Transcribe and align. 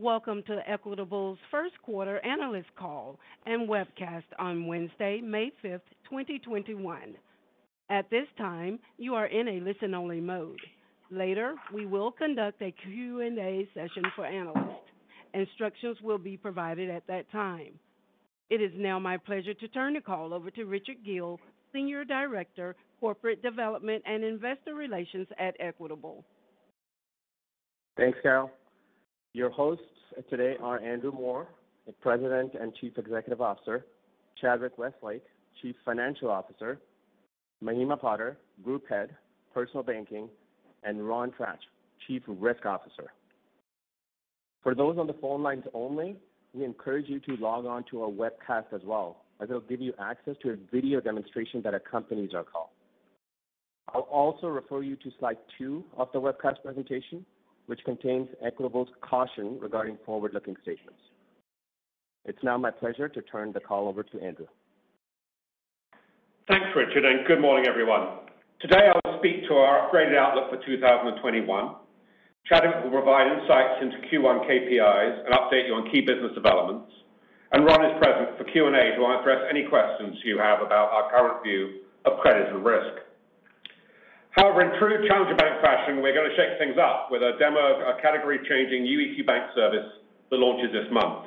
Welcome 0.00 0.44
to 0.46 0.62
Equitable's 0.70 1.38
first 1.50 1.74
quarter 1.82 2.24
analyst 2.24 2.68
call 2.78 3.18
and 3.46 3.68
webcast 3.68 4.22
on 4.38 4.68
Wednesday, 4.68 5.20
May 5.20 5.50
5th, 5.64 5.80
2021. 6.08 7.16
At 7.90 8.08
this 8.08 8.28
time, 8.36 8.78
you 8.96 9.16
are 9.16 9.26
in 9.26 9.48
a 9.48 9.60
listen-only 9.60 10.20
mode. 10.20 10.60
Later, 11.10 11.56
we 11.74 11.84
will 11.84 12.12
conduct 12.12 12.62
a 12.62 12.70
Q&A 12.70 13.66
session 13.74 14.04
for 14.14 14.24
analysts. 14.24 14.86
Instructions 15.34 15.96
will 16.00 16.18
be 16.18 16.36
provided 16.36 16.90
at 16.90 17.04
that 17.08 17.28
time. 17.32 17.72
It 18.50 18.62
is 18.62 18.70
now 18.76 19.00
my 19.00 19.16
pleasure 19.16 19.54
to 19.54 19.66
turn 19.66 19.94
the 19.94 20.00
call 20.00 20.32
over 20.32 20.52
to 20.52 20.64
Richard 20.64 20.98
Gill, 21.04 21.40
Senior 21.72 22.04
Director, 22.04 22.76
Corporate 23.00 23.42
Development 23.42 24.04
and 24.06 24.22
Investor 24.22 24.76
Relations 24.76 25.26
at 25.40 25.56
Equitable. 25.58 26.24
Thanks, 27.96 28.16
Carol. 28.22 28.52
Your 29.34 29.50
hosts 29.50 29.84
today 30.30 30.56
are 30.62 30.80
Andrew 30.80 31.12
Moor, 31.12 31.48
President 32.00 32.54
and 32.58 32.74
Chief 32.76 32.96
Executive 32.96 33.42
Officer, 33.42 33.84
Chadwick 34.40 34.78
Westlake, 34.78 35.24
Chief 35.60 35.76
Financial 35.84 36.30
Officer, 36.30 36.80
Mahima 37.62 38.00
Poddar, 38.00 38.38
Group 38.64 38.88
Head, 38.88 39.14
Personal 39.52 39.82
Banking, 39.82 40.28
and 40.82 41.06
Ron 41.06 41.30
Tratch, 41.38 41.58
Chief 42.06 42.22
Risk 42.26 42.64
Officer. 42.64 43.12
For 44.62 44.74
those 44.74 44.96
on 44.98 45.06
the 45.06 45.14
phone 45.14 45.42
lines 45.42 45.64
only, 45.74 46.16
we 46.54 46.64
encourage 46.64 47.08
you 47.08 47.20
to 47.20 47.36
log 47.36 47.66
on 47.66 47.84
to 47.90 48.02
our 48.02 48.10
webcast 48.10 48.72
as 48.72 48.80
well, 48.84 49.24
as 49.40 49.50
it'll 49.50 49.60
give 49.60 49.82
you 49.82 49.92
access 50.00 50.36
to 50.42 50.50
a 50.50 50.56
video 50.72 51.00
demonstration 51.00 51.60
that 51.62 51.74
accompanies 51.74 52.30
our 52.34 52.44
call. 52.44 52.72
I'll 53.94 54.00
also 54.00 54.46
refer 54.46 54.82
you 54.82 54.96
to 54.96 55.10
slide 55.18 55.36
two 55.58 55.84
of 55.96 56.08
the 56.12 56.20
webcast 56.20 56.62
presentation, 56.62 57.26
which 57.68 57.84
contains 57.84 58.28
Equitable's 58.42 58.88
caution 59.02 59.58
regarding 59.60 59.98
forward-looking 60.06 60.56
statements. 60.62 61.00
It's 62.24 62.42
now 62.42 62.56
my 62.56 62.70
pleasure 62.70 63.10
to 63.10 63.20
turn 63.22 63.52
the 63.52 63.60
call 63.60 63.88
over 63.88 64.02
to 64.02 64.20
Andrew. 64.22 64.46
Thanks, 66.48 66.66
Richard, 66.74 67.04
and 67.04 67.26
good 67.26 67.42
morning, 67.42 67.66
everyone. 67.68 68.24
Today, 68.60 68.88
I 68.88 68.98
will 69.04 69.18
speak 69.18 69.46
to 69.48 69.54
our 69.54 69.84
upgraded 69.84 70.16
outlook 70.16 70.48
for 70.48 70.64
2021. 70.64 71.44
Chadwick 72.46 72.84
will 72.84 72.90
provide 72.90 73.28
insights 73.36 73.82
into 73.82 73.98
Q1 74.08 74.48
KPIs 74.48 75.26
and 75.26 75.34
update 75.34 75.68
you 75.68 75.74
on 75.74 75.92
key 75.92 76.00
business 76.00 76.32
developments. 76.34 76.90
And 77.52 77.66
Ron 77.66 77.84
is 77.84 78.00
present 78.00 78.38
for 78.38 78.44
Q&A 78.44 78.96
to 78.96 79.02
address 79.20 79.44
any 79.50 79.68
questions 79.68 80.16
you 80.24 80.38
have 80.38 80.62
about 80.64 80.88
our 80.88 81.10
current 81.10 81.44
view 81.44 81.80
of 82.06 82.18
credit 82.20 82.48
and 82.48 82.64
risk. 82.64 83.07
However, 84.38 84.62
in 84.62 84.70
true 84.78 85.02
Challenger 85.10 85.34
Bank 85.34 85.58
fashion, 85.58 85.98
we're 85.98 86.14
going 86.14 86.30
to 86.30 86.36
shake 86.38 86.62
things 86.62 86.78
up 86.78 87.10
with 87.10 87.26
a 87.26 87.34
demo 87.42 87.58
of 87.58 87.82
a 87.82 87.98
category-changing 87.98 88.86
new 88.86 89.10
EQ 89.10 89.26
Bank 89.26 89.50
service 89.58 89.98
that 90.30 90.38
launches 90.38 90.70
this 90.70 90.86
month. 90.94 91.26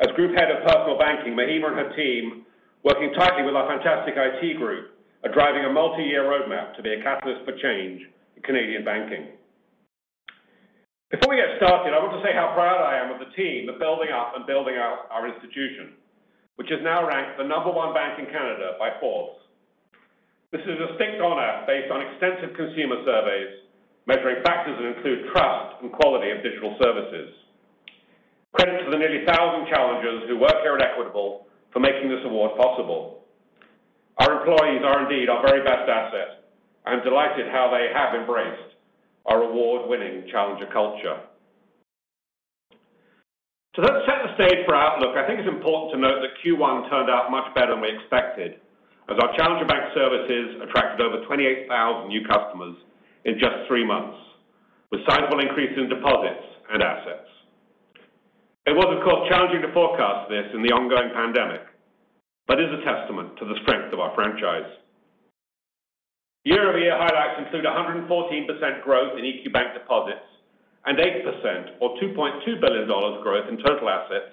As 0.00 0.08
Group 0.16 0.32
Head 0.32 0.48
of 0.48 0.64
Personal 0.64 0.96
Banking, 0.96 1.36
Mahima 1.36 1.76
and 1.76 1.84
her 1.84 1.92
team, 1.92 2.48
working 2.80 3.12
tightly 3.12 3.44
with 3.44 3.52
our 3.52 3.68
fantastic 3.68 4.16
IT 4.16 4.56
group, 4.56 4.96
are 5.20 5.36
driving 5.36 5.68
a 5.68 5.72
multi-year 5.76 6.24
roadmap 6.24 6.72
to 6.76 6.80
be 6.80 6.96
a 6.96 7.04
catalyst 7.04 7.44
for 7.44 7.60
change 7.60 8.00
in 8.08 8.40
Canadian 8.40 8.88
banking. 8.88 9.36
Before 11.12 11.28
we 11.28 11.36
get 11.36 11.60
started, 11.60 11.92
I 11.92 12.00
want 12.00 12.16
to 12.16 12.24
say 12.24 12.32
how 12.32 12.56
proud 12.56 12.80
I 12.80 13.04
am 13.04 13.12
of 13.12 13.20
the 13.20 13.36
team 13.36 13.68
of 13.68 13.76
building 13.76 14.08
up 14.08 14.32
and 14.32 14.48
building 14.48 14.80
out 14.80 15.12
our 15.12 15.28
institution, 15.28 15.92
which 16.56 16.72
is 16.72 16.80
now 16.80 17.04
ranked 17.04 17.36
the 17.36 17.44
number 17.44 17.68
one 17.68 17.92
bank 17.92 18.16
in 18.16 18.32
Canada 18.32 18.80
by 18.80 18.96
Forbes. 18.96 19.43
This 20.54 20.62
is 20.70 20.78
a 20.78 20.86
distinct 20.86 21.18
honor 21.18 21.66
based 21.66 21.90
on 21.90 21.98
extensive 21.98 22.54
consumer 22.54 23.02
surveys 23.02 23.66
measuring 24.06 24.38
factors 24.46 24.78
that 24.78 24.86
include 24.86 25.26
trust 25.34 25.82
and 25.82 25.90
quality 25.90 26.30
of 26.30 26.46
digital 26.46 26.78
services. 26.78 27.34
Credit 28.54 28.86
to 28.86 28.90
the 28.94 29.02
nearly 29.02 29.26
1,000 29.26 29.34
challengers 29.66 30.30
who 30.30 30.38
work 30.38 30.54
here 30.62 30.78
at 30.78 30.94
Equitable 30.94 31.50
for 31.74 31.82
making 31.82 32.06
this 32.06 32.22
award 32.22 32.54
possible. 32.54 33.26
Our 34.22 34.46
employees 34.46 34.86
are 34.86 35.02
indeed 35.02 35.26
our 35.26 35.42
very 35.42 35.66
best 35.66 35.90
asset. 35.90 36.46
I'm 36.86 37.02
delighted 37.02 37.50
how 37.50 37.74
they 37.74 37.90
have 37.90 38.14
embraced 38.14 38.78
our 39.26 39.42
award-winning 39.42 40.30
challenger 40.30 40.70
culture. 40.70 41.18
To 43.74 43.82
set 43.82 44.22
the 44.22 44.30
stage 44.38 44.62
for 44.70 44.78
outlook, 44.78 45.18
I 45.18 45.26
think 45.26 45.40
it's 45.42 45.50
important 45.50 45.98
to 45.98 45.98
note 45.98 46.22
that 46.22 46.38
Q1 46.46 46.88
turned 46.94 47.10
out 47.10 47.34
much 47.34 47.50
better 47.58 47.74
than 47.74 47.82
we 47.82 47.90
expected, 47.90 48.62
as 49.10 49.16
our 49.20 49.36
Challenger 49.36 49.68
Bank 49.68 49.92
services 49.92 50.64
attracted 50.64 51.04
over 51.04 51.24
28,000 51.26 52.08
new 52.08 52.24
customers 52.24 52.76
in 53.24 53.36
just 53.36 53.68
three 53.68 53.84
months, 53.84 54.16
with 54.90 55.04
sizable 55.08 55.40
increases 55.40 55.76
in 55.76 55.88
deposits 55.88 56.44
and 56.72 56.80
assets. 56.82 57.28
It 58.64 58.72
was, 58.72 58.88
of 58.88 59.04
course, 59.04 59.28
challenging 59.28 59.60
to 59.60 59.72
forecast 59.76 60.32
this 60.32 60.48
in 60.56 60.64
the 60.64 60.72
ongoing 60.72 61.12
pandemic, 61.12 61.68
but 62.48 62.56
is 62.56 62.72
a 62.72 62.80
testament 62.80 63.36
to 63.36 63.44
the 63.44 63.60
strength 63.60 63.92
of 63.92 64.00
our 64.00 64.16
franchise. 64.16 64.72
Year-over-year 66.48 66.96
highlights 66.96 67.44
include 67.44 67.64
114% 67.68 68.08
growth 68.84 69.16
in 69.20 69.24
EQ 69.24 69.52
Bank 69.52 69.76
deposits 69.76 70.28
and 70.84 70.96
8% 70.96 71.80
or 71.80 71.96
2.2 72.00 72.60
billion 72.60 72.88
dollars 72.88 73.20
growth 73.22 73.48
in 73.48 73.56
total 73.64 73.88
assets, 73.88 74.32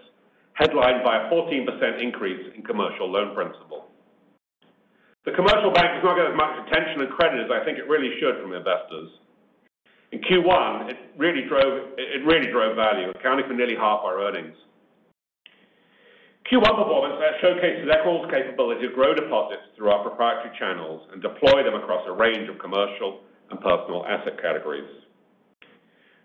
headlined 0.53 1.03
by 1.03 1.27
a 1.27 1.31
14% 1.31 1.67
increase 2.03 2.51
in 2.55 2.63
commercial 2.63 3.11
loan 3.11 3.35
principal. 3.35 3.91
The 5.25 5.37
commercial 5.37 5.69
bank 5.69 6.01
does 6.01 6.03
not 6.03 6.17
get 6.17 6.33
as 6.33 6.37
much 6.37 6.53
attention 6.65 7.05
and 7.05 7.09
credit 7.13 7.45
as 7.45 7.51
I 7.53 7.61
think 7.63 7.77
it 7.77 7.85
really 7.85 8.17
should 8.17 8.41
from 8.41 8.57
investors. 8.57 9.09
In 10.11 10.19
Q1, 10.25 10.89
it 10.89 10.97
really 11.15 11.45
drove 11.45 12.75
value, 12.75 13.13
accounting 13.13 13.45
for 13.47 13.53
nearly 13.53 13.75
half 13.77 14.01
our 14.01 14.19
earnings. 14.25 14.57
Q1 16.51 16.67
performance 16.67 17.15
uh, 17.21 17.37
showcases 17.39 17.87
Equitable's 17.87 18.27
capability 18.27 18.83
to 18.83 18.91
grow 18.91 19.13
deposits 19.13 19.71
through 19.77 19.87
our 19.87 20.03
proprietary 20.03 20.51
channels 20.59 21.07
and 21.13 21.21
deploy 21.21 21.63
them 21.63 21.79
across 21.79 22.03
a 22.09 22.11
range 22.11 22.49
of 22.49 22.59
commercial 22.59 23.21
and 23.51 23.61
personal 23.61 24.03
asset 24.09 24.41
categories. 24.41 24.89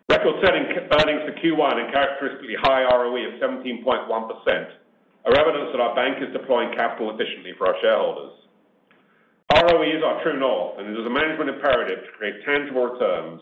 Record-setting 0.09 0.89
earnings 0.99 1.23
for 1.29 1.35
Q1 1.39 1.85
and 1.85 1.93
characteristically 1.93 2.57
high 2.59 2.83
ROE 2.91 3.23
of 3.29 3.39
17.1% 3.39 4.09
are 4.09 5.37
evidence 5.37 5.69
that 5.71 5.85
our 5.85 5.95
bank 5.95 6.19
is 6.19 6.33
deploying 6.33 6.75
capital 6.75 7.15
efficiently 7.15 7.53
for 7.59 7.69
our 7.69 7.77
shareholders. 7.83 8.46
ROE 9.55 9.87
is 9.87 10.03
our 10.03 10.23
true 10.23 10.39
north, 10.39 10.79
and 10.79 10.91
it 10.91 10.99
is 10.99 11.07
a 11.07 11.11
management 11.11 11.51
imperative 11.51 12.03
to 12.05 12.11
create 12.19 12.45
tangible 12.45 12.87
returns 12.87 13.41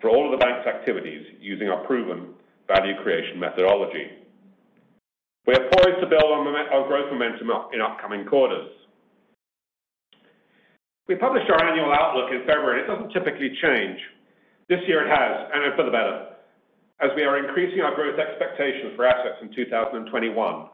for 0.00 0.10
all 0.10 0.26
of 0.26 0.32
the 0.34 0.42
bank's 0.44 0.66
activities 0.66 1.24
using 1.40 1.68
our 1.68 1.86
proven 1.86 2.34
value 2.66 2.94
creation 3.02 3.38
methodology. 3.38 4.18
We 5.46 5.54
are 5.54 5.70
poised 5.70 6.00
to 6.00 6.08
build 6.10 6.26
on 6.26 6.48
our 6.48 6.88
growth 6.88 7.12
momentum 7.12 7.50
in 7.72 7.80
upcoming 7.80 8.26
quarters. 8.26 8.68
We 11.06 11.14
published 11.16 11.50
our 11.50 11.62
annual 11.62 11.92
outlook 11.92 12.32
in 12.32 12.40
February. 12.48 12.82
It 12.82 12.86
doesn't 12.88 13.12
typically 13.12 13.54
change. 13.62 14.00
This 14.68 14.80
year 14.88 15.06
it 15.06 15.10
has, 15.12 15.50
and 15.52 15.76
for 15.76 15.84
the 15.84 15.92
better, 15.92 16.34
as 17.00 17.10
we 17.14 17.22
are 17.22 17.38
increasing 17.38 17.80
our 17.82 17.94
growth 17.94 18.18
expectations 18.18 18.96
for 18.96 19.06
assets 19.06 19.36
in 19.42 19.54
2021, 19.54 20.66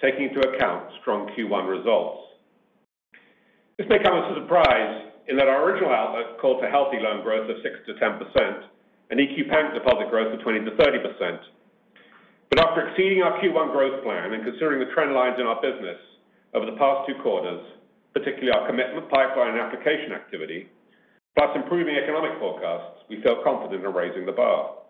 taking 0.00 0.30
into 0.30 0.40
account 0.48 0.90
strong 1.02 1.28
Q1 1.36 1.68
results. 1.68 2.25
This 3.76 3.88
may 3.92 4.00
come 4.00 4.16
as 4.16 4.32
a 4.32 4.40
surprise 4.40 5.12
in 5.28 5.36
that 5.36 5.52
our 5.52 5.68
original 5.68 5.92
outlook 5.92 6.40
called 6.40 6.64
for 6.64 6.68
healthy 6.68 6.96
loan 6.96 7.20
growth 7.20 7.44
of 7.50 7.60
6%-10% 7.60 7.92
and 9.12 9.20
EQ 9.20 9.52
Bank 9.52 9.74
deposit 9.76 10.08
growth 10.08 10.32
of 10.32 10.40
20%-30%. 10.40 10.72
But 12.48 12.60
After 12.64 12.88
exceeding 12.88 13.20
our 13.20 13.36
Q1 13.36 13.72
growth 13.76 14.02
plan 14.02 14.32
and 14.32 14.44
considering 14.48 14.80
the 14.80 14.88
trend 14.94 15.12
lines 15.12 15.36
in 15.36 15.44
our 15.44 15.60
business 15.60 16.00
over 16.54 16.64
the 16.64 16.78
past 16.80 17.04
two 17.04 17.20
quarters, 17.20 17.60
particularly 18.14 18.48
our 18.48 18.64
commitment 18.64 19.10
pipeline 19.12 19.52
and 19.52 19.60
application 19.60 20.16
activity, 20.16 20.72
plus 21.36 21.52
improving 21.52 22.00
economic 22.00 22.32
forecasts, 22.40 23.04
we 23.10 23.20
feel 23.20 23.44
confident 23.44 23.84
in 23.84 23.92
raising 23.92 24.24
the 24.24 24.32
bar. 24.32 24.88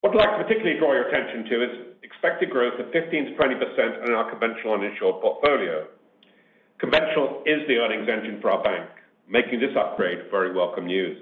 What 0.00 0.10
I'd 0.18 0.26
like 0.26 0.42
to 0.42 0.42
particularly 0.42 0.74
draw 0.82 0.90
your 0.90 1.06
attention 1.06 1.46
to 1.46 1.54
is 1.62 1.74
expected 2.02 2.50
growth 2.50 2.74
of 2.82 2.90
15%-20% 2.90 3.38
in 3.38 4.10
our 4.10 4.26
conventional 4.26 4.74
uninsured 4.74 5.22
portfolio. 5.22 5.86
Conventional 6.82 7.46
is 7.46 7.62
the 7.70 7.78
earnings 7.78 8.10
engine 8.10 8.42
for 8.42 8.50
our 8.50 8.58
bank, 8.58 8.90
making 9.30 9.62
this 9.62 9.70
upgrade 9.78 10.26
very 10.34 10.50
welcome 10.50 10.84
news. 10.84 11.14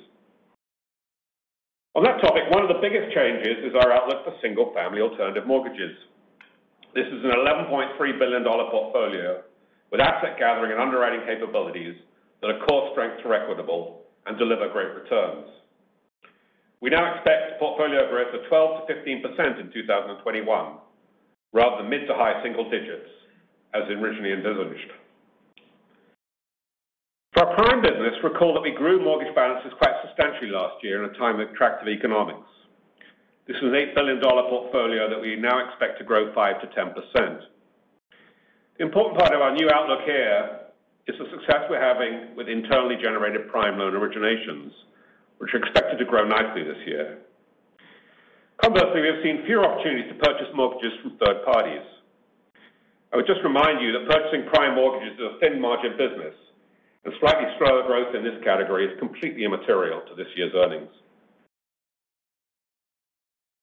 On 1.92 2.02
that 2.02 2.16
topic, 2.24 2.48
one 2.48 2.64
of 2.64 2.72
the 2.72 2.80
biggest 2.80 3.12
changes 3.12 3.68
is 3.68 3.76
our 3.76 3.92
outlook 3.92 4.24
for 4.24 4.32
single-family 4.40 5.04
alternative 5.04 5.44
mortgages. 5.44 5.92
This 6.96 7.04
is 7.12 7.20
an 7.28 7.36
$11.3 7.36 7.68
billion 7.92 8.42
portfolio 8.42 9.44
with 9.92 10.00
asset 10.00 10.40
gathering 10.40 10.72
and 10.72 10.80
underwriting 10.80 11.28
capabilities 11.28 11.92
that 12.40 12.56
are 12.56 12.64
core 12.64 12.88
strengths 12.96 13.20
for 13.20 13.36
Equitable 13.36 14.08
and 14.24 14.38
deliver 14.38 14.72
great 14.72 14.96
returns. 14.96 15.44
We 16.80 16.88
now 16.88 17.04
expect 17.12 17.60
portfolio 17.60 18.08
growth 18.08 18.32
of 18.32 18.48
12%-15% 18.48 19.60
in 19.60 19.68
2021, 19.76 20.72
rather 21.52 21.82
than 21.82 21.90
mid 21.90 22.08
to 22.08 22.14
high 22.16 22.40
single 22.42 22.64
digits 22.70 23.12
as 23.74 23.84
originally 23.92 24.32
envisaged. 24.32 24.88
For 27.32 27.46
our 27.46 27.54
prime 27.54 27.80
business, 27.80 28.18
recall 28.24 28.54
that 28.54 28.66
we 28.66 28.74
grew 28.74 28.98
mortgage 28.98 29.32
balances 29.36 29.70
quite 29.78 29.94
substantially 30.02 30.50
last 30.50 30.82
year 30.82 31.04
in 31.04 31.10
a 31.10 31.14
time 31.14 31.38
of 31.38 31.48
attractive 31.48 31.86
economics. 31.86 32.42
This 33.46 33.56
is 33.56 33.70
an 33.70 33.78
$8 33.78 33.94
billion 33.94 34.18
portfolio 34.18 35.08
that 35.08 35.20
we 35.20 35.36
now 35.36 35.62
expect 35.62 35.98
to 35.98 36.04
grow 36.04 36.34
5%-10%. 36.34 37.40
The 38.78 38.84
important 38.84 39.18
part 39.18 39.30
of 39.32 39.42
our 39.42 39.54
new 39.54 39.70
outlook 39.70 40.02
here 40.04 40.74
is 41.06 41.14
the 41.18 41.30
success 41.30 41.70
we're 41.70 41.78
having 41.78 42.34
with 42.34 42.48
internally 42.48 42.96
generated 43.00 43.46
prime 43.46 43.78
loan 43.78 43.94
originations, 43.94 44.74
which 45.38 45.54
are 45.54 45.62
expected 45.62 45.98
to 45.98 46.04
grow 46.04 46.26
nicely 46.26 46.64
this 46.64 46.82
year. 46.84 47.18
Conversely, 48.58 49.02
we 49.02 49.06
have 49.06 49.22
seen 49.22 49.46
fewer 49.46 49.64
opportunities 49.64 50.10
to 50.10 50.18
purchase 50.18 50.50
mortgages 50.54 50.98
from 51.00 51.16
third 51.22 51.46
parties. 51.46 51.86
I 53.12 53.16
would 53.16 53.26
just 53.26 53.40
remind 53.44 53.80
you 53.80 53.92
that 53.94 54.10
purchasing 54.10 54.50
prime 54.50 54.74
mortgages 54.74 55.14
is 55.14 55.24
a 55.30 55.38
thin 55.38 55.60
margin 55.60 55.94
business, 55.96 56.34
and 57.04 57.14
slightly 57.20 57.48
slower 57.58 57.86
growth 57.86 58.14
in 58.14 58.24
this 58.24 58.36
category 58.44 58.84
is 58.86 58.98
completely 58.98 59.44
immaterial 59.44 60.02
to 60.08 60.14
this 60.14 60.28
year's 60.36 60.52
earnings. 60.54 60.90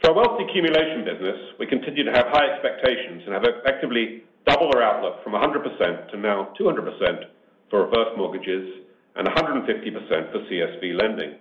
For 0.02 0.10
our 0.10 0.16
wealth 0.16 0.42
accumulation 0.42 1.06
business, 1.06 1.38
we 1.60 1.68
continue 1.68 2.04
to 2.06 2.12
have 2.12 2.28
high 2.30 2.50
expectations 2.54 3.24
and 3.26 3.34
have 3.34 3.46
effectively 3.46 4.24
doubled 4.46 4.74
our 4.76 4.82
outlook 4.82 5.24
from 5.24 5.34
100% 5.34 6.12
to 6.12 6.18
now 6.18 6.54
200% 6.60 7.26
for 7.70 7.86
reverse 7.86 8.14
mortgages 8.18 8.88
and 9.16 9.28
150% 9.28 10.32
for 10.32 10.40
CSV 10.50 10.96
lending. 10.96 11.36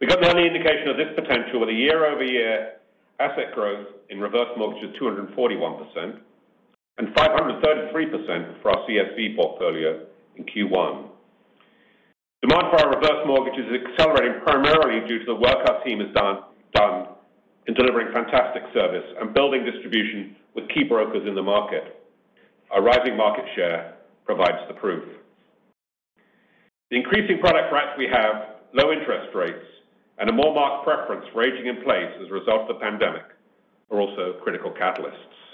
We 0.00 0.06
got 0.06 0.24
an 0.24 0.30
early 0.30 0.46
indication 0.46 0.88
of 0.88 0.96
this 0.96 1.12
potential 1.14 1.60
with 1.60 1.70
a 1.70 1.72
year-over-year 1.72 2.72
asset 3.20 3.54
growth 3.54 3.86
in 4.10 4.20
reverse 4.20 4.48
mortgages 4.56 4.94
of 4.94 5.00
241% 5.00 6.20
and 6.98 7.08
533% 7.08 8.62
for 8.62 8.70
our 8.70 8.86
CSV 8.88 9.36
portfolio 9.36 10.05
in 10.36 10.44
Q1. 10.44 11.08
Demand 12.42 12.66
for 12.70 12.78
our 12.80 12.94
reverse 12.94 13.26
mortgages 13.26 13.66
is 13.66 13.80
accelerating 13.90 14.40
primarily 14.42 15.06
due 15.08 15.18
to 15.20 15.24
the 15.24 15.34
work 15.34 15.56
our 15.68 15.82
team 15.84 16.00
has 16.00 16.12
done 16.14 17.08
in 17.66 17.74
delivering 17.74 18.12
fantastic 18.12 18.62
service 18.72 19.04
and 19.20 19.34
building 19.34 19.64
distribution 19.64 20.36
with 20.54 20.68
key 20.68 20.84
brokers 20.84 21.26
in 21.26 21.34
the 21.34 21.42
market. 21.42 22.00
Our 22.70 22.82
rising 22.82 23.16
market 23.16 23.44
share 23.56 23.96
provides 24.24 24.58
the 24.68 24.74
proof. 24.74 25.04
The 26.90 26.96
increasing 26.96 27.38
product 27.40 27.70
breadth 27.70 27.98
we 27.98 28.06
have, 28.12 28.62
low 28.74 28.92
interest 28.92 29.34
rates, 29.34 29.66
and 30.18 30.30
a 30.30 30.32
more 30.32 30.54
marked 30.54 30.84
preference 30.84 31.26
for 31.32 31.42
aging 31.42 31.66
in 31.66 31.82
place 31.82 32.12
as 32.22 32.28
a 32.30 32.32
result 32.32 32.62
of 32.62 32.68
the 32.68 32.80
pandemic 32.80 33.24
are 33.90 34.00
also 34.00 34.38
critical 34.42 34.70
catalysts. 34.70 35.45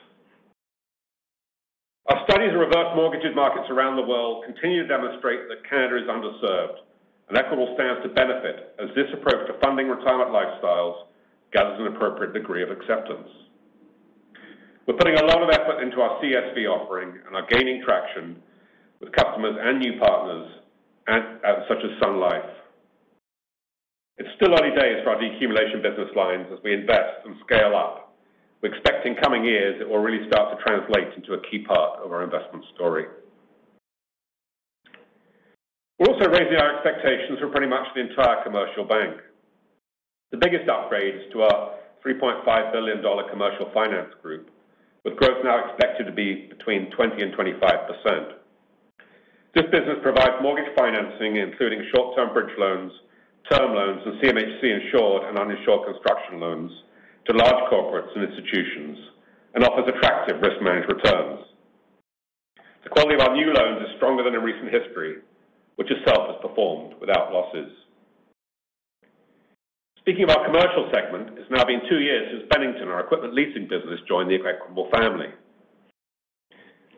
Our 2.10 2.18
studies 2.26 2.50
of 2.50 2.58
reverse 2.58 2.90
mortgages 2.98 3.30
markets 3.34 3.70
around 3.70 3.94
the 3.94 4.02
world 4.02 4.44
continue 4.44 4.82
to 4.82 4.88
demonstrate 4.88 5.46
that 5.46 5.62
Canada 5.70 6.02
is 6.02 6.10
underserved, 6.10 6.82
and 7.28 7.38
Equitable 7.38 7.78
stands 7.78 8.02
to 8.02 8.10
benefit 8.10 8.74
as 8.82 8.90
this 8.98 9.06
approach 9.14 9.46
to 9.46 9.54
funding 9.62 9.86
retirement 9.86 10.34
lifestyles 10.34 11.06
gathers 11.52 11.78
an 11.78 11.94
appropriate 11.94 12.34
degree 12.34 12.62
of 12.62 12.70
acceptance. 12.74 13.28
We're 14.86 14.98
putting 14.98 15.14
a 15.14 15.24
lot 15.30 15.46
of 15.46 15.50
effort 15.54 15.78
into 15.80 16.00
our 16.00 16.18
CSV 16.18 16.66
offering 16.66 17.14
and 17.24 17.36
are 17.36 17.46
gaining 17.46 17.82
traction 17.86 18.42
with 18.98 19.12
customers 19.12 19.54
and 19.62 19.78
new 19.78 20.00
partners 20.00 20.58
such 21.68 21.78
as 21.86 21.90
Sun 22.02 22.18
Life. 22.18 22.50
It's 24.18 24.28
still 24.34 24.50
early 24.58 24.74
days 24.74 25.04
for 25.04 25.10
our 25.10 25.22
decumulation 25.22 25.82
business 25.86 26.10
lines 26.16 26.46
as 26.52 26.58
we 26.64 26.74
invest 26.74 27.22
and 27.26 27.36
scale 27.46 27.76
up. 27.76 28.01
We 28.62 28.68
expect 28.68 29.04
in 29.06 29.16
coming 29.16 29.44
years 29.44 29.80
it 29.80 29.88
will 29.88 29.98
really 29.98 30.24
start 30.28 30.56
to 30.56 30.62
translate 30.62 31.14
into 31.16 31.34
a 31.34 31.42
key 31.50 31.66
part 31.66 31.98
of 31.98 32.12
our 32.12 32.22
investment 32.22 32.64
story. 32.74 33.06
We're 35.98 36.14
also 36.14 36.30
raising 36.30 36.56
our 36.56 36.76
expectations 36.78 37.38
for 37.40 37.48
pretty 37.48 37.66
much 37.66 37.86
the 37.94 38.02
entire 38.02 38.42
commercial 38.44 38.84
bank. 38.84 39.18
The 40.30 40.38
biggest 40.38 40.68
upgrade 40.68 41.14
is 41.14 41.22
to 41.32 41.42
our 41.42 41.74
$3.5 42.06 42.72
billion 42.72 43.02
commercial 43.30 43.70
finance 43.74 44.14
group, 44.22 44.50
with 45.04 45.16
growth 45.16 45.44
now 45.44 45.68
expected 45.68 46.06
to 46.06 46.12
be 46.12 46.46
between 46.46 46.90
20 46.92 47.22
and 47.22 47.34
25%. 47.34 48.38
This 49.54 49.64
business 49.70 49.98
provides 50.02 50.40
mortgage 50.40 50.72
financing, 50.78 51.36
including 51.36 51.84
short-term 51.94 52.32
bridge 52.32 52.54
loans, 52.58 52.92
term 53.50 53.74
loans, 53.74 54.00
and 54.06 54.22
CMHC 54.22 54.62
insured 54.62 55.28
and 55.28 55.38
uninsured 55.38 55.84
construction 55.84 56.40
loans 56.40 56.72
to 57.26 57.36
large 57.36 57.70
corporates 57.70 58.10
and 58.14 58.24
institutions 58.24 58.98
and 59.54 59.64
offers 59.64 59.88
attractive 59.88 60.40
risk-managed 60.40 60.88
returns. 60.88 61.40
The 62.82 62.90
quality 62.90 63.14
of 63.14 63.20
our 63.20 63.34
new 63.34 63.52
loans 63.52 63.82
is 63.82 63.96
stronger 63.96 64.24
than 64.24 64.34
in 64.34 64.42
recent 64.42 64.72
history, 64.72 65.22
which 65.76 65.90
itself 65.90 66.34
has 66.34 66.38
performed 66.42 66.94
without 67.00 67.32
losses. 67.32 67.70
Speaking 69.98 70.24
of 70.24 70.30
our 70.30 70.44
commercial 70.44 70.90
segment, 70.90 71.38
it's 71.38 71.50
now 71.50 71.64
been 71.64 71.80
two 71.88 72.00
years 72.00 72.26
since 72.32 72.50
Bennington, 72.50 72.88
our 72.88 73.06
equipment 73.06 73.34
leasing 73.34 73.68
business, 73.70 74.00
joined 74.08 74.30
the 74.30 74.34
Equitable 74.34 74.90
family. 74.90 75.30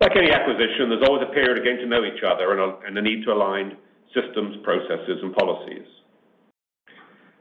Like 0.01 0.17
any 0.17 0.33
acquisition, 0.33 0.89
there's 0.89 1.07
always 1.07 1.23
a 1.29 1.33
period 1.35 1.59
of 1.59 1.65
getting 1.65 1.85
to 1.85 1.87
know 1.87 2.05
each 2.05 2.25
other 2.25 2.57
and 2.57 2.97
a 2.97 3.03
need 3.03 3.25
to 3.25 3.33
align 3.33 3.77
systems, 4.17 4.57
processes, 4.65 5.21
and 5.23 5.35
policies. 5.37 5.85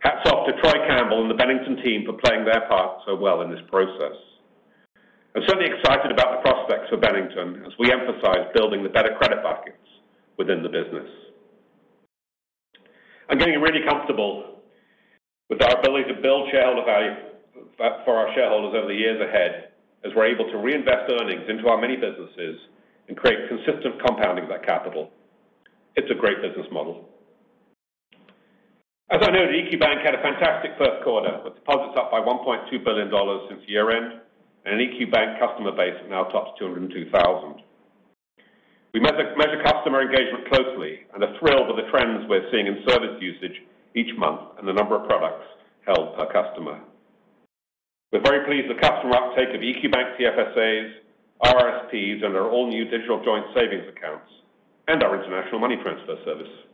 Hats 0.04 0.28
off 0.28 0.46
to 0.48 0.54
Troy 0.60 0.84
Campbell 0.86 1.22
and 1.22 1.32
the 1.32 1.40
Bennington 1.40 1.80
team 1.82 2.04
for 2.06 2.12
playing 2.20 2.44
their 2.44 2.68
part 2.68 3.00
so 3.08 3.16
well 3.16 3.40
in 3.42 3.50
this 3.50 3.64
process. 3.72 4.20
I'm 5.34 5.44
certainly 5.48 5.72
excited 5.72 6.12
about 6.12 6.36
the 6.36 6.42
prospects 6.44 6.90
for 6.92 6.98
Bennington 6.98 7.64
as 7.66 7.72
we 7.80 7.90
emphasize 7.90 8.52
building 8.54 8.84
the 8.84 8.90
better 8.90 9.16
credit 9.18 9.42
buckets 9.42 9.80
within 10.38 10.62
the 10.62 10.68
business. 10.68 11.08
I'm 13.30 13.38
getting 13.38 13.62
really 13.62 13.80
comfortable 13.88 14.60
with 15.50 15.64
our 15.64 15.80
ability 15.80 16.14
to 16.14 16.22
build 16.22 16.50
shareholder 16.52 16.84
value 16.84 17.16
for 18.04 18.14
our 18.14 18.28
shareholders 18.36 18.76
over 18.78 18.92
the 18.92 19.00
years 19.00 19.22
ahead 19.24 19.72
as 20.04 20.12
we're 20.16 20.28
able 20.28 20.52
to 20.52 20.58
reinvest 20.58 21.10
earnings 21.16 21.48
into 21.48 21.70
our 21.70 21.80
many 21.80 21.96
businesses 21.96 22.60
and 23.08 23.16
create 23.16 23.48
consistent 23.48 24.04
compounding 24.06 24.44
of 24.44 24.50
that 24.50 24.66
capital. 24.66 25.12
It's 25.96 26.12
a 26.12 26.16
great 26.20 26.42
business 26.42 26.68
model. 26.74 27.08
As 29.14 29.22
I 29.22 29.30
noted, 29.30 29.54
EQ 29.54 29.78
Bank 29.78 30.02
had 30.02 30.18
a 30.18 30.26
fantastic 30.26 30.74
first 30.74 31.06
quarter, 31.06 31.38
with 31.46 31.54
deposits 31.54 31.94
up 32.02 32.10
by 32.10 32.18
$1.2 32.18 32.66
billion 32.82 33.14
since 33.46 33.62
year-end, 33.70 34.18
and 34.66 34.74
an 34.74 34.82
EQ 34.82 35.14
Bank 35.14 35.38
customer 35.38 35.70
base 35.70 35.94
that 36.02 36.10
now 36.10 36.26
tops 36.34 36.58
202,000. 36.58 37.62
We 38.90 39.00
measure 39.06 39.62
customer 39.62 40.02
engagement 40.02 40.50
closely 40.50 41.06
and 41.14 41.22
are 41.22 41.30
thrilled 41.38 41.70
with 41.70 41.78
the 41.78 41.92
trends 41.94 42.26
we're 42.26 42.50
seeing 42.50 42.66
in 42.66 42.82
service 42.90 43.22
usage 43.22 43.62
each 43.94 44.10
month 44.18 44.58
and 44.58 44.68
the 44.68 44.74
number 44.74 44.98
of 44.98 45.06
products 45.06 45.46
held 45.86 46.18
per 46.18 46.26
customer. 46.34 46.82
We're 48.12 48.26
very 48.26 48.50
pleased 48.50 48.66
with 48.66 48.82
customer 48.82 49.14
uptake 49.14 49.54
of 49.54 49.62
EQ 49.62 49.94
Bank 49.94 50.18
TFSAs, 50.18 50.90
RRSPs, 51.46 52.26
and 52.26 52.34
our 52.34 52.50
all-new 52.50 52.90
digital 52.90 53.22
joint 53.24 53.46
savings 53.54 53.86
accounts, 53.94 54.26
and 54.88 55.04
our 55.04 55.14
international 55.22 55.62
money 55.62 55.78
transfer 55.86 56.18
service. 56.26 56.73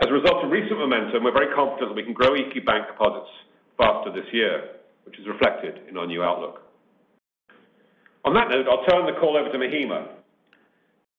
As 0.00 0.06
a 0.08 0.12
result 0.14 0.44
of 0.44 0.50
recent 0.50 0.78
momentum, 0.78 1.24
we're 1.24 1.34
very 1.34 1.52
confident 1.54 1.90
that 1.90 1.98
we 1.98 2.04
can 2.04 2.14
grow 2.14 2.30
EQ 2.30 2.64
Bank 2.64 2.86
deposits 2.86 3.30
faster 3.76 4.14
this 4.14 4.30
year, 4.32 4.78
which 5.02 5.18
is 5.18 5.26
reflected 5.26 5.82
in 5.90 5.98
our 5.98 6.06
new 6.06 6.22
outlook. 6.22 6.62
On 8.24 8.34
that 8.34 8.48
note, 8.48 8.66
I'll 8.70 8.86
turn 8.86 9.06
the 9.06 9.18
call 9.18 9.36
over 9.36 9.50
to 9.50 9.58
Mahima. 9.58 10.22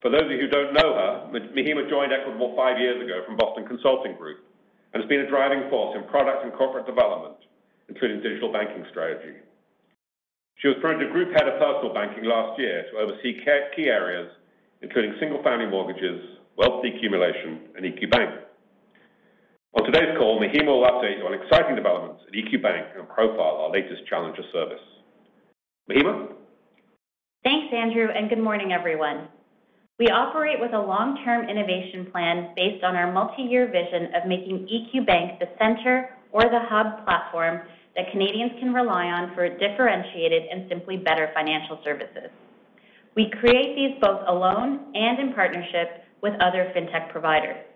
For 0.00 0.08
those 0.08 0.24
of 0.24 0.30
you 0.32 0.40
who 0.40 0.48
don't 0.48 0.72
know 0.72 0.96
her, 0.96 1.28
Mahima 1.28 1.90
joined 1.90 2.12
Equitable 2.12 2.56
five 2.56 2.80
years 2.80 3.04
ago 3.04 3.20
from 3.26 3.36
Boston 3.36 3.66
Consulting 3.68 4.16
Group 4.16 4.40
and 4.94 5.02
has 5.02 5.08
been 5.08 5.20
a 5.20 5.28
driving 5.28 5.68
force 5.68 5.96
in 5.96 6.08
product 6.08 6.44
and 6.44 6.52
corporate 6.54 6.86
development, 6.86 7.36
including 7.88 8.22
digital 8.22 8.50
banking 8.50 8.84
strategy. 8.88 9.44
She 10.56 10.68
was 10.68 10.76
promoted 10.80 11.08
to 11.08 11.12
Group 11.12 11.32
Head 11.36 11.48
of 11.48 11.60
Personal 11.60 11.92
Banking 11.92 12.24
last 12.24 12.58
year 12.58 12.84
to 12.92 12.96
oversee 12.96 13.44
key 13.76 13.92
areas, 13.92 14.32
including 14.80 15.16
single-family 15.20 15.66
mortgages, 15.66 16.40
wealth 16.56 16.80
decumulation, 16.84 17.76
and 17.76 17.84
EQ 17.84 18.10
Bank. 18.10 18.30
On 19.72 19.84
today's 19.84 20.18
call, 20.18 20.40
Mahima 20.42 20.66
will 20.66 20.82
update 20.82 21.18
you 21.18 21.24
on 21.24 21.32
exciting 21.32 21.76
developments 21.76 22.24
at 22.26 22.34
EQ 22.34 22.60
Bank 22.60 22.86
and 22.98 23.08
profile 23.08 23.62
our 23.62 23.70
latest 23.70 24.02
Challenger 24.08 24.42
service. 24.52 24.82
Mahima? 25.88 26.26
Thanks, 27.44 27.72
Andrew, 27.72 28.08
and 28.10 28.28
good 28.28 28.42
morning, 28.42 28.72
everyone. 28.72 29.28
We 30.00 30.08
operate 30.08 30.58
with 30.58 30.72
a 30.74 30.80
long-term 30.80 31.48
innovation 31.48 32.10
plan 32.10 32.50
based 32.56 32.82
on 32.82 32.96
our 32.96 33.12
multi-year 33.12 33.70
vision 33.70 34.10
of 34.16 34.26
making 34.26 34.66
EQ 34.66 35.06
Bank 35.06 35.38
the 35.38 35.46
center 35.56 36.18
or 36.32 36.42
the 36.42 36.66
hub 36.66 37.04
platform 37.06 37.60
that 37.94 38.10
Canadians 38.10 38.58
can 38.58 38.74
rely 38.74 39.06
on 39.06 39.32
for 39.36 39.48
differentiated 39.48 40.50
and 40.50 40.68
simply 40.68 40.96
better 40.96 41.30
financial 41.32 41.78
services. 41.84 42.34
We 43.14 43.30
create 43.38 43.76
these 43.76 44.00
both 44.00 44.26
alone 44.26 44.90
and 44.94 45.20
in 45.20 45.32
partnership 45.32 46.02
with 46.22 46.34
other 46.42 46.72
fintech 46.74 47.12
providers. 47.12 47.69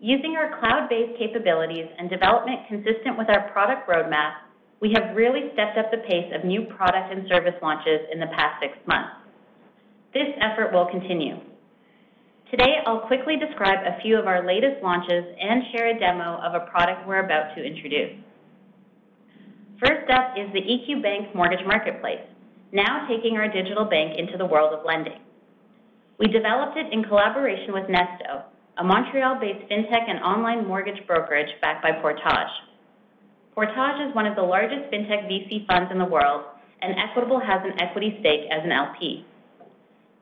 Using 0.00 0.34
our 0.34 0.58
cloud-based 0.58 1.18
capabilities 1.18 1.84
and 1.98 2.08
development 2.08 2.60
consistent 2.68 3.18
with 3.18 3.28
our 3.28 3.52
product 3.52 3.86
roadmap, 3.86 4.48
we 4.80 4.96
have 4.96 5.14
really 5.14 5.52
stepped 5.52 5.76
up 5.76 5.90
the 5.90 6.00
pace 6.08 6.32
of 6.34 6.42
new 6.42 6.64
product 6.64 7.12
and 7.12 7.28
service 7.28 7.52
launches 7.60 8.08
in 8.10 8.18
the 8.18 8.32
past 8.32 8.64
six 8.64 8.72
months. 8.88 9.12
This 10.14 10.32
effort 10.40 10.72
will 10.72 10.86
continue. 10.86 11.36
Today, 12.50 12.80
I'll 12.86 13.06
quickly 13.06 13.36
describe 13.36 13.84
a 13.84 14.00
few 14.00 14.18
of 14.18 14.26
our 14.26 14.44
latest 14.46 14.82
launches 14.82 15.22
and 15.38 15.62
share 15.70 15.94
a 15.94 16.00
demo 16.00 16.40
of 16.40 16.54
a 16.54 16.64
product 16.70 17.06
we're 17.06 17.22
about 17.22 17.54
to 17.54 17.62
introduce. 17.62 18.16
First 19.84 20.10
up 20.10 20.32
is 20.32 20.50
the 20.54 20.64
EQ 20.64 21.02
Bank 21.02 21.34
Mortgage 21.34 21.64
Marketplace, 21.66 22.24
now 22.72 23.06
taking 23.06 23.36
our 23.36 23.52
digital 23.52 23.84
bank 23.84 24.18
into 24.18 24.38
the 24.38 24.46
world 24.46 24.72
of 24.72 24.80
lending. 24.86 25.20
We 26.18 26.26
developed 26.26 26.78
it 26.78 26.90
in 26.90 27.04
collaboration 27.04 27.74
with 27.74 27.84
nesto, 27.84 28.44
a 28.80 28.82
Montreal-based 28.82 29.68
fintech 29.68 30.08
and 30.08 30.20
online 30.24 30.66
mortgage 30.66 31.06
brokerage 31.06 31.52
backed 31.60 31.82
by 31.82 31.92
Portage. 32.00 32.48
Portage 33.54 34.08
is 34.08 34.14
one 34.14 34.24
of 34.24 34.34
the 34.36 34.42
largest 34.42 34.90
fintech 34.90 35.28
VC 35.28 35.66
funds 35.66 35.92
in 35.92 35.98
the 35.98 36.04
world, 36.08 36.44
and 36.80 36.96
Equitable 36.96 37.38
has 37.38 37.60
an 37.62 37.76
equity 37.78 38.16
stake 38.20 38.48
as 38.50 38.64
an 38.64 38.72
LP. 38.72 39.26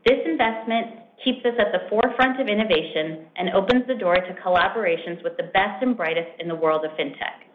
This 0.05 0.19
investment 0.27 1.07
keeps 1.23 1.47
us 1.47 1.55
at 1.61 1.71
the 1.71 1.87
forefront 1.89 2.41
of 2.41 2.49
innovation 2.49 3.31
and 3.37 3.55
opens 3.55 3.87
the 3.87 3.95
door 3.95 4.17
to 4.17 4.43
collaborations 4.43 5.23
with 5.23 5.37
the 5.37 5.55
best 5.55 5.79
and 5.81 5.97
brightest 5.97 6.35
in 6.41 6.49
the 6.49 6.59
world 6.59 6.85
of 6.85 6.91
fintech. 6.99 7.47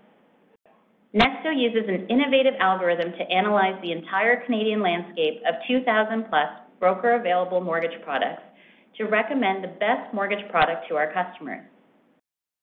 nesto 1.13 1.51
uses 1.51 1.83
an 1.89 2.07
innovative 2.07 2.55
algorithm 2.61 3.11
to 3.11 3.27
analyze 3.27 3.75
the 3.81 3.91
entire 3.91 4.45
Canadian 4.45 4.81
landscape 4.81 5.43
of 5.43 5.55
2,000 5.67 6.29
plus 6.29 6.47
broker 6.79 7.15
available 7.19 7.59
mortgage 7.59 7.99
products 8.05 8.43
to 8.97 9.05
recommend 9.05 9.63
the 9.63 9.75
best 9.79 10.13
mortgage 10.13 10.47
product 10.49 10.87
to 10.89 10.95
our 10.95 11.11
customers. 11.13 11.65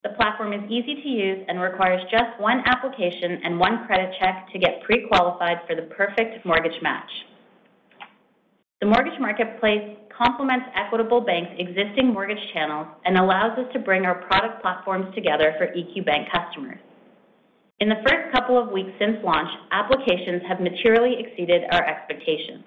The 0.02 0.10
platform 0.10 0.52
is 0.54 0.62
easy 0.70 0.94
to 1.02 1.08
use 1.08 1.44
and 1.48 1.60
requires 1.60 2.00
just 2.10 2.40
one 2.40 2.62
application 2.64 3.40
and 3.44 3.58
one 3.58 3.84
credit 3.86 4.14
check 4.18 4.48
to 4.52 4.58
get 4.58 4.82
pre-qualified 4.82 5.58
for 5.66 5.76
the 5.76 5.88
perfect 5.94 6.44
mortgage 6.46 6.80
match. 6.80 7.10
The 8.80 8.86
mortgage 8.86 9.20
marketplace 9.20 9.98
complements 10.08 10.66
Equitable 10.74 11.20
Bank's 11.20 11.52
existing 11.58 12.14
mortgage 12.14 12.40
channels 12.54 12.88
and 13.04 13.18
allows 13.18 13.58
us 13.58 13.66
to 13.74 13.78
bring 13.78 14.06
our 14.06 14.22
product 14.24 14.62
platforms 14.62 15.14
together 15.14 15.54
for 15.58 15.66
EQ 15.66 16.06
Bank 16.06 16.28
customers. 16.32 16.78
In 17.80 17.88
the 17.88 18.00
first 18.08 18.32
couple 18.32 18.56
of 18.56 18.70
weeks 18.72 18.92
since 18.98 19.16
launch, 19.22 19.48
applications 19.70 20.42
have 20.48 20.60
materially 20.60 21.16
exceeded 21.20 21.62
our 21.72 21.84
expectations. 21.84 22.64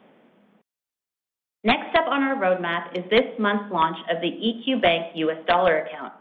Next 1.65 1.95
up 1.95 2.07
on 2.11 2.21
our 2.23 2.35
roadmap 2.35 2.91
is 2.97 3.09
this 3.09 3.39
month's 3.39 3.71
launch 3.71 3.95
of 4.11 4.19
the 4.19 4.27
EQ 4.27 4.81
Bank 4.81 5.15
US 5.15 5.37
Dollar 5.47 5.79
Account. 5.79 6.11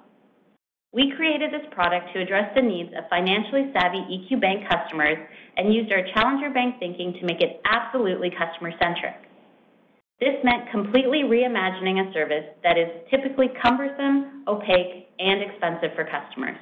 We 0.93 1.13
created 1.17 1.51
this 1.51 1.67
product 1.73 2.13
to 2.15 2.21
address 2.21 2.53
the 2.55 2.63
needs 2.63 2.91
of 2.97 3.09
financially 3.11 3.73
savvy 3.73 4.07
EQ 4.07 4.41
Bank 4.41 4.69
customers 4.71 5.19
and 5.57 5.75
used 5.75 5.91
our 5.91 6.07
challenger 6.15 6.51
bank 6.51 6.77
thinking 6.79 7.15
to 7.15 7.27
make 7.27 7.41
it 7.41 7.61
absolutely 7.65 8.31
customer-centric. 8.31 9.17
This 10.21 10.39
meant 10.45 10.71
completely 10.71 11.23
reimagining 11.27 12.09
a 12.09 12.13
service 12.13 12.47
that 12.63 12.79
is 12.79 12.87
typically 13.11 13.49
cumbersome, 13.61 14.45
opaque, 14.47 15.09
and 15.19 15.43
expensive 15.43 15.91
for 15.97 16.05
customers. 16.05 16.57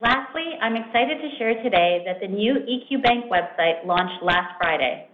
Lastly, 0.00 0.54
I'm 0.62 0.76
excited 0.76 1.18
to 1.18 1.38
share 1.38 1.60
today 1.60 2.04
that 2.06 2.20
the 2.20 2.28
new 2.28 2.54
EQ 2.54 3.02
Bank 3.02 3.24
website 3.26 3.84
launched 3.84 4.22
last 4.22 4.54
Friday. 4.56 5.08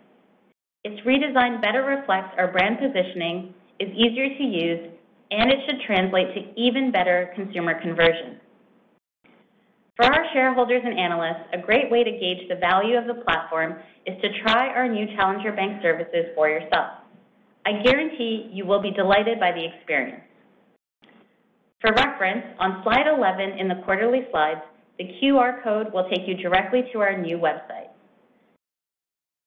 Its 0.84 1.00
redesign 1.06 1.62
better 1.62 1.82
reflects 1.84 2.34
our 2.36 2.52
brand 2.52 2.76
positioning, 2.78 3.54
is 3.80 3.88
easier 3.96 4.28
to 4.28 4.44
use, 4.44 4.90
and 5.30 5.50
it 5.50 5.60
should 5.64 5.80
translate 5.86 6.34
to 6.34 6.60
even 6.60 6.92
better 6.92 7.32
consumer 7.34 7.80
conversion. 7.80 8.38
For 9.96 10.04
our 10.04 10.26
shareholders 10.34 10.82
and 10.84 10.98
analysts, 10.98 11.48
a 11.54 11.58
great 11.64 11.90
way 11.90 12.04
to 12.04 12.10
gauge 12.10 12.46
the 12.50 12.56
value 12.56 12.98
of 12.98 13.06
the 13.06 13.22
platform 13.24 13.76
is 14.04 14.20
to 14.20 14.28
try 14.42 14.68
our 14.68 14.86
new 14.86 15.06
challenger 15.16 15.52
bank 15.52 15.80
services 15.80 16.26
for 16.34 16.50
yourself. 16.50 17.00
I 17.64 17.80
guarantee 17.82 18.50
you 18.52 18.66
will 18.66 18.82
be 18.82 18.90
delighted 18.90 19.40
by 19.40 19.52
the 19.52 19.64
experience. 19.64 20.20
For 21.80 21.90
reference, 21.92 22.44
on 22.58 22.82
slide 22.82 23.06
11 23.06 23.58
in 23.58 23.68
the 23.68 23.80
quarterly 23.84 24.26
slides, 24.30 24.60
the 24.98 25.04
QR 25.04 25.62
code 25.62 25.92
will 25.92 26.08
take 26.08 26.26
you 26.26 26.36
directly 26.36 26.82
to 26.92 27.00
our 27.00 27.20
new 27.20 27.38
website. 27.38 27.88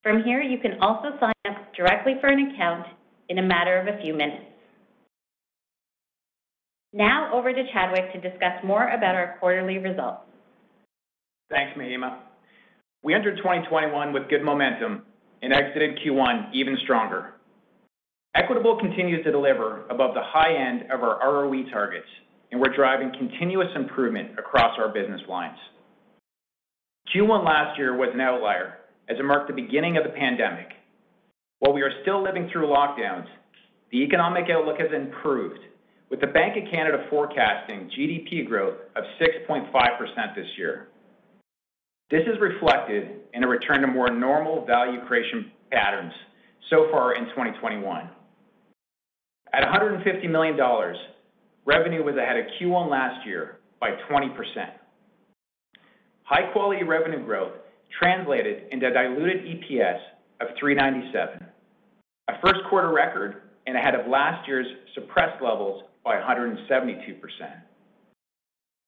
From 0.04 0.24
here, 0.24 0.42
you 0.42 0.58
can 0.58 0.80
also 0.82 1.10
sign 1.20 1.34
up 1.50 1.74
directly 1.76 2.14
for 2.20 2.28
an 2.28 2.52
account 2.52 2.88
in 3.30 3.40
a 3.40 3.44
matter 3.44 3.80
of 3.80 3.88
a 3.88 4.02
few 4.02 4.14
minutes. 4.14 4.46
Now 6.94 7.32
over 7.34 7.52
to 7.52 7.64
Chadwick 7.74 8.14
to 8.14 8.22
discuss 8.22 8.64
more 8.64 8.90
about 8.90 9.16
our 9.16 9.36
quarterly 9.40 9.78
results. 9.78 10.22
Thanks, 11.50 11.78
Mahima. 11.78 12.20
We 13.04 13.14
entered 13.14 13.38
2021 13.38 14.14
with 14.14 14.30
good 14.30 14.44
momentum 14.44 15.04
and 15.42 15.54
exited 15.54 16.00
Q1 16.06 16.54
even 16.54 16.78
stronger. 16.84 17.34
Equitable 18.36 18.78
continues 18.80 19.24
to 19.24 19.32
deliver 19.32 19.86
above 19.90 20.14
the 20.14 20.24
high 20.24 20.54
end 20.54 20.84
of 20.92 21.02
our 21.04 21.20
ROE 21.22 21.70
targets 21.70 22.08
and 22.52 22.62
we're 22.62 22.76
driving 22.76 23.12
continuous 23.18 23.70
improvement 23.76 24.38
across 24.38 24.78
our 24.80 24.90
business 24.90 25.22
lines. 25.28 25.58
Q1 27.14 27.46
last 27.46 27.78
year 27.78 27.96
was 27.96 28.10
an 28.14 28.22
outlier 28.22 28.80
as 29.10 29.18
it 29.20 29.24
marked 29.24 29.48
the 29.48 29.54
beginning 29.54 29.98
of 29.98 30.04
the 30.04 30.10
pandemic. 30.10 30.68
While 31.60 31.74
we 31.74 31.82
are 31.82 31.92
still 32.02 32.24
living 32.24 32.50
through 32.52 32.68
lockdowns, 32.68 33.28
the 33.92 34.04
economic 34.04 34.46
outlook 34.52 34.80
has 34.80 34.92
improved, 34.94 35.60
with 36.10 36.20
the 36.22 36.28
Bank 36.28 36.58
of 36.58 36.70
Canada 36.72 37.06
forecasting 37.10 37.90
GDP 37.98 38.46
growth 38.48 38.78
of 38.96 39.04
6.5% 39.20 40.36
this 40.36 40.46
year. 40.58 40.90
This 42.10 42.22
is 42.22 42.40
reflected 42.40 43.22
in 43.34 43.44
a 43.44 43.48
return 43.48 43.82
to 43.82 43.88
more 43.88 44.10
normal 44.10 44.66
value 44.66 45.00
creation 45.08 45.52
patterns 45.72 46.14
so 46.70 46.88
far 46.92 47.16
in 47.16 47.26
2021. 47.30 48.10
At 49.54 49.64
150 49.64 50.28
million 50.28 50.58
dollars, 50.58 50.98
revenue 51.68 52.04
was 52.04 52.16
ahead 52.16 52.38
of 52.38 52.46
Q1 52.60 52.90
last 52.90 53.28
year 53.28 53.60
by 53.80 53.92
20%. 54.10 54.34
High-quality 56.24 56.84
revenue 56.84 57.24
growth 57.24 57.54
translated 58.00 58.64
into 58.72 58.88
a 58.88 58.92
diluted 58.92 59.44
EPS 59.44 60.00
of 60.42 60.48
3.97, 60.62 61.44
a 62.30 62.34
first 62.42 62.62
quarter 62.70 62.92
record 62.92 63.44
and 63.68 63.78
ahead 63.78 63.96
of 63.96 64.08
last 64.08 64.48
year's 64.48 64.68
suppressed 64.96 65.42
levels 65.44 65.84
by 66.04 66.16
172%. 66.16 67.20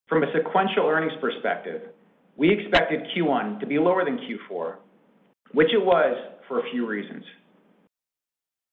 From 0.08 0.24
a 0.24 0.28
sequential 0.34 0.88
earnings 0.88 1.14
perspective, 1.22 1.82
we 2.38 2.50
expected 2.50 3.02
Q1 3.16 3.60
to 3.60 3.68
be 3.68 3.78
lower 3.78 4.06
than 4.06 4.18
Q4 4.18 4.76
which 5.54 5.74
it 5.74 5.84
was 5.84 6.16
for 6.48 6.60
a 6.60 6.72
few 6.72 6.88
reasons. 6.88 7.24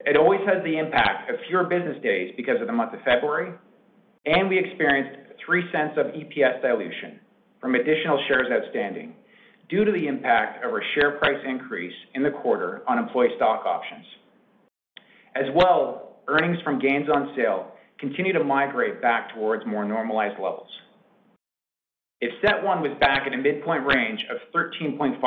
It 0.00 0.16
always 0.16 0.40
has 0.46 0.62
the 0.62 0.78
impact 0.78 1.30
of 1.30 1.36
fewer 1.48 1.64
business 1.64 1.96
days 2.02 2.32
because 2.36 2.60
of 2.60 2.66
the 2.66 2.72
month 2.72 2.94
of 2.94 3.00
February, 3.00 3.52
and 4.26 4.48
we 4.48 4.58
experienced 4.58 5.18
$0.03 5.48 5.98
of 5.98 6.06
EPS 6.06 6.60
dilution 6.60 7.20
from 7.60 7.74
additional 7.74 8.22
shares 8.28 8.48
outstanding 8.52 9.14
due 9.68 9.84
to 9.84 9.92
the 9.92 10.06
impact 10.06 10.64
of 10.64 10.72
our 10.72 10.82
share 10.94 11.12
price 11.18 11.38
increase 11.48 11.94
in 12.14 12.22
the 12.22 12.30
quarter 12.30 12.82
on 12.86 12.98
employee 12.98 13.30
stock 13.36 13.64
options. 13.64 14.04
As 15.34 15.44
well, 15.54 16.18
earnings 16.28 16.58
from 16.62 16.78
gains 16.78 17.08
on 17.08 17.32
sale 17.36 17.72
continue 17.98 18.32
to 18.32 18.44
migrate 18.44 19.00
back 19.00 19.34
towards 19.34 19.64
more 19.66 19.84
normalized 19.84 20.34
levels. 20.34 20.68
If 22.20 22.32
CET1 22.42 22.80
was 22.80 22.96
back 23.00 23.26
in 23.26 23.34
a 23.34 23.36
midpoint 23.36 23.84
range 23.86 24.24
of 24.30 24.38
13.5%, 24.54 25.20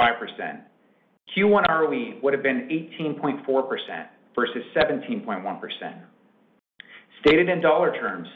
Q1 1.38 1.70
ROE 1.70 2.20
would 2.24 2.34
have 2.34 2.41
been 2.41 2.68
18.4% 3.00 3.46
versus 4.36 4.63
17.1%. 4.75 5.60
Stated 7.22 7.50
in 7.50 7.62
dollar 7.62 7.94
terms, 7.94 8.27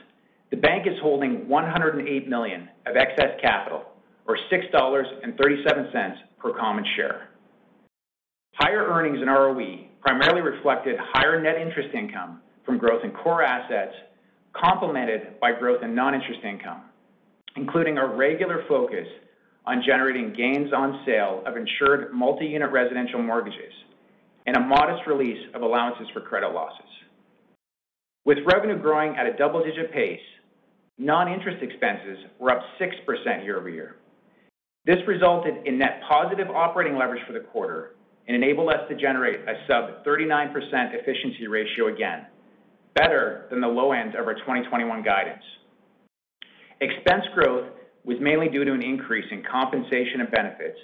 the 0.54 0.62
bank 0.62 0.86
is 0.86 0.94
holding 1.02 1.50
108 1.50 2.30
million 2.30 2.70
of 2.86 2.96
excess 2.96 3.40
capital, 3.42 3.86
or 4.28 4.38
6.37 4.52 4.72
dollars 4.72 5.08
per 6.38 6.54
common 6.54 6.86
share. 6.96 7.30
Higher 8.54 8.86
earnings 8.86 9.18
in 9.20 9.28
ROE 9.28 9.88
primarily 10.00 10.42
reflected 10.42 10.96
higher 11.00 11.42
net 11.42 11.56
interest 11.60 11.90
income 11.96 12.40
from 12.68 12.78
growth 12.78 13.04
in 13.04 13.10
core 13.10 13.42
assets, 13.42 13.96
complemented 14.54 15.40
by 15.42 15.54
growth 15.58 15.82
in 15.82 15.96
non-interest 15.96 16.42
income, 16.48 16.84
including 17.56 17.98
a 17.98 18.06
regular 18.06 18.64
focus 18.70 19.08
on 19.66 19.82
generating 19.84 20.36
gains 20.38 20.72
on 20.72 21.02
sale 21.04 21.42
of 21.48 21.58
insured 21.58 22.14
multi-unit 22.14 22.72
residential 22.72 23.24
mortgages 23.24 23.74
and 24.46 24.56
a 24.56 24.60
modest 24.60 25.02
release 25.08 25.48
of 25.56 25.64
allowances 25.64 26.06
for 26.14 26.22
credit 26.22 26.54
losses. 26.54 26.86
With 28.24 28.38
revenue 28.54 28.80
growing 28.80 29.16
at 29.18 29.26
a 29.26 29.36
double-digit 29.36 29.92
pace, 29.92 30.20
non-interest 30.98 31.64
expenses 31.64 32.18
were 32.40 32.52
up 32.52 32.62
6% 32.80 33.44
year-over-year. 33.44 33.96
This 34.86 34.98
resulted 35.08 35.66
in 35.66 35.78
net 35.78 36.02
positive 36.08 36.50
operating 36.50 36.98
leverage 36.98 37.24
for 37.26 37.34
the 37.34 37.40
quarter 37.40 37.96
and 38.28 38.36
enabled 38.36 38.70
us 38.70 38.88
to 38.90 38.96
generate 38.96 39.40
a 39.48 39.54
sub 39.68 40.06
39% 40.06 40.54
efficiency 40.94 41.48
ratio 41.48 41.94
again, 41.94 42.26
better 42.96 43.48
than 43.50 43.62
the 43.62 43.68
low 43.68 43.92
end 43.92 44.16
of 44.16 44.28
our 44.28 44.34
2021 44.34 45.04
guidance. 45.04 45.44
Expense 46.82 47.24
growth 47.34 47.70
was 48.06 48.18
mainly 48.20 48.50
due 48.50 48.66
to 48.66 48.74
an 48.74 48.82
increase 48.82 49.26
in 49.32 49.44
compensation 49.50 50.22
and 50.22 50.32
benefits 50.32 50.78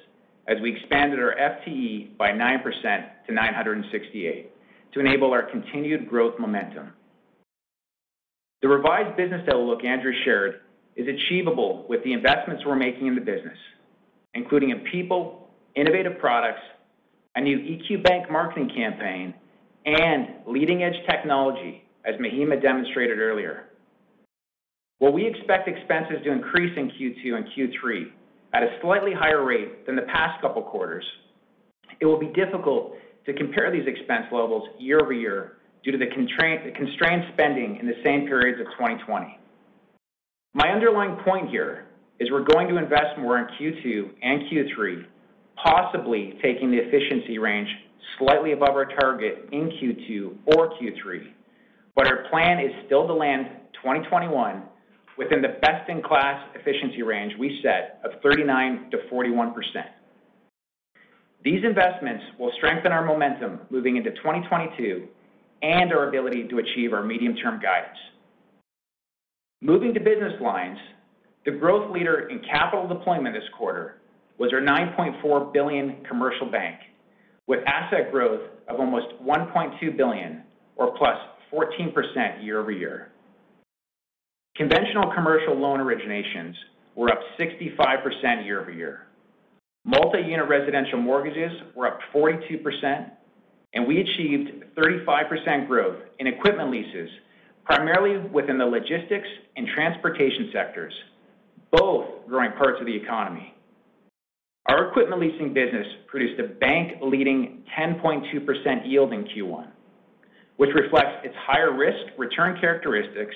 as 0.48 0.58
we 0.62 0.76
expanded 0.76 1.20
our 1.20 1.36
FTE 1.36 2.18
by 2.18 2.32
9% 2.32 2.64
to 3.28 3.34
968 3.34 4.52
to 4.94 5.00
enable 5.00 5.32
our 5.32 5.44
continued 5.44 6.10
growth 6.10 6.34
momentum. 6.40 6.94
The 8.62 8.68
revised 8.68 9.16
business 9.16 9.48
outlook 9.48 9.84
Andrew 9.86 10.14
shared 10.26 10.62
is 10.98 11.08
achievable 11.08 11.86
with 11.88 12.04
the 12.04 12.12
investments 12.12 12.64
we're 12.66 12.76
making 12.76 13.08
in 13.08 13.16
the 13.16 13.22
business, 13.22 13.58
including 14.34 14.72
in 14.72 14.80
people, 14.92 15.48
innovative 15.76 16.20
products, 16.20 16.60
a 17.36 17.42
new 17.42 17.58
EQ 17.58 18.04
Bank 18.04 18.30
marketing 18.30 18.70
campaign, 18.76 19.34
and 19.86 20.28
leading-edge 20.46 21.06
technology, 21.10 21.86
as 22.06 22.16
Mahima 22.16 22.62
demonstrated 22.62 23.20
earlier. 23.20 23.66
While 24.98 25.14
we 25.14 25.26
expect 25.26 25.70
expenses 25.70 26.18
to 26.26 26.32
increase 26.32 26.78
in 26.78 26.90
Q2 26.92 27.36
and 27.36 27.46
Q3 27.56 28.12
at 28.54 28.64
a 28.64 28.78
slightly 28.82 29.14
higher 29.14 29.46
rate 29.46 29.86
than 29.86 29.96
the 29.96 30.02
past 30.02 30.42
couple 30.42 30.62
quarters, 30.64 31.06
it 32.02 32.06
will 32.06 32.20
be 32.20 32.34
difficult 32.34 32.96
to 33.26 33.34
compare 33.34 33.72
these 33.72 33.88
expense 33.88 34.26
levels 34.34 34.68
year-over-year 34.80 35.59
due 35.84 35.92
to 35.92 35.98
the 35.98 36.08
constrained 36.08 37.24
spending 37.34 37.78
in 37.78 37.88
the 37.88 37.96
same 38.04 38.28
periods 38.28 38.60
of 38.60 38.68
2020. 38.78 39.40
My 40.54 40.70
underlying 40.70 41.16
point 41.24 41.50
here 41.50 41.86
is 42.20 42.30
we're 42.32 42.44
going 42.44 42.68
to 42.68 42.78
invest 42.78 43.18
more 43.18 43.38
in 43.38 43.46
Q2 43.46 44.10
and 44.22 44.42
Q3, 44.52 45.06
possibly 45.64 46.38
taking 46.42 46.72
the 46.72 46.78
efficiency 46.78 47.38
range 47.38 47.70
slightly 48.18 48.52
above 48.52 48.76
our 48.76 48.86
target 48.86 49.48
in 49.52 49.70
Q2 49.70 50.58
or 50.58 50.72
Q3. 50.72 51.32
But 51.96 52.08
Our 52.08 52.30
plan 52.30 52.60
is 52.60 52.72
still 52.86 53.08
to 53.08 53.14
land 53.14 53.48
2021 53.84 54.64
within 55.18 55.42
the 55.42 55.60
best-in-class 55.62 56.56
efficiency 56.56 57.04
range 57.04 57.34
we 57.38 57.60
set 57.62 58.00
of 58.04 58.22
39 58.24 58.90
to 58.92 58.98
41 59.10 59.54
percent 59.54 59.88
These 61.44 61.64
investments 61.64 62.24
will 62.40 62.52
strengthen 62.58 62.92
our 62.92 63.06
momentum 63.06 63.60
moving 63.70 63.98
into 63.98 64.12
2022 64.12 65.08
and 65.62 65.92
our 65.92 66.08
ability 66.10 66.48
to 66.50 66.60
achieve 66.60 66.94
our 66.94 67.04
medium-term 67.04 67.60
guidance. 67.62 67.98
Moving 69.62 69.94
to 69.94 70.00
business 70.00 70.34
lines, 70.42 70.78
the 71.46 71.52
growth 71.52 71.92
leader 71.92 72.30
in 72.30 72.40
capital 72.40 72.88
deployment 72.88 73.36
this 73.36 73.44
quarter 73.58 73.96
was 74.38 74.54
our 74.54 74.62
9.4 74.62 75.54
billion 75.54 75.98
commercial 76.08 76.50
bank, 76.50 76.80
with 77.48 77.60
asset 77.68 78.12
growth 78.12 78.42
of 78.68 78.80
almost 78.80 79.08
1.2 79.24 79.98
billion 79.98 80.44
or 80.78 80.96
+14% 81.52 82.44
year-over-year. 82.44 83.12
Conventional 84.56 85.12
commercial 85.14 85.56
loan 85.56 85.80
originations 85.80 86.54
were 86.96 87.10
up 87.10 87.20
65% 87.40 88.46
year-over-year. 88.46 89.08
Multi-unit 89.86 90.48
residential 90.48 91.00
mortgages 91.00 91.52
were 91.76 91.88
up 91.88 92.00
42%, 92.14 93.12
and 93.74 93.88
we 93.88 94.02
achieved 94.02 94.64
35% 94.76 95.68
growth 95.68 95.98
in 96.20 96.28
equipment 96.28 96.72
leases, 96.72 97.10
primarily 97.66 98.18
within 98.30 98.58
the 98.58 98.66
logistics 98.66 99.28
and 99.56 99.68
transportation 99.76 100.50
sectors, 100.52 100.94
both 101.72 102.06
growing 102.28 102.52
parts 102.54 102.80
of 102.80 102.86
the 102.86 102.96
economy. 102.96 103.54
Our 104.68 104.90
equipment 104.90 105.22
leasing 105.22 105.54
business 105.54 105.88
produced 106.08 106.40
a 106.40 106.48
bank-leading 106.60 107.64
10.2% 107.78 108.90
yield 108.90 109.14
in 109.14 109.24
Q1, 109.26 109.68
which 110.58 110.70
reflects 110.76 111.26
its 111.26 111.36
higher 111.48 111.76
risk 111.76 112.18
return 112.18 112.60
characteristics, 112.60 113.36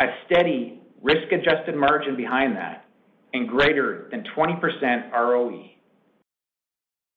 a 0.00 0.06
steady 0.26 0.80
risk-adjusted 1.02 1.76
margin 1.76 2.16
behind 2.16 2.56
that, 2.56 2.84
and 3.32 3.48
greater 3.48 4.08
than 4.10 4.24
20% 4.36 5.12
ROE. 5.12 5.66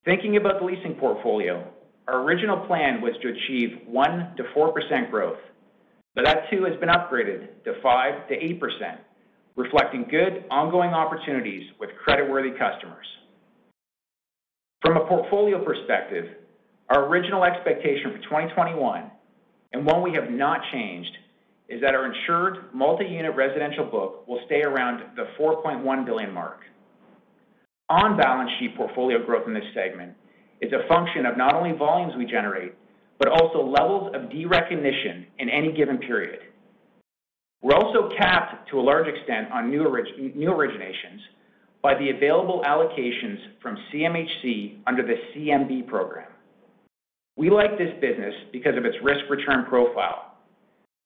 Thinking 0.05 0.37
about 0.37 0.59
the 0.59 0.65
leasing 0.65 0.95
portfolio, 0.95 1.67
our 2.09 2.23
original 2.23 2.65
plan 2.65 3.01
was 3.01 3.13
to 3.21 3.29
achieve 3.29 3.81
1%-4% 3.87 5.11
growth, 5.11 5.37
but 6.15 6.25
that 6.25 6.49
too 6.49 6.63
has 6.63 6.75
been 6.79 6.89
upgraded 6.89 7.63
to 7.65 7.73
5%-8%, 7.85 8.59
reflecting 9.55 10.07
good 10.09 10.43
ongoing 10.49 10.89
opportunities 10.89 11.69
with 11.79 11.91
creditworthy 12.07 12.57
customers. 12.57 13.05
From 14.81 14.97
a 14.97 15.05
portfolio 15.05 15.63
perspective, 15.63 16.25
our 16.89 17.05
original 17.05 17.43
expectation 17.43 18.11
for 18.11 18.23
2021, 18.23 19.11
and 19.73 19.85
one 19.85 20.01
we 20.01 20.13
have 20.13 20.31
not 20.31 20.61
changed, 20.71 21.11
is 21.67 21.79
that 21.81 21.93
our 21.93 22.11
insured 22.11 22.73
multi-unit 22.73 23.35
residential 23.35 23.85
book 23.85 24.27
will 24.27 24.39
stay 24.47 24.63
around 24.63 25.03
the 25.15 25.27
4.1 25.39 26.05
billion 26.05 26.33
mark. 26.33 26.61
On-balance 27.89 28.49
sheet 28.59 28.75
portfolio 28.75 29.23
growth 29.23 29.45
in 29.45 29.53
this 29.53 29.63
segment 29.75 30.13
is 30.61 30.71
a 30.73 30.87
function 30.87 31.25
of 31.25 31.37
not 31.37 31.55
only 31.55 31.77
volumes 31.77 32.13
we 32.17 32.25
generate, 32.25 32.73
but 33.17 33.27
also 33.27 33.65
levels 33.65 34.13
of 34.15 34.29
derecognition 34.29 35.25
in 35.39 35.49
any 35.49 35.71
given 35.73 35.97
period. 35.97 36.39
We're 37.61 37.75
also 37.75 38.09
capped 38.17 38.69
to 38.69 38.79
a 38.79 38.81
large 38.81 39.07
extent 39.07 39.51
on 39.51 39.69
new 39.69 39.83
originations 39.83 41.19
by 41.81 41.93
the 41.95 42.09
available 42.09 42.63
allocations 42.65 43.37
from 43.61 43.77
CMHC 43.93 44.79
under 44.87 45.03
the 45.03 45.15
CMB 45.35 45.87
program. 45.87 46.29
We 47.35 47.49
like 47.49 47.77
this 47.77 47.93
business 48.01 48.33
because 48.51 48.77
of 48.77 48.85
its 48.85 48.97
risk-return 49.03 49.65
profile. 49.65 50.37